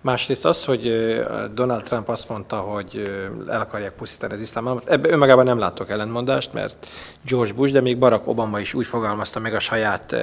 Másrészt 0.00 0.44
az, 0.44 0.64
hogy 0.64 0.82
Donald 1.54 1.82
Trump 1.82 2.08
azt 2.08 2.28
mondta, 2.28 2.56
hogy 2.56 3.20
el 3.48 3.60
akarják 3.60 3.92
pusztítani 3.92 4.32
az 4.32 4.40
iszlám 4.40 4.64
államot, 4.64 4.88
ebben 4.88 5.12
önmagában 5.12 5.44
nem 5.44 5.58
látok 5.58 5.90
ellentmondást, 5.90 6.52
mert 6.52 6.86
George 7.22 7.52
Bush, 7.52 7.72
de 7.72 7.80
még 7.80 7.98
Barack 7.98 8.26
Obama 8.26 8.60
is 8.60 8.74
úgy 8.74 8.86
fogalmazta 8.86 9.40
meg 9.40 9.54
a 9.54 9.60
saját 9.60 10.16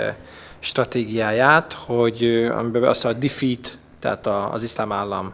stratégiáját, 0.62 1.74
hogy 1.74 2.50
amiben 2.52 2.84
azt 2.84 3.06
a 3.06 3.14
defeat, 3.14 3.78
tehát 4.00 4.28
az 4.28 4.64
iszlám 4.64 4.92
állam 4.92 5.34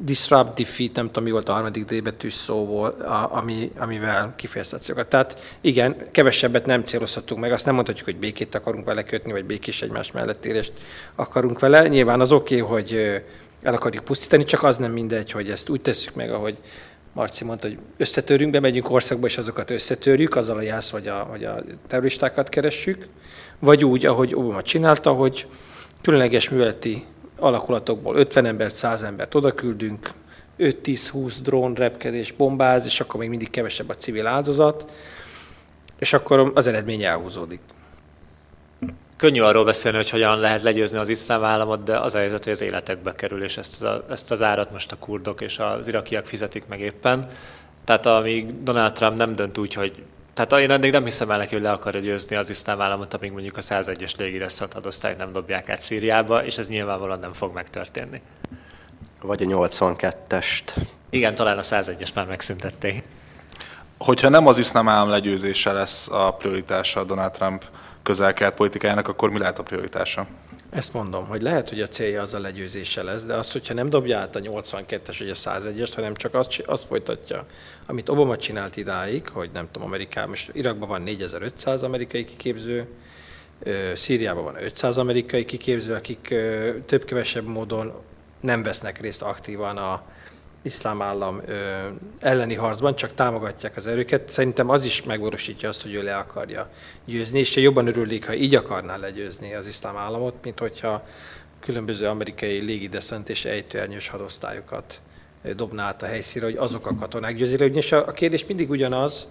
disrupt, 0.00 0.58
defeat, 0.58 0.94
nem 0.94 1.06
tudom 1.06 1.24
mi 1.24 1.30
volt 1.30 1.48
a 1.48 1.52
harmadik 1.52 1.84
D 1.84 2.30
szó 2.30 2.66
volt, 2.66 3.02
ami, 3.30 3.70
amivel 3.78 4.32
kifejezhetjük. 4.36 5.08
Tehát 5.08 5.56
igen, 5.60 5.96
kevesebbet 6.10 6.66
nem 6.66 6.84
célozhatunk 6.84 7.40
meg, 7.40 7.52
azt 7.52 7.64
nem 7.64 7.74
mondhatjuk, 7.74 8.04
hogy 8.04 8.16
békét 8.16 8.54
akarunk 8.54 8.84
vele 8.84 9.04
kötni, 9.04 9.32
vagy 9.32 9.44
békés 9.44 9.82
egymás 9.82 10.12
mellett 10.12 10.44
érést 10.44 10.72
akarunk 11.14 11.58
vele. 11.58 11.88
Nyilván 11.88 12.20
az 12.20 12.32
oké, 12.32 12.60
okay, 12.60 12.74
hogy 12.76 13.22
el 13.62 13.74
akarjuk 13.74 14.04
pusztítani, 14.04 14.44
csak 14.44 14.62
az 14.62 14.76
nem 14.76 14.92
mindegy, 14.92 15.30
hogy 15.30 15.50
ezt 15.50 15.68
úgy 15.68 15.80
tesszük 15.80 16.14
meg, 16.14 16.32
ahogy 16.32 16.58
Marci 17.12 17.44
mondta, 17.44 17.68
hogy 17.68 17.78
összetörünk, 17.96 18.52
bemegyünk 18.52 18.90
országba, 18.90 19.26
és 19.26 19.38
azokat 19.38 19.70
összetörjük, 19.70 20.36
azzal 20.36 20.56
a 20.56 20.62
jász, 20.62 20.90
vagy 20.90 21.08
a, 21.08 21.26
vagy 21.30 21.44
a 21.44 21.64
terroristákat 21.86 22.48
keressük, 22.48 23.06
vagy 23.64 23.84
úgy, 23.84 24.06
ahogy 24.06 24.34
Obama 24.34 24.62
csinálta, 24.62 25.12
hogy 25.12 25.46
különleges 26.02 26.48
műveleti 26.48 27.04
alakulatokból 27.38 28.16
50 28.16 28.46
embert, 28.46 28.74
100 28.74 29.02
embert 29.02 29.34
odaküldünk, 29.34 30.10
5-10-20 30.58 31.34
drón 31.42 31.74
repkedés, 31.74 32.32
bombáz, 32.32 32.86
és 32.86 33.00
akkor 33.00 33.20
még 33.20 33.28
mindig 33.28 33.50
kevesebb 33.50 33.88
a 33.88 33.94
civil 33.94 34.26
áldozat, 34.26 34.92
és 35.98 36.12
akkor 36.12 36.50
az 36.54 36.66
eredmény 36.66 37.02
elhúzódik. 37.02 37.60
Könnyű 39.16 39.40
arról 39.40 39.64
beszélni, 39.64 39.96
hogy 39.96 40.10
hogyan 40.10 40.38
lehet 40.38 40.62
legyőzni 40.62 40.98
az 40.98 41.08
iszlám 41.08 41.44
államot, 41.44 41.82
de 41.82 41.98
az 41.98 42.14
a 42.14 42.18
helyzet, 42.18 42.44
hogy 42.44 42.52
az 42.52 42.62
életekbe 42.62 43.14
kerül, 43.14 43.42
és 43.42 43.56
ezt, 43.56 43.82
a, 43.82 44.04
ezt 44.10 44.30
az 44.30 44.42
árat 44.42 44.72
most 44.72 44.92
a 44.92 44.96
kurdok 44.98 45.40
és 45.40 45.58
az 45.58 45.88
irakiak 45.88 46.26
fizetik 46.26 46.66
meg 46.66 46.80
éppen. 46.80 47.28
Tehát 47.84 48.06
amíg 48.06 48.62
Donald 48.62 48.92
Trump 48.92 49.16
nem 49.16 49.34
dönt 49.34 49.58
úgy, 49.58 49.74
hogy 49.74 50.02
tehát 50.34 50.52
én 50.52 50.70
eddig 50.70 50.92
nem 50.92 51.04
hiszem 51.04 51.30
el 51.30 51.38
neki, 51.38 51.54
hogy 51.54 51.62
le 51.62 51.72
akarja 51.72 52.00
győzni 52.00 52.36
az 52.36 52.50
iszlám 52.50 52.80
államot, 52.80 53.14
amíg 53.14 53.32
mondjuk 53.32 53.56
a 53.56 53.60
101-es 53.60 54.16
légireszont 54.16 54.72
hadosztályt 54.72 55.18
nem 55.18 55.32
dobják 55.32 55.68
át 55.68 55.80
Szíriába, 55.80 56.44
és 56.44 56.58
ez 56.58 56.68
nyilvánvalóan 56.68 57.18
nem 57.18 57.32
fog 57.32 57.54
megtörténni. 57.54 58.22
Vagy 59.22 59.42
a 59.42 59.46
82-est. 59.46 60.76
Igen, 61.10 61.34
talán 61.34 61.58
a 61.58 61.62
101-es 61.62 62.14
már 62.14 62.26
megszüntették. 62.26 63.02
Hogyha 63.98 64.28
nem 64.28 64.46
az 64.46 64.58
iszlám 64.58 64.88
állam 64.88 65.08
legyőzése 65.08 65.72
lesz 65.72 66.08
a 66.10 66.30
prioritása 66.30 67.04
Donald 67.04 67.32
Trump 67.32 67.64
közel 68.02 68.52
politikájának, 68.52 69.08
akkor 69.08 69.30
mi 69.30 69.38
lehet 69.38 69.58
a 69.58 69.62
prioritása? 69.62 70.26
Ezt 70.74 70.92
mondom, 70.92 71.26
hogy 71.26 71.42
lehet, 71.42 71.68
hogy 71.68 71.80
a 71.80 71.88
célja 71.88 72.22
az 72.22 72.34
a 72.34 72.40
legyőzése 72.40 73.02
lesz, 73.02 73.24
de 73.24 73.34
azt, 73.34 73.52
hogyha 73.52 73.74
nem 73.74 73.90
dobja 73.90 74.18
át 74.18 74.36
a 74.36 74.40
82-es 74.40 75.16
vagy 75.18 75.28
a 75.28 75.34
101-est, 75.34 75.92
hanem 75.94 76.14
csak 76.14 76.34
azt, 76.34 76.60
azt 76.66 76.84
folytatja, 76.84 77.46
amit 77.86 78.08
Obama 78.08 78.36
csinált 78.36 78.76
idáig, 78.76 79.28
hogy 79.28 79.50
nem 79.52 79.68
tudom, 79.70 79.88
Amerikában, 79.88 80.28
most 80.28 80.50
Irakban 80.52 80.88
van 80.88 81.02
4500 81.02 81.82
amerikai 81.82 82.24
kiképző, 82.24 82.86
Szíriában 83.94 84.44
van 84.44 84.62
500 84.62 84.96
amerikai 84.96 85.44
kiképző, 85.44 85.94
akik 85.94 86.34
több-kevesebb 86.86 87.46
módon 87.46 87.92
nem 88.40 88.62
vesznek 88.62 89.00
részt 89.00 89.22
aktívan 89.22 89.76
a 89.76 90.02
iszlám 90.64 91.02
állam 91.02 91.40
elleni 92.20 92.54
harcban, 92.54 92.96
csak 92.96 93.14
támogatják 93.14 93.76
az 93.76 93.86
erőket. 93.86 94.28
Szerintem 94.28 94.68
az 94.68 94.84
is 94.84 95.02
megvalósítja 95.02 95.68
azt, 95.68 95.82
hogy 95.82 95.94
ő 95.94 96.02
le 96.02 96.16
akarja 96.16 96.70
győzni, 97.04 97.38
és 97.38 97.56
jobban 97.56 97.86
örülnék, 97.86 98.26
ha 98.26 98.34
így 98.34 98.54
akarná 98.54 98.96
legyőzni 98.96 99.54
az 99.54 99.66
iszlám 99.66 99.96
államot, 99.96 100.34
mint 100.42 100.58
hogyha 100.58 101.06
különböző 101.60 102.06
amerikai 102.06 102.60
légideszent 102.60 103.28
és 103.28 103.44
ejtőernyős 103.44 104.08
hadosztályokat 104.08 105.00
dobná 105.56 105.84
át 105.84 106.02
a 106.02 106.06
helyszínre, 106.06 106.46
hogy 106.48 106.56
azok 106.56 106.86
a 106.86 106.94
katonák 106.94 107.36
győzik. 107.36 107.60
És 107.60 107.92
a 107.92 108.12
kérdés 108.12 108.46
mindig 108.46 108.70
ugyanaz, 108.70 109.28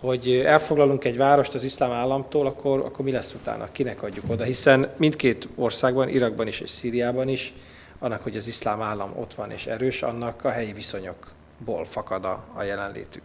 hogy 0.00 0.30
elfoglalunk 0.30 1.04
egy 1.04 1.16
várost 1.16 1.54
az 1.54 1.64
iszlám 1.64 1.90
államtól, 1.90 2.46
akkor, 2.46 2.78
akkor 2.78 3.04
mi 3.04 3.10
lesz 3.10 3.34
utána, 3.34 3.68
kinek 3.72 4.02
adjuk 4.02 4.24
oda, 4.28 4.44
hiszen 4.44 4.90
mindkét 4.96 5.48
országban, 5.54 6.08
Irakban 6.08 6.46
is 6.46 6.60
és 6.60 6.70
Szíriában 6.70 7.28
is 7.28 7.52
annak, 7.98 8.22
hogy 8.22 8.36
az 8.36 8.46
iszlám 8.46 8.82
állam 8.82 9.12
ott 9.16 9.34
van 9.34 9.50
és 9.50 9.66
erős, 9.66 10.02
annak 10.02 10.44
a 10.44 10.50
helyi 10.50 10.72
viszonyokból 10.72 11.84
fakad 11.84 12.24
a, 12.24 12.44
a 12.54 12.62
jelenlétük. 12.62 13.22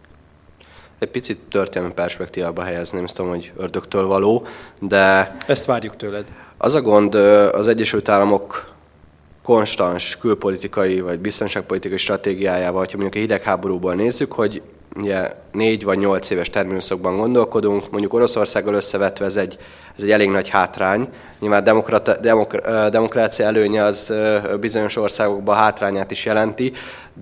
Egy 0.98 1.10
picit 1.10 1.38
történelmi 1.38 1.94
perspektívába 1.94 2.62
helyezném, 2.62 3.04
ezt 3.04 3.14
tudom, 3.14 3.30
hogy 3.30 3.52
ördögtől 3.56 4.06
való, 4.06 4.46
de... 4.80 5.36
Ezt 5.46 5.64
várjuk 5.64 5.96
tőled. 5.96 6.32
Az 6.56 6.74
a 6.74 6.82
gond 6.82 7.14
az 7.54 7.68
Egyesült 7.68 8.08
Államok 8.08 8.72
konstans 9.42 10.16
külpolitikai 10.16 11.00
vagy 11.00 11.18
biztonságpolitikai 11.18 11.98
stratégiájával, 11.98 12.84
ha 12.84 12.90
mondjuk 12.92 13.14
a 13.14 13.18
hidegháborúból 13.18 13.94
nézzük, 13.94 14.32
hogy 14.32 14.62
ugye 14.96 15.32
négy 15.52 15.84
vagy 15.84 15.98
nyolc 15.98 16.30
éves 16.30 16.50
terminuszokban 16.50 17.16
gondolkodunk, 17.16 17.90
mondjuk 17.90 18.14
Oroszországgal 18.14 18.74
összevetve 18.74 19.24
ez 19.24 19.36
egy, 19.36 19.58
ez 19.96 20.02
egy 20.02 20.10
elég 20.10 20.30
nagy 20.30 20.48
hátrány. 20.48 21.08
Nyilván 21.40 21.64
demokrata, 21.64 22.16
demok, 22.20 22.56
demokrácia 22.90 23.46
előnye 23.46 23.82
az 23.82 24.12
bizonyos 24.60 24.96
országokban 24.96 25.56
hátrányát 25.56 26.10
is 26.10 26.24
jelenti, 26.24 26.72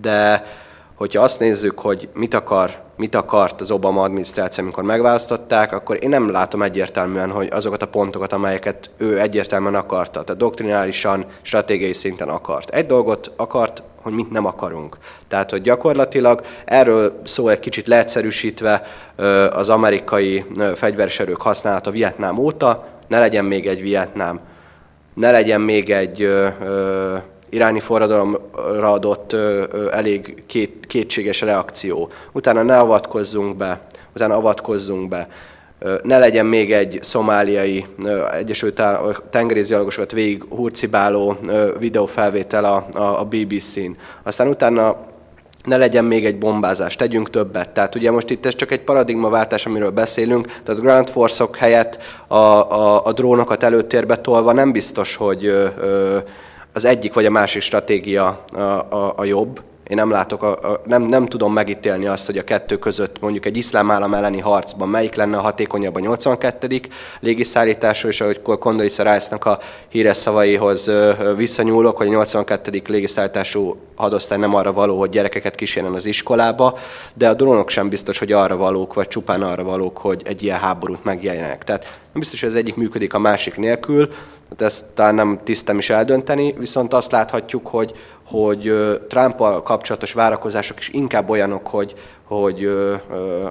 de 0.01 0.47
hogyha 0.95 1.23
azt 1.23 1.41
nézzük, 1.41 1.79
hogy 1.79 2.09
mit 2.15 2.35
akar, 2.35 2.81
mit 2.97 3.15
akart 3.15 3.61
az 3.61 3.71
Obama 3.71 4.03
adminisztráció, 4.03 4.65
amikor 4.65 4.85
megválasztották, 4.85 5.73
akkor 5.73 5.99
én 6.01 6.09
nem 6.09 6.31
látom 6.31 6.63
egyértelműen, 6.63 7.31
hogy 7.31 7.49
azokat 7.53 7.83
a 7.83 7.89
pontokat, 7.89 8.33
amelyeket 8.33 8.91
ő 8.97 9.21
egyértelműen 9.21 9.75
akarta, 9.75 10.23
tehát 10.23 10.41
doktrinálisan, 10.41 11.27
stratégiai 11.43 11.93
szinten 11.93 12.29
akart. 12.29 12.71
Egy 12.71 12.87
dolgot 12.87 13.33
akart, 13.37 13.83
hogy 14.03 14.13
mit 14.13 14.31
nem 14.31 14.47
akarunk. 14.47 14.97
Tehát, 15.29 15.51
hogy 15.51 15.63
gyakorlatilag 15.63 16.43
erről 16.65 17.21
szól 17.25 17.51
egy 17.51 17.59
kicsit 17.59 17.87
leegyszerűsítve 17.87 18.87
az 19.51 19.69
amerikai 19.69 20.45
fegyveres 20.75 21.21
erők 21.21 21.41
használata 21.41 21.91
Vietnám 21.91 22.39
óta, 22.39 22.87
ne 23.09 23.19
legyen 23.19 23.45
még 23.45 23.67
egy 23.67 23.83
Vietnám, 23.83 24.41
ne 25.15 25.31
legyen 25.31 25.61
még 25.61 25.91
egy 25.91 26.23
ö, 26.23 26.49
ö, 26.65 27.17
iráni 27.51 27.81
forradalomra 27.81 28.93
adott 28.93 29.37
elég 29.91 30.43
két, 30.47 30.87
kétséges 30.87 31.41
reakció. 31.41 32.11
Utána 32.33 32.63
ne 32.63 32.79
avatkozzunk 32.79 33.57
be, 33.57 33.81
utána 34.15 34.37
avatkozzunk 34.37 35.09
be. 35.09 35.29
Ne 36.03 36.19
legyen 36.19 36.47
még 36.47 36.73
egy 36.73 36.99
szomáliai 37.03 37.87
Egyesült 38.33 38.83
tengerészgyalogosokat 39.31 40.13
végig 40.13 40.43
hurcibáló 40.49 41.37
videófelvétel 41.79 42.65
a, 42.65 42.87
a, 42.93 43.21
a 43.21 43.25
BBC-n. 43.25 43.91
Aztán 44.23 44.49
utána 44.49 44.97
ne 45.65 45.77
legyen 45.77 46.05
még 46.05 46.25
egy 46.25 46.39
bombázás, 46.39 46.97
tegyünk 46.97 47.31
többet. 47.31 47.71
Tehát 47.71 47.95
ugye 47.95 48.11
most 48.11 48.31
itt 48.31 48.47
ez 48.47 48.55
csak 48.55 48.71
egy 48.71 48.81
paradigmaváltás, 48.81 49.67
amiről 49.67 49.91
beszélünk, 49.91 50.47
tehát 50.65 50.81
Ground 50.81 51.09
Force-ok 51.09 51.57
helyett 51.57 51.99
a, 52.27 52.35
a, 52.35 53.07
a 53.07 53.13
drónokat 53.13 53.63
előtérbe 53.63 54.17
tolva 54.17 54.53
nem 54.53 54.73
biztos, 54.73 55.17
hogy 55.17 55.47
ö, 55.47 56.19
az 56.73 56.85
egyik 56.85 57.13
vagy 57.13 57.27
a 57.27 57.31
másik 57.31 57.63
stratégia 57.63 58.45
a, 58.53 58.61
a, 58.61 59.13
a 59.17 59.25
jobb, 59.25 59.61
én 59.93 59.99
nem 59.99 60.11
látok, 60.11 60.43
a, 60.43 60.51
a, 60.51 60.81
nem, 60.87 61.03
nem 61.03 61.27
tudom 61.27 61.53
megítélni 61.53 62.07
azt, 62.07 62.27
hogy 62.27 62.39
a 62.39 62.45
kettő 62.45 62.77
között 62.77 63.21
mondjuk 63.21 63.47
egy 63.47 63.57
iszlám 63.57 63.91
állam 63.91 64.15
elleni 64.15 64.41
harcban 64.41 64.89
melyik 64.89 65.15
lenne 65.15 65.37
a 65.37 65.41
hatékonyabb 65.41 65.95
a 65.95 66.01
82. 66.01 66.81
légiszállításról, 67.21 68.13
és 68.13 68.21
ahogy 68.21 68.43
Condoleezza 68.43 69.13
Rice-nak 69.13 69.45
a 69.45 69.59
híres 69.89 70.17
szavaihoz 70.17 70.91
visszanyúlok, 71.37 71.97
hogy 71.97 72.07
a 72.07 72.11
82. 72.11 72.83
légiszállítású 72.87 73.77
hadosztály 73.97 74.39
nem 74.39 74.55
arra 74.55 74.73
való, 74.73 74.99
hogy 74.99 75.11
gyerekeket 75.11 75.55
kísérjen 75.55 75.93
az 75.93 76.05
iskolába, 76.05 76.79
de 77.15 77.29
a 77.29 77.35
drónok 77.35 77.69
sem 77.69 77.89
biztos, 77.89 78.19
hogy 78.19 78.33
arra 78.33 78.57
valók, 78.57 78.95
vagy 78.95 79.09
csupán 79.09 79.43
arra 79.43 79.65
valók, 79.65 79.99
hogy 79.99 80.23
egy 80.25 80.43
ilyen 80.43 80.59
háborút 80.59 81.05
megjelenjenek. 81.05 81.65
Tehát 81.65 81.83
nem 81.85 82.21
biztos, 82.21 82.41
hogy 82.41 82.49
az 82.49 82.57
egyik 82.57 82.77
működik 82.77 83.15
a 83.15 83.19
másik 83.19 83.57
nélkül, 83.57 84.09
tehát 84.57 84.73
ezt 84.73 84.85
talán 84.95 85.15
nem 85.15 85.41
tisztem 85.45 85.79
is 85.79 85.91
eldönteni, 85.91 86.55
viszont 86.59 86.95
azt 86.95 87.13
láthatjuk, 87.13 87.67
hogy, 87.67 87.93
hogy 88.25 88.73
trump 89.09 89.37
kapcsolatos 89.63 90.13
várakozások 90.13 90.79
is 90.79 90.89
inkább 90.89 91.29
olyanok, 91.29 91.67
hogy, 91.67 91.95
hogy 92.25 92.71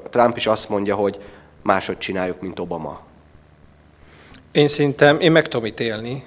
Trump 0.10 0.38
is 0.38 0.48
azt 0.48 0.70
mondja, 0.70 0.96
hogy 0.96 1.20
máshogy 1.64 1.98
csináljuk, 1.98 2.42
mint 2.42 2.60
Obama. 2.60 3.02
Én 4.52 4.68
szerintem, 4.68 5.20
én 5.20 5.32
meg 5.32 5.48
tudom 5.48 5.66
ítélni. 5.66 6.26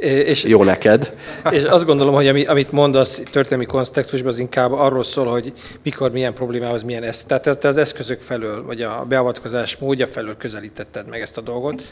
És, 0.00 0.44
Jó 0.44 0.62
neked. 0.62 1.14
És 1.50 1.62
azt 1.62 1.84
gondolom, 1.84 2.14
hogy 2.14 2.28
amit 2.28 2.72
mondasz 2.72 3.22
történelmi 3.30 3.64
kontextusban, 3.66 4.32
az 4.32 4.38
inkább 4.38 4.72
arról 4.72 5.02
szól, 5.02 5.26
hogy 5.26 5.52
mikor 5.82 6.10
milyen 6.10 6.34
problémához 6.34 6.82
milyen 6.82 7.02
eszköz. 7.02 7.24
Tehát 7.24 7.58
te 7.58 7.68
az 7.68 7.76
eszközök 7.76 8.20
felől, 8.20 8.64
vagy 8.64 8.82
a 8.82 9.04
beavatkozás 9.08 9.76
módja 9.76 10.06
felől 10.06 10.36
közelítetted 10.36 11.08
meg 11.08 11.20
ezt 11.20 11.38
a 11.38 11.40
dolgot 11.40 11.82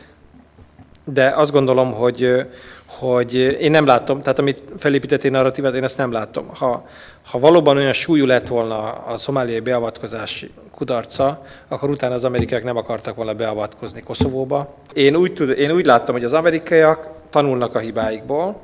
de 1.05 1.32
azt 1.36 1.53
gondolom, 1.53 1.92
hogy, 1.92 2.46
hogy 2.86 3.34
én 3.34 3.70
nem 3.70 3.86
látom, 3.86 4.20
tehát 4.22 4.38
amit 4.38 4.62
felépített 4.78 5.24
én 5.24 5.30
narratívát, 5.30 5.74
én 5.74 5.84
ezt 5.84 5.96
nem 5.96 6.12
látom. 6.12 6.48
Ha, 6.55 6.86
ha 7.30 7.38
valóban 7.38 7.76
olyan 7.76 7.92
súlyú 7.92 8.26
lett 8.26 8.48
volna 8.48 8.92
a 8.92 9.16
szomáliai 9.16 9.61
beavatkozás 9.61 10.46
kudarca, 10.70 11.42
akkor 11.68 11.90
utána 11.90 12.14
az 12.14 12.24
amerikaiak 12.24 12.64
nem 12.64 12.76
akartak 12.76 13.16
volna 13.16 13.34
beavatkozni 13.34 14.03
Koszovóba. 14.03 14.74
Én 14.92 15.16
úgy, 15.16 15.34
tud, 15.34 15.59
én 15.59 15.70
úgy 15.70 15.86
láttam, 15.86 16.14
hogy 16.14 16.24
az 16.24 16.32
amerikaiak 16.32 17.09
tanulnak 17.30 17.74
a 17.74 17.78
hibáikból, 17.78 18.61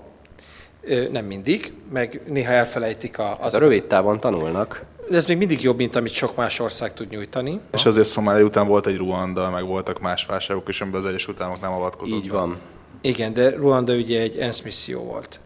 nem 1.10 1.24
mindig, 1.24 1.72
meg 1.92 2.20
néha 2.26 2.52
elfelejtik 2.52 3.18
a... 3.18 3.36
Az... 3.40 3.54
a 3.54 3.58
rövid 3.58 3.84
távon 3.84 4.20
tanulnak 4.20 4.82
ez 5.10 5.26
még 5.26 5.36
mindig 5.36 5.62
jobb, 5.62 5.76
mint 5.76 5.96
amit 5.96 6.12
sok 6.12 6.36
más 6.36 6.60
ország 6.60 6.94
tud 6.94 7.10
nyújtani. 7.10 7.60
És 7.72 7.84
azért 7.84 8.06
Szomália 8.06 8.44
után 8.44 8.66
volt 8.66 8.86
egy 8.86 8.96
Ruanda, 8.96 9.50
meg 9.50 9.64
voltak 9.64 10.00
más 10.00 10.26
válságok 10.26 10.68
is, 10.68 10.80
amiben 10.80 11.00
az 11.00 11.06
Egyesült 11.06 11.40
Államok 11.40 11.60
nem 11.60 11.72
avatkozott. 11.72 12.24
Így 12.24 12.30
van. 12.30 12.58
Igen, 13.00 13.32
de 13.32 13.50
Ruanda 13.50 13.94
ugye 13.94 14.20
egy 14.20 14.36
ENSZ 14.38 14.60
misszió 14.60 15.02
volt. 15.02 15.40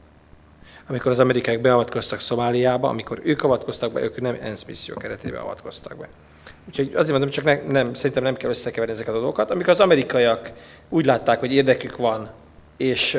Amikor 0.89 1.11
az 1.11 1.19
amerikák 1.19 1.61
beavatkoztak 1.61 2.21
Szomáliába, 2.21 2.89
amikor 2.89 3.21
ők 3.23 3.43
avatkoztak 3.43 3.93
be, 3.93 4.03
ők 4.03 4.21
nem 4.21 4.37
ENSZ 4.43 4.65
misszió 4.65 4.95
keretében 4.95 5.41
avatkoztak 5.41 5.97
be. 5.97 6.09
Úgyhogy 6.69 6.93
azért 6.95 7.11
mondom, 7.11 7.31
csak 7.31 7.45
ne, 7.45 7.61
nem, 7.69 7.95
szerintem 7.95 8.23
nem 8.23 8.37
kell 8.37 8.51
összekeverni 8.51 8.93
ezeket 8.93 9.15
a 9.15 9.19
dolgokat. 9.19 9.51
Amikor 9.51 9.69
az 9.69 9.81
amerikaiak 9.81 10.53
úgy 10.89 11.07
látták, 11.07 11.41
hogy 11.41 11.53
érdekük 11.53 11.97
van, 11.97 12.31
és 12.77 13.19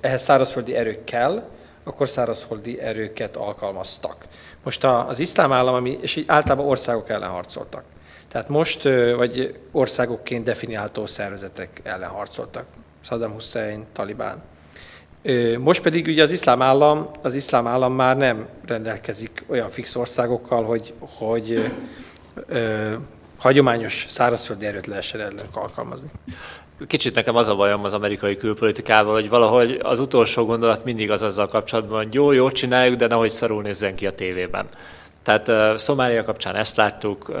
ehhez 0.00 0.22
szárazföldi 0.22 0.74
erők 0.74 1.04
kell, 1.04 1.48
akkor 1.84 2.08
szárazföldi 2.08 2.80
erőket 2.80 3.36
alkalmaztak. 3.36 4.24
Most 4.64 4.84
az 4.84 5.18
iszlám 5.18 5.52
állam, 5.52 5.74
ami, 5.74 5.98
és 6.00 6.24
általában 6.26 6.66
országok 6.66 7.08
ellen 7.08 7.30
harcoltak. 7.30 7.84
Tehát 8.28 8.48
most, 8.48 8.82
vagy 9.16 9.58
országokként 9.72 10.44
definiáltó 10.44 11.06
szervezetek 11.06 11.80
ellen 11.84 12.08
harcoltak. 12.08 12.64
Saddam 13.00 13.32
Hussein, 13.32 13.86
Talibán. 13.92 14.42
Most 15.58 15.82
pedig 15.82 16.06
ugye 16.06 16.22
az 16.22 16.30
iszlám 16.30 16.62
állam, 16.62 17.10
az 17.22 17.34
iszlám 17.34 17.66
állam 17.66 17.92
már 17.92 18.16
nem 18.16 18.48
rendelkezik 18.66 19.44
olyan 19.46 19.70
fix 19.70 19.94
országokkal, 19.94 20.64
hogy, 20.64 20.92
hogy 20.98 21.72
ö, 22.46 22.92
hagyományos 23.38 24.06
szárazföldi 24.08 24.66
erőt 24.66 24.86
lehessen 24.86 25.20
ellenük 25.20 25.56
alkalmazni. 25.56 26.10
Kicsit 26.86 27.14
nekem 27.14 27.36
az 27.36 27.48
a 27.48 27.56
bajom 27.56 27.84
az 27.84 27.94
amerikai 27.94 28.36
külpolitikával, 28.36 29.12
hogy 29.12 29.28
valahogy 29.28 29.78
az 29.82 29.98
utolsó 29.98 30.44
gondolat 30.44 30.84
mindig 30.84 31.10
az 31.10 31.22
azzal 31.22 31.48
kapcsolatban, 31.48 32.02
hogy 32.02 32.14
jó, 32.14 32.32
jó 32.32 32.50
csináljuk, 32.50 32.96
de 32.96 33.06
nehogy 33.06 33.30
szarul 33.30 33.62
nézzen 33.62 33.94
ki 33.94 34.06
a 34.06 34.10
tévében. 34.10 34.66
Tehát 35.22 35.48
uh, 35.48 35.76
Szomália 35.76 36.24
kapcsán 36.24 36.56
ezt 36.56 36.76
láttuk, 36.76 37.28
uh, 37.28 37.36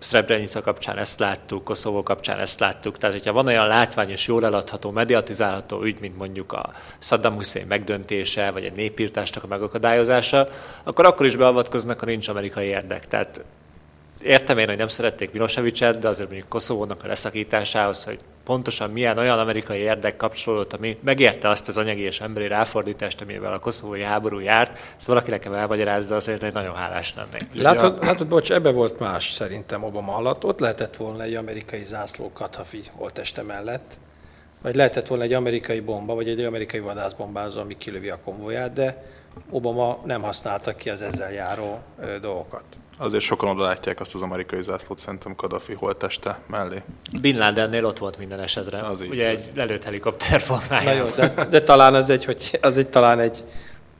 Srebrenica 0.00 0.60
kapcsán 0.60 0.98
ezt 0.98 1.18
láttuk, 1.18 1.64
Koszovó 1.64 2.02
kapcsán 2.02 2.38
ezt 2.38 2.60
láttuk. 2.60 2.98
Tehát, 2.98 3.16
hogyha 3.16 3.32
van 3.32 3.46
olyan 3.46 3.66
látványos, 3.66 4.26
jól 4.26 4.44
eladható, 4.44 4.90
mediatizálható 4.90 5.82
ügy, 5.82 6.00
mint 6.00 6.18
mondjuk 6.18 6.52
a 6.52 6.72
Saddam 6.98 7.34
Hussein 7.34 7.66
megdöntése, 7.66 8.50
vagy 8.50 8.64
egy 8.64 8.72
népírtásnak 8.72 9.44
a 9.44 9.46
megakadályozása, 9.46 10.48
akkor 10.82 11.06
akkor 11.06 11.26
is 11.26 11.36
beavatkoznak, 11.36 12.00
ha 12.00 12.06
nincs 12.06 12.28
amerikai 12.28 12.66
érdek. 12.66 13.06
Tehát 13.06 13.44
értem 14.22 14.58
én, 14.58 14.66
hogy 14.66 14.76
nem 14.76 14.88
szerették 14.88 15.32
Milosevicet, 15.32 15.98
de 15.98 16.08
azért 16.08 16.28
mondjuk 16.28 16.48
Koszovónak 16.48 17.04
a 17.04 17.06
leszakításához, 17.06 18.04
hogy 18.04 18.18
pontosan 18.48 18.90
milyen 18.90 19.18
olyan 19.18 19.38
amerikai 19.38 19.78
érdek 19.78 20.16
kapcsolódott, 20.16 20.72
ami 20.72 20.98
megérte 21.00 21.48
azt 21.48 21.68
az 21.68 21.76
anyagi 21.76 22.00
és 22.00 22.20
emberi 22.20 22.46
ráfordítást, 22.46 23.20
amivel 23.20 23.52
a 23.52 23.58
koszovói 23.58 24.02
háború 24.02 24.38
járt, 24.38 24.78
ezt 24.98 25.06
valaki 25.06 25.30
nekem 25.30 25.54
elmagyarázza, 25.54 26.16
azért 26.16 26.42
egy 26.42 26.52
nagyon 26.52 26.74
hálás 26.74 27.14
lennék. 27.14 27.46
Látod, 27.52 28.04
látod, 28.04 28.28
bocs, 28.28 28.52
ebbe 28.52 28.70
volt 28.70 28.98
más 28.98 29.32
szerintem 29.32 29.84
Obama 29.84 30.14
alatt. 30.14 30.44
Ott 30.44 30.60
lehetett 30.60 30.96
volna 30.96 31.22
egy 31.22 31.34
amerikai 31.34 31.84
zászló 31.84 32.30
Kathafi 32.32 32.82
holteste 32.92 33.42
mellett, 33.42 33.96
vagy 34.62 34.74
lehetett 34.74 35.06
volna 35.06 35.24
egy 35.24 35.32
amerikai 35.32 35.80
bomba, 35.80 36.14
vagy 36.14 36.28
egy 36.28 36.40
amerikai 36.40 36.80
vadászbombázó, 36.80 37.60
ami 37.60 37.76
kilövi 37.76 38.10
a 38.10 38.18
konvoját, 38.24 38.72
de 38.72 39.04
Obama 39.50 40.00
nem 40.04 40.22
használta 40.22 40.76
ki 40.76 40.90
az 40.90 41.02
ezzel 41.02 41.32
járó 41.32 41.78
dolgokat. 42.20 42.64
Azért 43.00 43.24
sokan 43.24 43.48
oda 43.48 43.62
látják 43.62 44.00
azt 44.00 44.14
az 44.14 44.22
amerikai 44.22 44.62
zászlót 44.62 44.98
szerintem 44.98 45.34
Kadafi 45.34 45.72
holteste 45.72 46.40
mellé. 46.46 46.82
Bin 47.20 47.38
Ladennél 47.38 47.84
ott 47.84 47.98
volt 47.98 48.18
minden 48.18 48.40
esetre. 48.40 48.78
Az 48.78 49.02
így. 49.02 49.10
Ugye 49.10 49.28
egy 49.28 49.48
lelőtt 49.54 49.84
helikopter 49.84 50.40
formájában. 50.40 50.94
jó, 50.94 51.06
de, 51.16 51.46
de, 51.50 51.62
talán 51.62 51.94
az 51.94 52.10
egy, 52.10 52.24
hogy 52.24 52.58
az 52.62 52.76
egy 52.78 52.88
talán 52.88 53.20
egy 53.20 53.44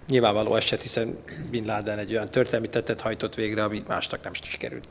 nyilvánvaló 0.08 0.54
eset, 0.54 0.82
hiszen 0.82 1.18
Bin 1.50 1.64
Laden 1.66 1.98
egy 1.98 2.12
olyan 2.12 2.28
történelmi 2.28 2.68
tettet 2.68 3.00
hajtott 3.00 3.34
végre, 3.34 3.62
ami 3.62 3.82
másnak 3.88 4.22
nem 4.22 4.32
sikerült. 4.32 4.88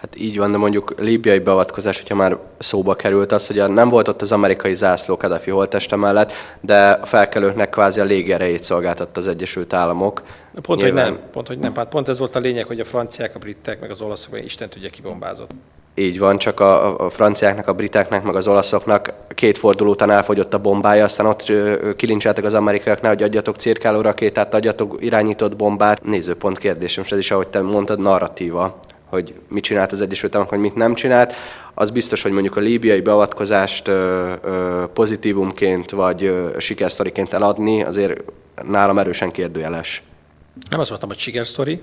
Hát 0.00 0.16
így 0.18 0.38
van, 0.38 0.52
de 0.52 0.56
mondjuk 0.56 1.00
líbiai 1.00 1.38
beavatkozás, 1.38 1.98
hogyha 1.98 2.14
már 2.14 2.36
szóba 2.58 2.94
került 2.94 3.32
az, 3.32 3.46
hogy 3.46 3.70
nem 3.70 3.88
volt 3.88 4.08
ott 4.08 4.22
az 4.22 4.32
amerikai 4.32 4.74
zászló 4.74 5.16
Kadhafi 5.16 5.50
holteste 5.50 5.96
mellett, 5.96 6.32
de 6.60 6.90
a 6.90 7.06
felkelőknek 7.06 7.70
kvázi 7.70 8.00
a 8.00 8.04
légierejét 8.04 8.62
szolgáltatta 8.62 9.20
az 9.20 9.26
Egyesült 9.26 9.72
Államok. 9.72 10.22
Pont, 10.62 10.80
Nyilván... 10.80 11.04
hogy 11.04 11.12
nem, 11.12 11.22
pont, 11.32 11.46
hogy 11.46 11.58
nem. 11.58 11.74
Hát 11.74 11.88
pont 11.88 12.08
ez 12.08 12.18
volt 12.18 12.34
a 12.34 12.38
lényeg, 12.38 12.66
hogy 12.66 12.80
a 12.80 12.84
franciák, 12.84 13.34
a 13.34 13.38
britek, 13.38 13.80
meg 13.80 13.90
az 13.90 14.00
olaszok, 14.00 14.44
Isten 14.44 14.68
tudja, 14.68 14.90
kibombázott. 14.90 15.50
Így 15.94 16.18
van, 16.18 16.38
csak 16.38 16.60
a, 16.60 16.98
a 16.98 17.10
franciáknak, 17.10 17.68
a 17.68 17.72
briteknek, 17.72 18.22
meg 18.22 18.34
az 18.34 18.46
olaszoknak 18.46 19.12
két 19.34 19.58
forduló 19.58 19.90
után 19.90 20.10
elfogyott 20.10 20.54
a 20.54 20.58
bombája, 20.58 21.04
aztán 21.04 21.26
ott 21.26 21.52
kilincseltek 21.96 22.44
az 22.44 22.54
amerikaiaknál, 22.54 23.12
hogy 23.12 23.22
adjatok 23.22 23.56
cirkáló 23.56 24.00
rakétát, 24.00 24.54
adjatok 24.54 24.96
irányított 24.98 25.56
bombát. 25.56 26.04
Nézőpont 26.04 26.58
kérdésem, 26.58 27.04
és 27.04 27.12
ez 27.12 27.18
is, 27.18 27.30
ahogy 27.30 27.48
te 27.48 27.60
mondtad, 27.60 28.00
narratíva 28.00 28.80
hogy 29.08 29.34
mit 29.48 29.62
csinált 29.62 29.92
az 29.92 30.00
Egyesült 30.00 30.34
Államok, 30.34 30.52
hogy 30.52 30.62
mit 30.62 30.74
nem 30.74 30.94
csinált. 30.94 31.32
Az 31.74 31.90
biztos, 31.90 32.22
hogy 32.22 32.32
mondjuk 32.32 32.56
a 32.56 32.60
líbiai 32.60 33.00
beavatkozást 33.00 33.88
ö, 33.88 34.32
ö, 34.42 34.84
pozitívumként 34.92 35.90
vagy 35.90 36.24
ö, 36.24 36.50
sikersztoriként 36.58 37.32
eladni, 37.32 37.82
azért 37.82 38.22
nálam 38.62 38.98
erősen 38.98 39.30
kérdőjeles. 39.30 40.02
Nem 40.70 40.80
azt 40.80 40.88
mondtam, 40.88 41.10
hogy 41.10 41.18
sikersztori, 41.18 41.82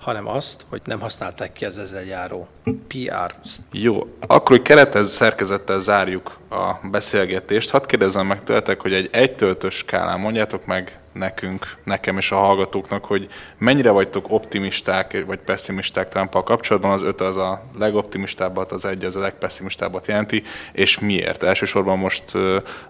hanem 0.00 0.28
azt, 0.28 0.64
hogy 0.68 0.80
nem 0.84 1.00
használták 1.00 1.52
ki 1.52 1.64
az 1.64 1.78
ezzel 1.78 2.04
járó 2.04 2.48
PR. 2.64 3.34
Jó, 3.72 3.98
akkor, 4.20 4.56
hogy 4.56 4.62
keretez 4.62 5.10
szerkezettel 5.10 5.80
zárjuk 5.80 6.38
a 6.50 6.88
beszélgetést, 6.90 7.70
hadd 7.70 7.86
kérdezzem 7.86 8.26
meg 8.26 8.44
tőletek, 8.44 8.80
hogy 8.80 8.92
egy 8.92 9.08
egytöltös 9.12 9.74
skálán 9.74 10.20
mondjátok 10.20 10.66
meg 10.66 10.99
nekünk, 11.12 11.76
nekem 11.84 12.16
és 12.16 12.30
a 12.30 12.36
hallgatóknak, 12.36 13.04
hogy 13.04 13.28
mennyire 13.58 13.90
vagytok 13.90 14.30
optimisták 14.30 15.24
vagy 15.26 15.38
pessimisták 15.38 16.08
trump 16.08 16.44
kapcsolatban, 16.44 16.90
az 16.90 17.02
öt 17.02 17.20
az 17.20 17.36
a 17.36 17.62
legoptimistábbat, 17.78 18.72
az 18.72 18.84
egy 18.84 19.04
az 19.04 19.16
a 19.16 19.20
legpessimistábbat 19.20 20.06
jelenti, 20.06 20.42
és 20.72 20.98
miért? 20.98 21.42
Elsősorban 21.42 21.98
most 21.98 22.24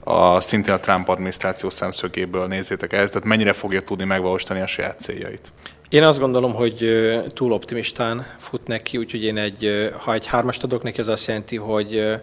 a 0.05 0.41
szintén 0.41 0.75
a 0.75 0.81
Trump 0.81 1.09
adminisztráció 1.09 1.71
szemszögéből 1.71 2.47
nézzétek 2.47 2.93
ezt, 2.93 3.12
tehát 3.12 3.29
mennyire 3.29 3.53
fogja 3.53 3.81
tudni 3.81 4.05
megvalósítani 4.05 4.61
a 4.61 4.66
saját 4.66 5.01
céljait? 5.01 5.53
Én 5.89 6.03
azt 6.03 6.18
gondolom, 6.18 6.55
hogy 6.55 6.91
túl 7.35 7.53
optimistán 7.53 8.27
fut 8.39 8.66
neki, 8.66 8.97
úgyhogy 8.97 9.23
én 9.23 9.37
egy, 9.37 9.91
ha 9.99 10.14
egy 10.14 10.27
hármast 10.27 10.62
adok 10.62 10.83
neki, 10.83 11.01
az 11.01 11.09
azt 11.09 11.27
jelenti, 11.27 11.57
hogy, 11.57 12.21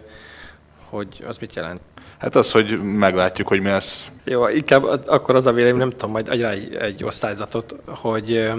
hogy 0.84 1.24
az 1.26 1.38
mit 1.38 1.54
jelent? 1.54 1.80
Hát 2.18 2.34
az, 2.34 2.50
hogy 2.50 2.82
meglátjuk, 2.82 3.48
hogy 3.48 3.60
mi 3.60 3.68
lesz. 3.68 4.12
Jó, 4.24 4.48
inkább 4.48 4.84
akkor 5.06 5.34
az 5.34 5.46
a 5.46 5.52
vélemény, 5.52 5.78
nem 5.78 5.90
tudom, 5.90 6.10
majd 6.10 6.28
adj 6.28 6.44
egy, 6.44 6.74
egy 6.74 7.04
osztályzatot, 7.04 7.76
hogy, 7.86 8.50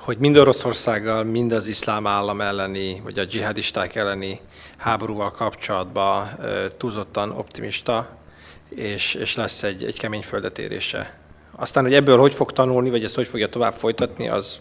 hogy 0.00 0.18
mind 0.18 0.36
Oroszországgal, 0.36 1.24
mind 1.24 1.52
az 1.52 1.66
iszlám 1.66 2.06
állam 2.06 2.40
elleni, 2.40 3.00
vagy 3.04 3.18
a 3.18 3.24
dzsihadisták 3.24 3.94
elleni 3.94 4.40
háborúval 4.76 5.30
kapcsolatban 5.30 6.28
túlzottan 6.76 7.30
optimista, 7.30 8.08
és, 8.68 9.14
és 9.14 9.36
lesz 9.36 9.62
egy, 9.62 9.84
egy 9.84 9.98
kemény 9.98 10.22
földetérése. 10.22 11.18
Aztán, 11.56 11.84
hogy 11.84 11.94
ebből 11.94 12.18
hogy 12.18 12.34
fog 12.34 12.52
tanulni, 12.52 12.90
vagy 12.90 13.04
ezt 13.04 13.14
hogy 13.14 13.28
fogja 13.28 13.48
tovább 13.48 13.74
folytatni, 13.74 14.28
az 14.28 14.60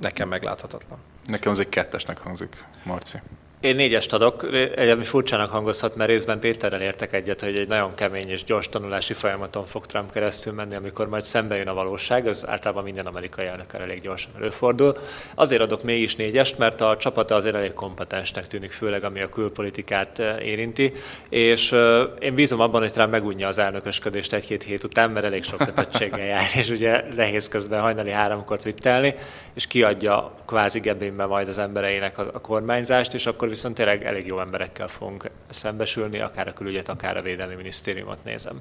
nekem 0.00 0.28
megláthatatlan. 0.28 0.98
Nekem 1.24 1.52
az 1.52 1.58
egy 1.58 1.68
kettesnek 1.68 2.18
hangzik, 2.18 2.64
Marci. 2.84 3.18
Én 3.60 3.74
négyest 3.74 4.12
adok, 4.12 4.42
egyébként 4.52 5.06
furcsának 5.06 5.50
hangozhat, 5.50 5.96
mert 5.96 6.10
részben 6.10 6.38
Péterrel 6.38 6.80
értek 6.80 7.12
egyet, 7.12 7.40
hogy 7.40 7.58
egy 7.58 7.68
nagyon 7.68 7.94
kemény 7.94 8.28
és 8.28 8.44
gyors 8.44 8.68
tanulási 8.68 9.14
folyamaton 9.14 9.64
fog 9.64 9.86
Trump 9.86 10.12
keresztül 10.12 10.52
menni, 10.52 10.74
amikor 10.74 11.08
majd 11.08 11.22
szembe 11.22 11.56
jön 11.56 11.68
a 11.68 11.74
valóság, 11.74 12.26
ez 12.26 12.48
általában 12.48 12.84
minden 12.84 13.06
amerikai 13.06 13.46
elnökkel 13.46 13.80
elég 13.80 14.00
gyorsan 14.00 14.30
előfordul. 14.36 14.96
Azért 15.34 15.62
adok 15.62 15.82
mégis 15.82 16.16
négyest, 16.16 16.58
mert 16.58 16.80
a 16.80 16.96
csapata 16.96 17.34
azért 17.34 17.54
elég 17.54 17.72
kompetensnek 17.72 18.46
tűnik, 18.46 18.70
főleg 18.70 19.04
ami 19.04 19.20
a 19.20 19.28
külpolitikát 19.28 20.18
eh, 20.18 20.46
érinti, 20.46 20.92
és 21.28 21.72
eh, 21.72 22.02
én 22.18 22.34
bízom 22.34 22.60
abban, 22.60 22.80
hogy 22.80 22.92
Trump 22.92 23.10
megunja 23.10 23.48
az 23.48 23.58
elnökösködést 23.58 24.32
egy-két 24.32 24.62
hét 24.62 24.84
után, 24.84 25.10
mert 25.10 25.26
elég 25.26 25.44
sok 25.44 25.58
kötöttséggel 25.58 26.26
jár, 26.26 26.48
és 26.54 26.70
ugye 26.70 27.04
nehéz 27.14 27.48
közben 27.48 27.80
hajnali 27.80 28.10
háromkor 28.10 28.56
twittelni, 28.58 29.14
és 29.54 29.66
kiadja 29.66 30.32
kvázi 30.46 30.80
gebénbe 30.80 31.26
majd 31.26 31.48
az 31.48 31.58
embereinek 31.58 32.18
a 32.18 32.40
kormányzást, 32.40 33.14
és 33.14 33.26
akkor 33.26 33.45
viszont 33.48 33.74
tényleg 33.74 34.04
elég 34.04 34.26
jó 34.26 34.40
emberekkel 34.40 34.88
fogunk 34.88 35.30
szembesülni, 35.48 36.20
akár 36.20 36.48
a 36.48 36.52
külügyet, 36.52 36.88
akár 36.88 37.16
a 37.16 37.22
védelmi 37.22 37.54
minisztériumot 37.54 38.24
nézem. 38.24 38.60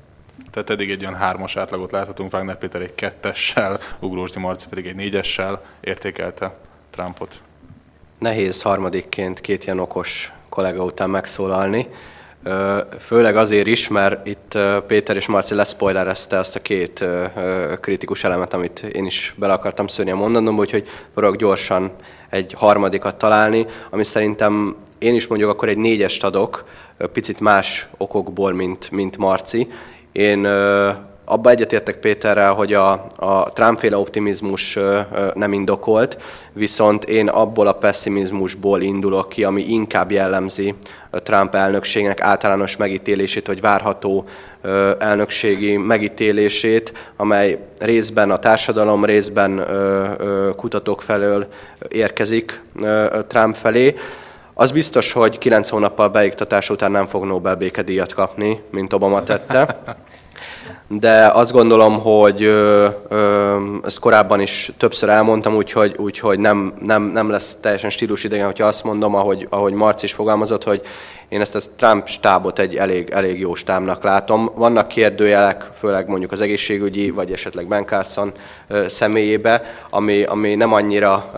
Tehát 0.52 0.70
eddig 0.70 0.92
egy 0.92 1.02
olyan 1.02 1.16
hármas 1.16 1.56
átlagot 1.56 1.92
láthatunk, 1.92 2.34
Wagner 2.34 2.58
Péter 2.58 2.82
egy 2.82 2.96
kettessel, 2.96 3.80
Ugrósdi 4.00 4.40
Marci 4.40 4.68
pedig 4.70 4.86
egy 4.86 4.96
négyessel 4.96 5.62
értékelte 5.82 6.58
Trumpot. 6.90 7.42
Nehéz 8.20 8.62
harmadikként 8.62 9.42
két 9.42 9.64
ilyen 9.64 9.80
okos 9.80 10.32
kollega 10.50 10.84
után 10.84 11.10
megszólalni. 11.10 11.88
Főleg 13.00 13.36
azért 13.36 13.68
is, 13.68 13.88
mert 13.88 14.28
itt 14.28 14.58
Péter 14.88 15.16
és 15.16 15.28
Marci 15.28 15.54
leszpoilerezte 15.54 16.38
azt 16.38 16.56
a 16.56 16.62
két 16.62 17.06
kritikus 17.82 18.24
elemet, 18.24 18.54
amit 18.54 18.80
én 18.80 19.06
is 19.06 19.34
bele 19.38 19.54
akartam 19.54 19.88
szörni 19.88 20.12
a 20.12 20.16
mondanom, 20.16 20.58
úgyhogy 20.58 20.88
próbálok 21.14 21.38
gyorsan 21.38 21.96
egy 22.30 22.54
harmadikat 22.58 23.16
találni, 23.16 23.66
ami 23.90 24.04
szerintem 24.04 24.76
én 24.98 25.16
is 25.16 25.28
mondjuk 25.28 25.50
akkor 25.50 25.70
egy 25.70 25.78
négyest 25.78 26.24
adok, 26.24 26.66
picit 27.14 27.40
más 27.40 27.88
okokból, 27.98 28.54
mint, 28.54 28.92
mint 28.92 29.18
Marci. 29.18 29.68
Én 30.12 30.48
abba 31.26 31.50
egyetértek 31.50 32.00
Péterrel, 32.00 32.54
hogy 32.54 32.74
a, 32.74 33.08
a 33.16 33.54
Trump-féle 33.54 33.98
optimizmus 33.98 34.78
nem 35.34 35.54
indokolt, 35.54 36.18
viszont 36.54 37.04
én 37.04 37.28
abból 37.28 37.68
a 37.68 37.74
pessimizmusból 37.74 38.82
indulok 38.82 39.30
ki, 39.30 39.44
ami 39.44 39.62
inkább 39.62 40.12
jellemzi 40.12 40.76
Trump 41.12 41.56
elnökségnek 41.56 42.22
általános 42.22 42.76
megítélését, 42.76 43.48
vagy 43.48 43.62
várható 43.62 44.26
elnökségi 45.00 45.78
megítélését, 45.78 46.94
amely 47.16 47.60
részben 47.80 48.32
a 48.32 48.38
társadalom, 48.38 49.06
részben 49.06 49.66
kutatók 50.56 51.02
felől 51.02 51.48
érkezik 51.90 52.62
Trump 53.28 53.56
felé. 53.56 53.96
Az 54.54 54.72
biztos, 54.72 55.12
hogy 55.12 55.38
kilenc 55.38 55.70
hónappal 55.70 56.10
beiktatás 56.10 56.70
után 56.70 56.92
nem 56.92 57.06
fog 57.06 57.24
Nobel 57.24 57.56
békedíjat 57.56 58.14
kapni, 58.14 58.62
mint 58.70 58.94
Obama 58.94 59.24
tette. 59.24 59.82
De 60.88 61.28
azt 61.34 61.52
gondolom, 61.52 62.00
hogy 62.00 62.44
ö, 62.44 62.88
ö, 63.08 63.58
ezt 63.84 64.00
korábban 64.00 64.40
is 64.40 64.72
többször 64.78 65.10
elmondtam, 65.10 65.56
úgyhogy, 65.56 65.96
úgyhogy 65.98 66.40
nem, 66.40 66.74
nem, 66.82 67.04
nem 67.04 67.30
lesz 67.30 67.58
teljesen 67.62 67.90
stílusidegen, 67.90 68.46
hogyha 68.46 68.66
azt 68.68 68.84
mondom, 68.84 69.16
ahogy, 69.16 69.48
ahogy 69.50 69.74
Marc 69.74 70.04
is 70.04 70.14
fogalmazott, 70.14 70.64
hogy 70.64 70.82
én 71.30 71.42
ezt 71.42 71.56
a 71.56 71.60
Trump 71.76 72.08
stábot 72.08 72.60
egy 72.60 72.76
elég, 72.76 73.10
elég 73.10 73.40
jó 73.40 73.56
stábnak 73.56 74.04
látom. 74.04 74.52
Vannak 74.56 74.88
kérdőjelek, 74.88 75.70
főleg 75.74 76.08
mondjuk 76.08 76.32
az 76.32 76.42
egészségügyi, 76.42 77.10
vagy 77.10 77.32
esetleg 77.32 77.68
Ben 77.68 77.86
Carson 77.86 78.32
személyébe, 78.88 79.64
ami, 79.90 80.24
ami 80.24 80.56
nem 80.56 80.74
annyira 80.74 81.32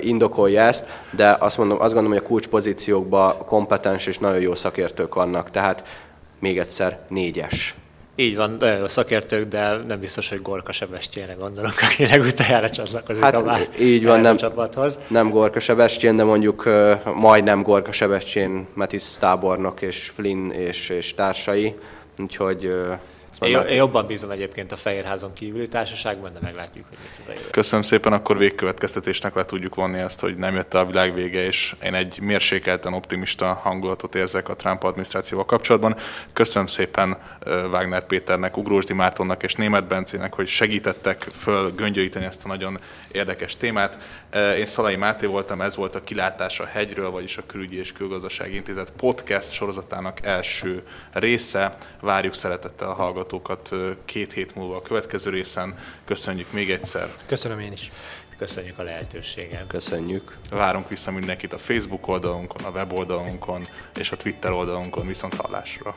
indokolja 0.00 0.62
ezt, 0.62 0.86
de 1.10 1.36
azt, 1.38 1.58
mondom, 1.58 1.80
azt 1.80 1.92
gondolom, 1.92 2.12
hogy 2.18 2.24
a 2.24 2.28
kulcspozíciókban 2.28 3.34
kompetens 3.46 4.06
és 4.06 4.18
nagyon 4.18 4.40
jó 4.40 4.54
szakértők 4.54 5.14
vannak, 5.14 5.50
tehát 5.50 5.84
még 6.38 6.58
egyszer 6.58 6.98
négyes. 7.08 7.74
Így 8.20 8.36
van, 8.36 8.56
nagyon 8.58 8.78
jó 8.78 8.86
szakértők, 8.86 9.48
de 9.48 9.76
nem 9.88 10.00
biztos, 10.00 10.28
hogy 10.28 10.42
Gorka 10.42 10.72
Sebestyénre 10.72 11.32
gondolok, 11.32 11.72
aki 11.82 12.06
legutoljára 12.06 12.70
csatlakozik 12.70 13.22
hát, 13.22 13.34
a 13.34 13.58
így 13.78 14.04
van, 14.04 14.20
nem, 14.20 14.34
a 14.34 14.38
csapathoz. 14.38 14.98
Nem 15.08 15.30
Gorka 15.30 15.60
Sebestyén, 15.60 16.16
de 16.16 16.24
mondjuk 16.24 16.66
uh, 16.66 17.14
majdnem 17.14 17.62
Gorka 17.62 17.92
Sebestyén, 17.92 18.66
Metis 18.74 19.04
tábornok 19.18 19.82
és 19.82 20.08
Flynn 20.08 20.50
és, 20.50 20.88
és 20.88 21.14
társai, 21.14 21.74
úgyhogy 22.18 22.64
uh, 22.64 22.98
én, 23.40 23.58
én 23.58 23.76
jobban 23.76 24.06
bízom 24.06 24.30
egyébként 24.30 24.72
a 24.72 24.76
Fehérházon 24.76 25.32
kívüli 25.32 25.68
társaságban, 25.68 26.32
de 26.32 26.38
meglátjuk, 26.42 26.84
hogy 26.88 26.98
mit 27.02 27.16
az 27.20 27.28
a 27.28 27.30
jövő. 27.30 27.50
Köszönöm 27.50 27.84
szépen, 27.84 28.12
akkor 28.12 28.38
végkövetkeztetésnek 28.38 29.34
le 29.34 29.44
tudjuk 29.44 29.74
vonni 29.74 30.00
azt, 30.00 30.20
hogy 30.20 30.36
nem 30.36 30.54
jött 30.54 30.74
a 30.74 30.86
világ 30.86 31.14
vége, 31.14 31.44
és 31.44 31.74
én 31.82 31.94
egy 31.94 32.18
mérsékelten 32.20 32.92
optimista 32.92 33.52
hangulatot 33.52 34.14
érzek 34.14 34.48
a 34.48 34.56
Trump 34.56 34.82
adminisztrációval 34.82 35.46
kapcsolatban. 35.46 35.96
Köszönöm 36.32 36.66
szépen 36.66 37.16
Wagner 37.46 38.06
Péternek, 38.06 38.56
Ugrósdi 38.56 38.92
Mártonnak 38.92 39.42
és 39.42 39.54
Német 39.54 39.86
Bencének, 39.86 40.34
hogy 40.34 40.48
segítettek 40.48 41.22
föl 41.22 41.74
göngyölíteni 41.74 42.24
ezt 42.24 42.44
a 42.44 42.48
nagyon 42.48 42.78
érdekes 43.12 43.56
témát. 43.56 43.98
Én 44.34 44.66
Szalai 44.66 44.96
Máté 44.96 45.26
voltam, 45.26 45.60
ez 45.60 45.76
volt 45.76 45.94
a 45.94 46.04
Kilátás 46.04 46.60
a 46.60 46.64
hegyről, 46.64 47.10
vagyis 47.10 47.36
a 47.36 47.46
Külügyi 47.46 47.78
és 47.78 47.92
Külgazdasági 47.92 48.54
Intézet 48.54 48.92
podcast 48.96 49.52
sorozatának 49.52 50.26
első 50.26 50.82
része. 51.12 51.76
Várjuk 52.00 52.34
szeretettel 52.34 52.88
a 52.88 52.92
hallgatókat 52.92 53.70
két 54.04 54.32
hét 54.32 54.54
múlva 54.54 54.76
a 54.76 54.82
következő 54.82 55.30
részen. 55.30 55.78
Köszönjük 56.04 56.52
még 56.52 56.70
egyszer. 56.70 57.08
Köszönöm 57.26 57.60
én 57.60 57.72
is. 57.72 57.90
Köszönjük 58.38 58.78
a 58.78 58.82
lehetőséget. 58.82 59.66
Köszönjük. 59.66 60.34
Várunk 60.50 60.88
vissza 60.88 61.10
mindenkit 61.10 61.52
a 61.52 61.58
Facebook 61.58 62.08
oldalunkon, 62.08 62.64
a 62.64 62.70
weboldalunkon 62.70 63.66
és 63.98 64.10
a 64.10 64.16
Twitter 64.16 64.50
oldalunkon 64.50 65.06
viszont 65.06 65.34
hallásra. 65.34 65.96